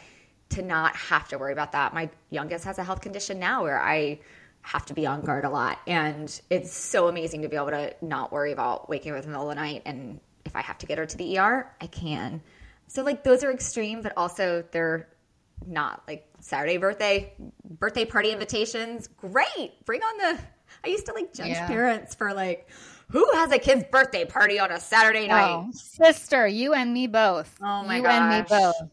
to 0.50 0.62
not 0.62 0.96
have 0.96 1.28
to 1.30 1.38
worry 1.38 1.54
about 1.54 1.72
that. 1.74 1.94
My 1.94 2.10
youngest 2.30 2.66
has 2.66 2.78
a 2.78 2.84
health 2.84 3.02
condition 3.02 3.40
now 3.40 3.64
where 3.64 3.82
I 3.82 4.20
have 4.62 4.86
to 4.86 4.94
be 4.94 5.06
on 5.06 5.22
guard 5.22 5.44
a 5.44 5.50
lot. 5.50 5.80
And 5.86 6.40
it's 6.50 6.74
so 6.74 7.08
amazing 7.08 7.42
to 7.42 7.50
be 7.50 7.56
able 7.56 7.72
to 7.72 7.94
not 8.02 8.32
worry 8.32 8.52
about 8.52 8.90
waking 8.90 9.12
up 9.12 9.18
in 9.18 9.24
the 9.24 9.28
middle 9.30 9.50
of 9.50 9.56
the 9.56 9.62
night 9.62 9.82
and 9.86 10.20
if 10.46 10.56
I 10.56 10.62
have 10.62 10.78
to 10.80 10.86
get 10.86 10.98
her 10.98 11.06
to 11.06 11.18
the 11.18 11.40
ER, 11.40 11.72
I 11.82 11.88
can. 11.88 12.42
So 12.88 13.04
like 13.04 13.24
those 13.24 13.44
are 13.44 13.52
extreme, 13.52 14.02
but 14.02 14.14
also 14.16 14.64
they're 14.72 15.10
not 15.66 16.04
like 16.08 16.28
Saturday 16.40 16.78
birthday 16.78 17.34
birthday 17.80 18.06
party 18.06 18.32
invitations. 18.32 19.08
Great. 19.08 19.84
Bring 19.86 20.02
on 20.02 20.18
the 20.18 20.40
I 20.84 20.90
used 20.90 21.06
to 21.08 21.14
like 21.14 21.34
judge 21.34 21.48
yeah. 21.50 21.68
parents 21.68 22.16
for 22.16 22.34
like, 22.34 22.70
who 23.10 23.26
has 23.34 23.52
a 23.52 23.60
kid's 23.60 23.86
birthday 23.92 24.26
party 24.26 24.60
on 24.60 24.72
a 24.72 24.80
Saturday 24.80 25.26
oh, 25.26 25.28
night? 25.28 25.66
Oh, 25.68 25.72
sister, 25.74 26.48
you 26.48 26.74
and 26.74 26.94
me 26.94 27.08
both. 27.08 27.56
Oh 27.62 27.84
my 27.84 27.98
you 27.98 28.04
gosh. 28.04 28.14
and 28.14 28.30
me 28.30 28.46
both. 28.48 28.90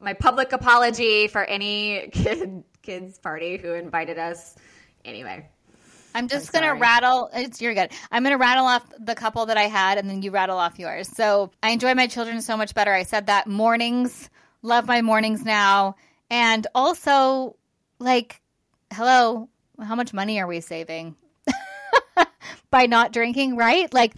My 0.00 0.12
public 0.12 0.52
apology 0.52 1.28
for 1.28 1.44
any 1.44 2.08
kid 2.12 2.62
kids 2.82 3.18
party 3.18 3.56
who 3.56 3.72
invited 3.72 4.18
us. 4.18 4.54
Anyway. 5.04 5.48
I'm 6.14 6.28
just 6.28 6.56
I'm 6.56 6.62
gonna 6.62 6.80
rattle. 6.80 7.28
It's 7.34 7.60
you're 7.60 7.74
good. 7.74 7.90
I'm 8.10 8.22
gonna 8.22 8.38
rattle 8.38 8.64
off 8.64 8.90
the 8.98 9.14
couple 9.14 9.44
that 9.46 9.58
I 9.58 9.64
had, 9.64 9.98
and 9.98 10.08
then 10.08 10.22
you 10.22 10.30
rattle 10.30 10.56
off 10.56 10.78
yours. 10.78 11.08
So 11.08 11.50
I 11.62 11.72
enjoy 11.72 11.92
my 11.94 12.06
children 12.06 12.40
so 12.40 12.56
much 12.56 12.74
better. 12.74 12.90
I 12.90 13.02
said 13.02 13.26
that 13.26 13.46
mornings, 13.46 14.30
love 14.62 14.86
my 14.86 15.02
mornings 15.02 15.44
now, 15.44 15.96
and 16.30 16.66
also 16.74 17.56
like, 17.98 18.40
hello, 18.94 19.50
how 19.82 19.94
much 19.94 20.12
money 20.12 20.40
are 20.40 20.46
we 20.46 20.60
saving? 20.60 21.16
by 22.70 22.86
not 22.86 23.12
drinking, 23.12 23.56
right? 23.56 23.92
Like 23.92 24.14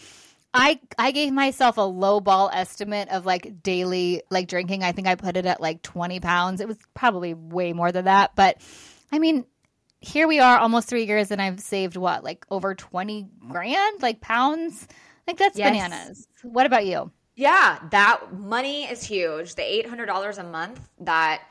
I 0.54 0.80
I 0.98 1.10
gave 1.10 1.32
myself 1.32 1.76
a 1.76 1.82
low 1.82 2.20
ball 2.20 2.50
estimate 2.52 3.08
of 3.10 3.26
like 3.26 3.62
daily 3.62 4.22
like 4.30 4.48
drinking. 4.48 4.82
I 4.82 4.92
think 4.92 5.06
I 5.06 5.14
put 5.14 5.36
it 5.36 5.46
at 5.46 5.60
like 5.60 5.82
20 5.82 6.20
pounds. 6.20 6.60
It 6.60 6.68
was 6.68 6.78
probably 6.94 7.34
way 7.34 7.72
more 7.72 7.92
than 7.92 8.06
that, 8.06 8.32
but 8.34 8.60
I 9.12 9.18
mean, 9.18 9.44
here 10.00 10.28
we 10.28 10.38
are 10.38 10.58
almost 10.58 10.88
3 10.88 11.04
years 11.04 11.30
and 11.30 11.40
I've 11.42 11.60
saved 11.60 11.96
what? 11.96 12.24
Like 12.24 12.46
over 12.50 12.74
20 12.74 13.28
grand 13.48 14.02
like 14.02 14.20
pounds? 14.20 14.86
Like 15.26 15.36
that's 15.36 15.58
yes. 15.58 15.70
bananas. 15.70 16.28
What 16.42 16.66
about 16.66 16.86
you? 16.86 17.10
Yeah, 17.36 17.78
that 17.90 18.32
money 18.32 18.84
is 18.84 19.04
huge. 19.04 19.54
The 19.54 19.62
$800 19.62 20.38
a 20.38 20.42
month 20.42 20.80
that 21.00 21.42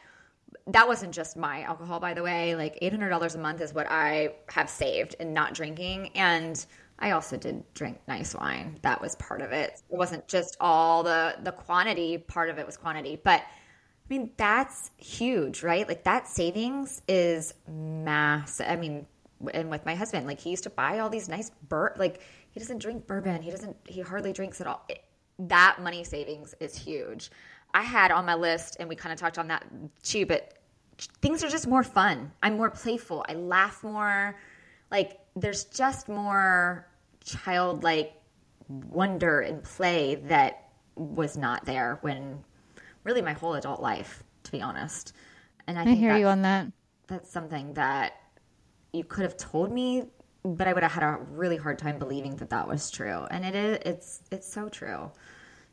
that 0.67 0.87
wasn't 0.87 1.13
just 1.13 1.37
my 1.37 1.63
alcohol 1.63 1.99
by 1.99 2.13
the 2.13 2.23
way. 2.23 2.55
Like 2.55 2.79
$800 2.81 3.35
a 3.35 3.37
month 3.37 3.61
is 3.61 3.73
what 3.73 3.87
i 3.89 4.33
have 4.49 4.69
saved 4.69 5.15
in 5.19 5.33
not 5.33 5.53
drinking. 5.53 6.11
And 6.15 6.65
i 6.99 7.11
also 7.11 7.37
did 7.37 7.63
drink 7.73 7.99
nice 8.07 8.35
wine. 8.35 8.79
That 8.81 9.01
was 9.01 9.15
part 9.15 9.41
of 9.41 9.51
it. 9.51 9.81
It 9.89 9.95
wasn't 9.95 10.27
just 10.27 10.57
all 10.59 11.03
the 11.03 11.37
the 11.43 11.51
quantity. 11.51 12.17
Part 12.17 12.49
of 12.49 12.57
it 12.57 12.65
was 12.65 12.77
quantity. 12.77 13.19
But 13.23 13.41
i 13.41 14.09
mean 14.09 14.31
that's 14.37 14.91
huge 14.97 15.63
right? 15.63 15.87
Like 15.87 16.03
that 16.03 16.27
savings 16.27 17.01
is 17.07 17.53
massive. 17.69 18.67
i 18.69 18.75
mean 18.75 19.05
and 19.53 19.69
with 19.69 19.85
my 19.85 19.93
husband 19.93 20.25
like 20.25 20.39
he 20.39 20.49
used 20.49 20.63
to 20.63 20.69
buy 20.71 20.97
all 20.99 21.09
these 21.09 21.29
nice 21.29 21.51
bur 21.69 21.93
like 21.97 22.21
he 22.51 22.59
doesn't 22.59 22.79
drink 22.79 23.05
bourbon. 23.05 23.41
He 23.41 23.51
doesn't 23.51 23.75
he 23.87 24.01
hardly 24.01 24.33
drinks 24.33 24.59
at 24.61 24.67
all. 24.67 24.83
It, 24.89 25.03
that 25.39 25.77
money 25.79 26.03
savings 26.03 26.55
is 26.59 26.75
huge. 26.75 27.29
I 27.73 27.83
had 27.83 28.11
on 28.11 28.25
my 28.25 28.33
list, 28.33 28.77
and 28.79 28.89
we 28.89 28.95
kind 28.95 29.13
of 29.13 29.19
talked 29.19 29.37
on 29.37 29.47
that 29.49 29.65
too, 30.01 30.25
but 30.25 30.56
things 31.21 31.43
are 31.43 31.49
just 31.49 31.67
more 31.67 31.83
fun. 31.83 32.31
I'm 32.41 32.57
more 32.57 32.69
playful. 32.69 33.25
I 33.27 33.33
laugh 33.33 33.83
more. 33.83 34.37
Like 34.91 35.19
there's 35.35 35.65
just 35.65 36.09
more 36.09 36.87
childlike 37.23 38.13
wonder 38.67 39.41
and 39.41 39.63
play 39.63 40.15
that 40.15 40.69
was 40.95 41.37
not 41.37 41.65
there 41.65 41.99
when 42.01 42.43
really 43.03 43.21
my 43.21 43.33
whole 43.33 43.53
adult 43.53 43.81
life, 43.81 44.23
to 44.43 44.51
be 44.51 44.61
honest. 44.61 45.13
And 45.67 45.77
I, 45.77 45.83
I 45.83 45.95
hear 45.95 46.17
you 46.17 46.27
on 46.27 46.41
that. 46.43 46.67
That's 47.07 47.29
something 47.29 47.73
that 47.73 48.13
you 48.93 49.03
could 49.03 49.23
have 49.23 49.37
told 49.37 49.71
me 49.71 50.05
but 50.43 50.67
I 50.67 50.73
would 50.73 50.83
have 50.83 50.93
had 50.93 51.03
a 51.03 51.17
really 51.31 51.57
hard 51.57 51.77
time 51.77 51.99
believing 51.99 52.35
that 52.37 52.49
that 52.51 52.67
was 52.67 52.89
true. 52.89 53.25
And 53.29 53.43
it 53.43 53.55
is, 53.55 53.79
it's, 53.85 54.21
it's 54.31 54.47
so 54.47 54.69
true. 54.69 55.11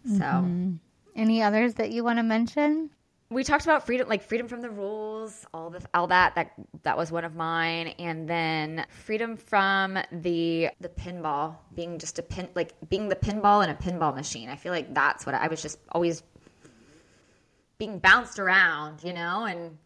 So, 0.06 0.18
mm-hmm. 0.18 0.74
Any 1.16 1.42
others 1.42 1.74
that 1.74 1.92
you 1.92 2.02
want 2.02 2.18
to 2.18 2.22
mention? 2.22 2.90
We 3.34 3.44
talked 3.44 3.64
about 3.64 3.84
freedom 3.84 4.08
like 4.08 4.22
freedom 4.22 4.48
from 4.48 4.62
the 4.62 4.70
rules 4.70 5.44
all 5.52 5.70
the 5.70 5.80
all 5.92 6.06
that 6.06 6.34
that 6.34 6.52
that 6.82 6.96
was 6.96 7.10
one 7.10 7.24
of 7.24 7.34
mine. 7.34 7.88
And 7.98 8.28
then 8.28 8.86
freedom 8.88 9.36
from 9.36 9.98
the 10.12 10.70
the 10.80 10.88
pinball 10.88 11.56
being 11.74 11.98
just 11.98 12.18
a 12.18 12.22
pin 12.22 12.48
like 12.54 12.72
being 12.88 13.08
the 13.08 13.16
pinball 13.16 13.62
in 13.64 13.70
a 13.70 13.74
pinball 13.74 14.14
machine. 14.14 14.48
I 14.48 14.56
feel 14.56 14.72
like 14.72 14.94
that's 14.94 15.26
what 15.26 15.34
i 15.34 15.48
was 15.48 15.60
just 15.60 15.78
always 15.92 16.22
being 17.76 17.98
bounced 17.98 18.38
around 18.38 19.02
you 19.02 19.12
know 19.12 19.44
and 19.44 19.76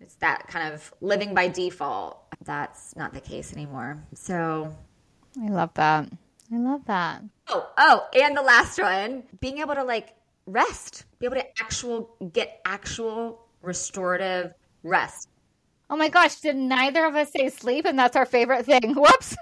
it's 0.00 0.14
that 0.16 0.48
kind 0.48 0.72
of 0.72 0.92
living 1.00 1.34
by 1.34 1.48
default. 1.48 2.18
That's 2.44 2.96
not 2.96 3.12
the 3.12 3.20
case 3.20 3.52
anymore. 3.52 4.02
So 4.14 4.74
I 5.42 5.48
love 5.48 5.74
that. 5.74 6.10
I 6.52 6.56
love 6.56 6.84
that. 6.86 7.22
Oh, 7.48 7.68
oh, 7.76 8.06
and 8.14 8.36
the 8.36 8.42
last 8.42 8.80
one, 8.80 9.24
being 9.40 9.58
able 9.58 9.74
to 9.74 9.84
like 9.84 10.14
rest, 10.52 11.04
be 11.18 11.26
able 11.26 11.36
to 11.36 11.46
actual 11.60 12.10
get 12.32 12.60
actual 12.64 13.46
restorative 13.62 14.52
rest. 14.82 15.28
Oh 15.88 15.96
my 15.96 16.08
gosh, 16.08 16.36
did 16.36 16.56
neither 16.56 17.04
of 17.06 17.16
us 17.16 17.32
say 17.32 17.48
sleep 17.48 17.84
and 17.84 17.98
that's 17.98 18.16
our 18.16 18.26
favorite 18.26 18.64
thing? 18.64 18.94
Whoops. 18.96 19.36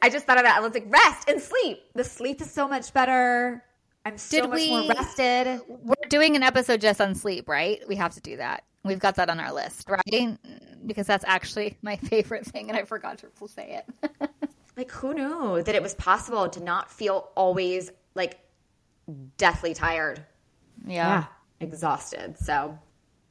I 0.00 0.08
just 0.10 0.26
thought 0.26 0.36
of 0.38 0.44
that. 0.44 0.56
I 0.56 0.60
was 0.60 0.74
like, 0.74 0.84
rest 0.88 1.28
and 1.28 1.40
sleep. 1.40 1.82
The 1.94 2.04
sleep 2.04 2.40
is 2.40 2.50
so 2.50 2.66
much 2.68 2.92
better. 2.92 3.64
I'm 4.04 4.18
so 4.18 4.40
Did 4.42 4.50
much 4.50 4.56
we- 4.56 4.70
more 4.70 4.88
rested. 4.88 5.60
We're 5.68 6.08
doing 6.08 6.34
an 6.36 6.42
episode 6.42 6.80
just 6.80 7.00
on 7.00 7.14
sleep, 7.14 7.48
right? 7.48 7.80
We 7.88 7.96
have 7.96 8.14
to 8.14 8.20
do 8.20 8.36
that. 8.36 8.64
We've 8.84 8.98
got 8.98 9.14
that 9.14 9.30
on 9.30 9.38
our 9.38 9.52
list, 9.52 9.88
right? 9.88 10.36
Because 10.84 11.06
that's 11.06 11.24
actually 11.26 11.78
my 11.82 11.96
favorite 12.10 12.44
thing 12.44 12.68
and 12.68 12.76
I 12.76 12.82
forgot 12.84 13.18
to 13.18 13.48
say 13.48 13.80
it. 14.00 14.30
Like, 14.74 14.90
who 14.90 15.12
knew 15.12 15.62
that 15.62 15.74
it 15.74 15.82
was 15.82 15.94
possible 15.96 16.48
to 16.48 16.58
not 16.62 16.90
feel 16.90 17.28
always 17.34 17.90
like 18.14 18.38
deathly 19.36 19.74
tired? 19.74 20.24
yeah. 20.86 21.24
Exhausted. 21.60 22.36
So 22.38 22.76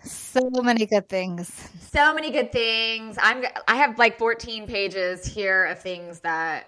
So 0.03 0.39
many 0.63 0.85
good 0.85 1.09
things. 1.09 1.69
so 1.79 2.13
many 2.13 2.31
good 2.31 2.51
things. 2.51 3.17
I'm 3.21 3.43
I 3.67 3.75
have 3.75 3.99
like 3.99 4.17
14 4.17 4.65
pages 4.67 5.25
here 5.25 5.65
of 5.65 5.79
things 5.81 6.21
that 6.21 6.67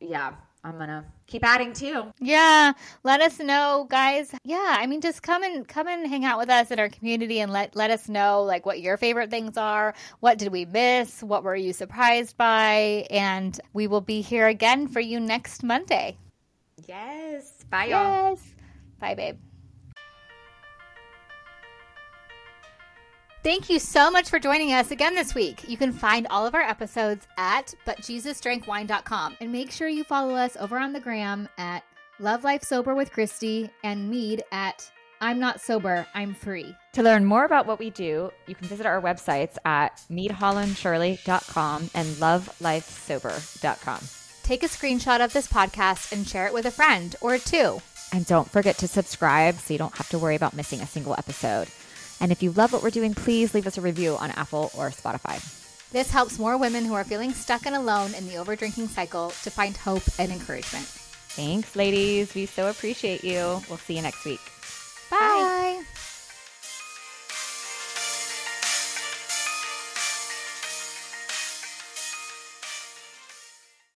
yeah, 0.00 0.32
I'm 0.64 0.76
gonna 0.78 1.04
keep 1.28 1.44
adding 1.44 1.72
to. 1.74 2.12
Yeah, 2.20 2.72
let 3.04 3.20
us 3.20 3.38
know, 3.38 3.86
guys. 3.88 4.34
Yeah, 4.44 4.76
I 4.78 4.86
mean, 4.86 5.00
just 5.00 5.22
come 5.22 5.42
and 5.44 5.66
come 5.66 5.86
and 5.88 6.06
hang 6.06 6.24
out 6.24 6.38
with 6.38 6.50
us 6.50 6.70
in 6.70 6.78
our 6.80 6.88
community, 6.88 7.40
and 7.40 7.52
let 7.52 7.74
let 7.76 7.90
us 7.90 8.08
know 8.08 8.42
like 8.42 8.66
what 8.66 8.80
your 8.80 8.96
favorite 8.96 9.30
things 9.30 9.56
are. 9.56 9.94
What 10.20 10.38
did 10.38 10.50
we 10.52 10.64
miss? 10.66 11.22
What 11.22 11.44
were 11.44 11.56
you 11.56 11.72
surprised 11.72 12.36
by? 12.36 13.06
And 13.10 13.58
we 13.72 13.86
will 13.86 14.00
be 14.00 14.20
here 14.20 14.46
again 14.48 14.88
for 14.88 15.00
you 15.00 15.20
next 15.20 15.62
Monday. 15.62 16.16
Yes. 16.86 17.57
Bye 17.70 17.86
y'all. 17.86 18.30
Yes. 18.30 18.54
Bye, 19.00 19.14
babe. 19.14 19.38
Thank 23.44 23.70
you 23.70 23.78
so 23.78 24.10
much 24.10 24.28
for 24.28 24.38
joining 24.38 24.72
us 24.72 24.90
again 24.90 25.14
this 25.14 25.34
week. 25.34 25.68
You 25.68 25.76
can 25.76 25.92
find 25.92 26.26
all 26.28 26.46
of 26.46 26.54
our 26.54 26.60
episodes 26.60 27.26
at 27.38 27.72
butjesusdrankwine.com 27.86 29.36
and 29.40 29.52
make 29.52 29.70
sure 29.70 29.88
you 29.88 30.04
follow 30.04 30.34
us 30.34 30.56
over 30.58 30.78
on 30.78 30.92
the 30.92 31.00
gram 31.00 31.48
at 31.56 31.84
Love 32.18 32.42
Life 32.42 32.64
Sober 32.64 32.94
with 32.94 33.12
Christy 33.12 33.70
and 33.84 34.10
Meade 34.10 34.42
at 34.50 34.90
I'm 35.20 35.38
Not 35.38 35.60
Sober, 35.60 36.06
I'm 36.14 36.34
Free. 36.34 36.74
To 36.92 37.02
learn 37.02 37.24
more 37.24 37.44
about 37.44 37.66
what 37.66 37.78
we 37.78 37.90
do, 37.90 38.30
you 38.46 38.54
can 38.54 38.68
visit 38.68 38.86
our 38.86 39.00
websites 39.00 39.56
at 39.64 40.00
meethollandshirley.com 40.10 41.90
and 41.94 42.08
lovelifesober.com. 42.16 44.27
Take 44.48 44.62
a 44.62 44.66
screenshot 44.66 45.22
of 45.22 45.34
this 45.34 45.46
podcast 45.46 46.10
and 46.10 46.26
share 46.26 46.46
it 46.46 46.54
with 46.54 46.64
a 46.64 46.70
friend 46.70 47.14
or 47.20 47.36
two. 47.36 47.82
And 48.14 48.24
don't 48.24 48.50
forget 48.50 48.78
to 48.78 48.88
subscribe 48.88 49.56
so 49.56 49.74
you 49.74 49.78
don't 49.78 49.94
have 49.96 50.08
to 50.08 50.18
worry 50.18 50.36
about 50.36 50.56
missing 50.56 50.80
a 50.80 50.86
single 50.86 51.14
episode. 51.18 51.68
And 52.18 52.32
if 52.32 52.42
you 52.42 52.52
love 52.52 52.72
what 52.72 52.82
we're 52.82 52.88
doing, 52.88 53.12
please 53.12 53.52
leave 53.52 53.66
us 53.66 53.76
a 53.76 53.82
review 53.82 54.16
on 54.16 54.30
Apple 54.30 54.70
or 54.74 54.88
Spotify. 54.88 55.36
This 55.92 56.10
helps 56.10 56.38
more 56.38 56.56
women 56.56 56.86
who 56.86 56.94
are 56.94 57.04
feeling 57.04 57.34
stuck 57.34 57.66
and 57.66 57.76
alone 57.76 58.14
in 58.14 58.26
the 58.26 58.36
overdrinking 58.36 58.88
cycle 58.88 59.34
to 59.42 59.50
find 59.50 59.76
hope 59.76 60.04
and 60.18 60.32
encouragement. 60.32 60.86
Thanks, 60.86 61.76
ladies. 61.76 62.34
We 62.34 62.46
so 62.46 62.70
appreciate 62.70 63.22
you. 63.22 63.60
We'll 63.68 63.76
see 63.76 63.96
you 63.96 64.02
next 64.02 64.24
week. 64.24 64.40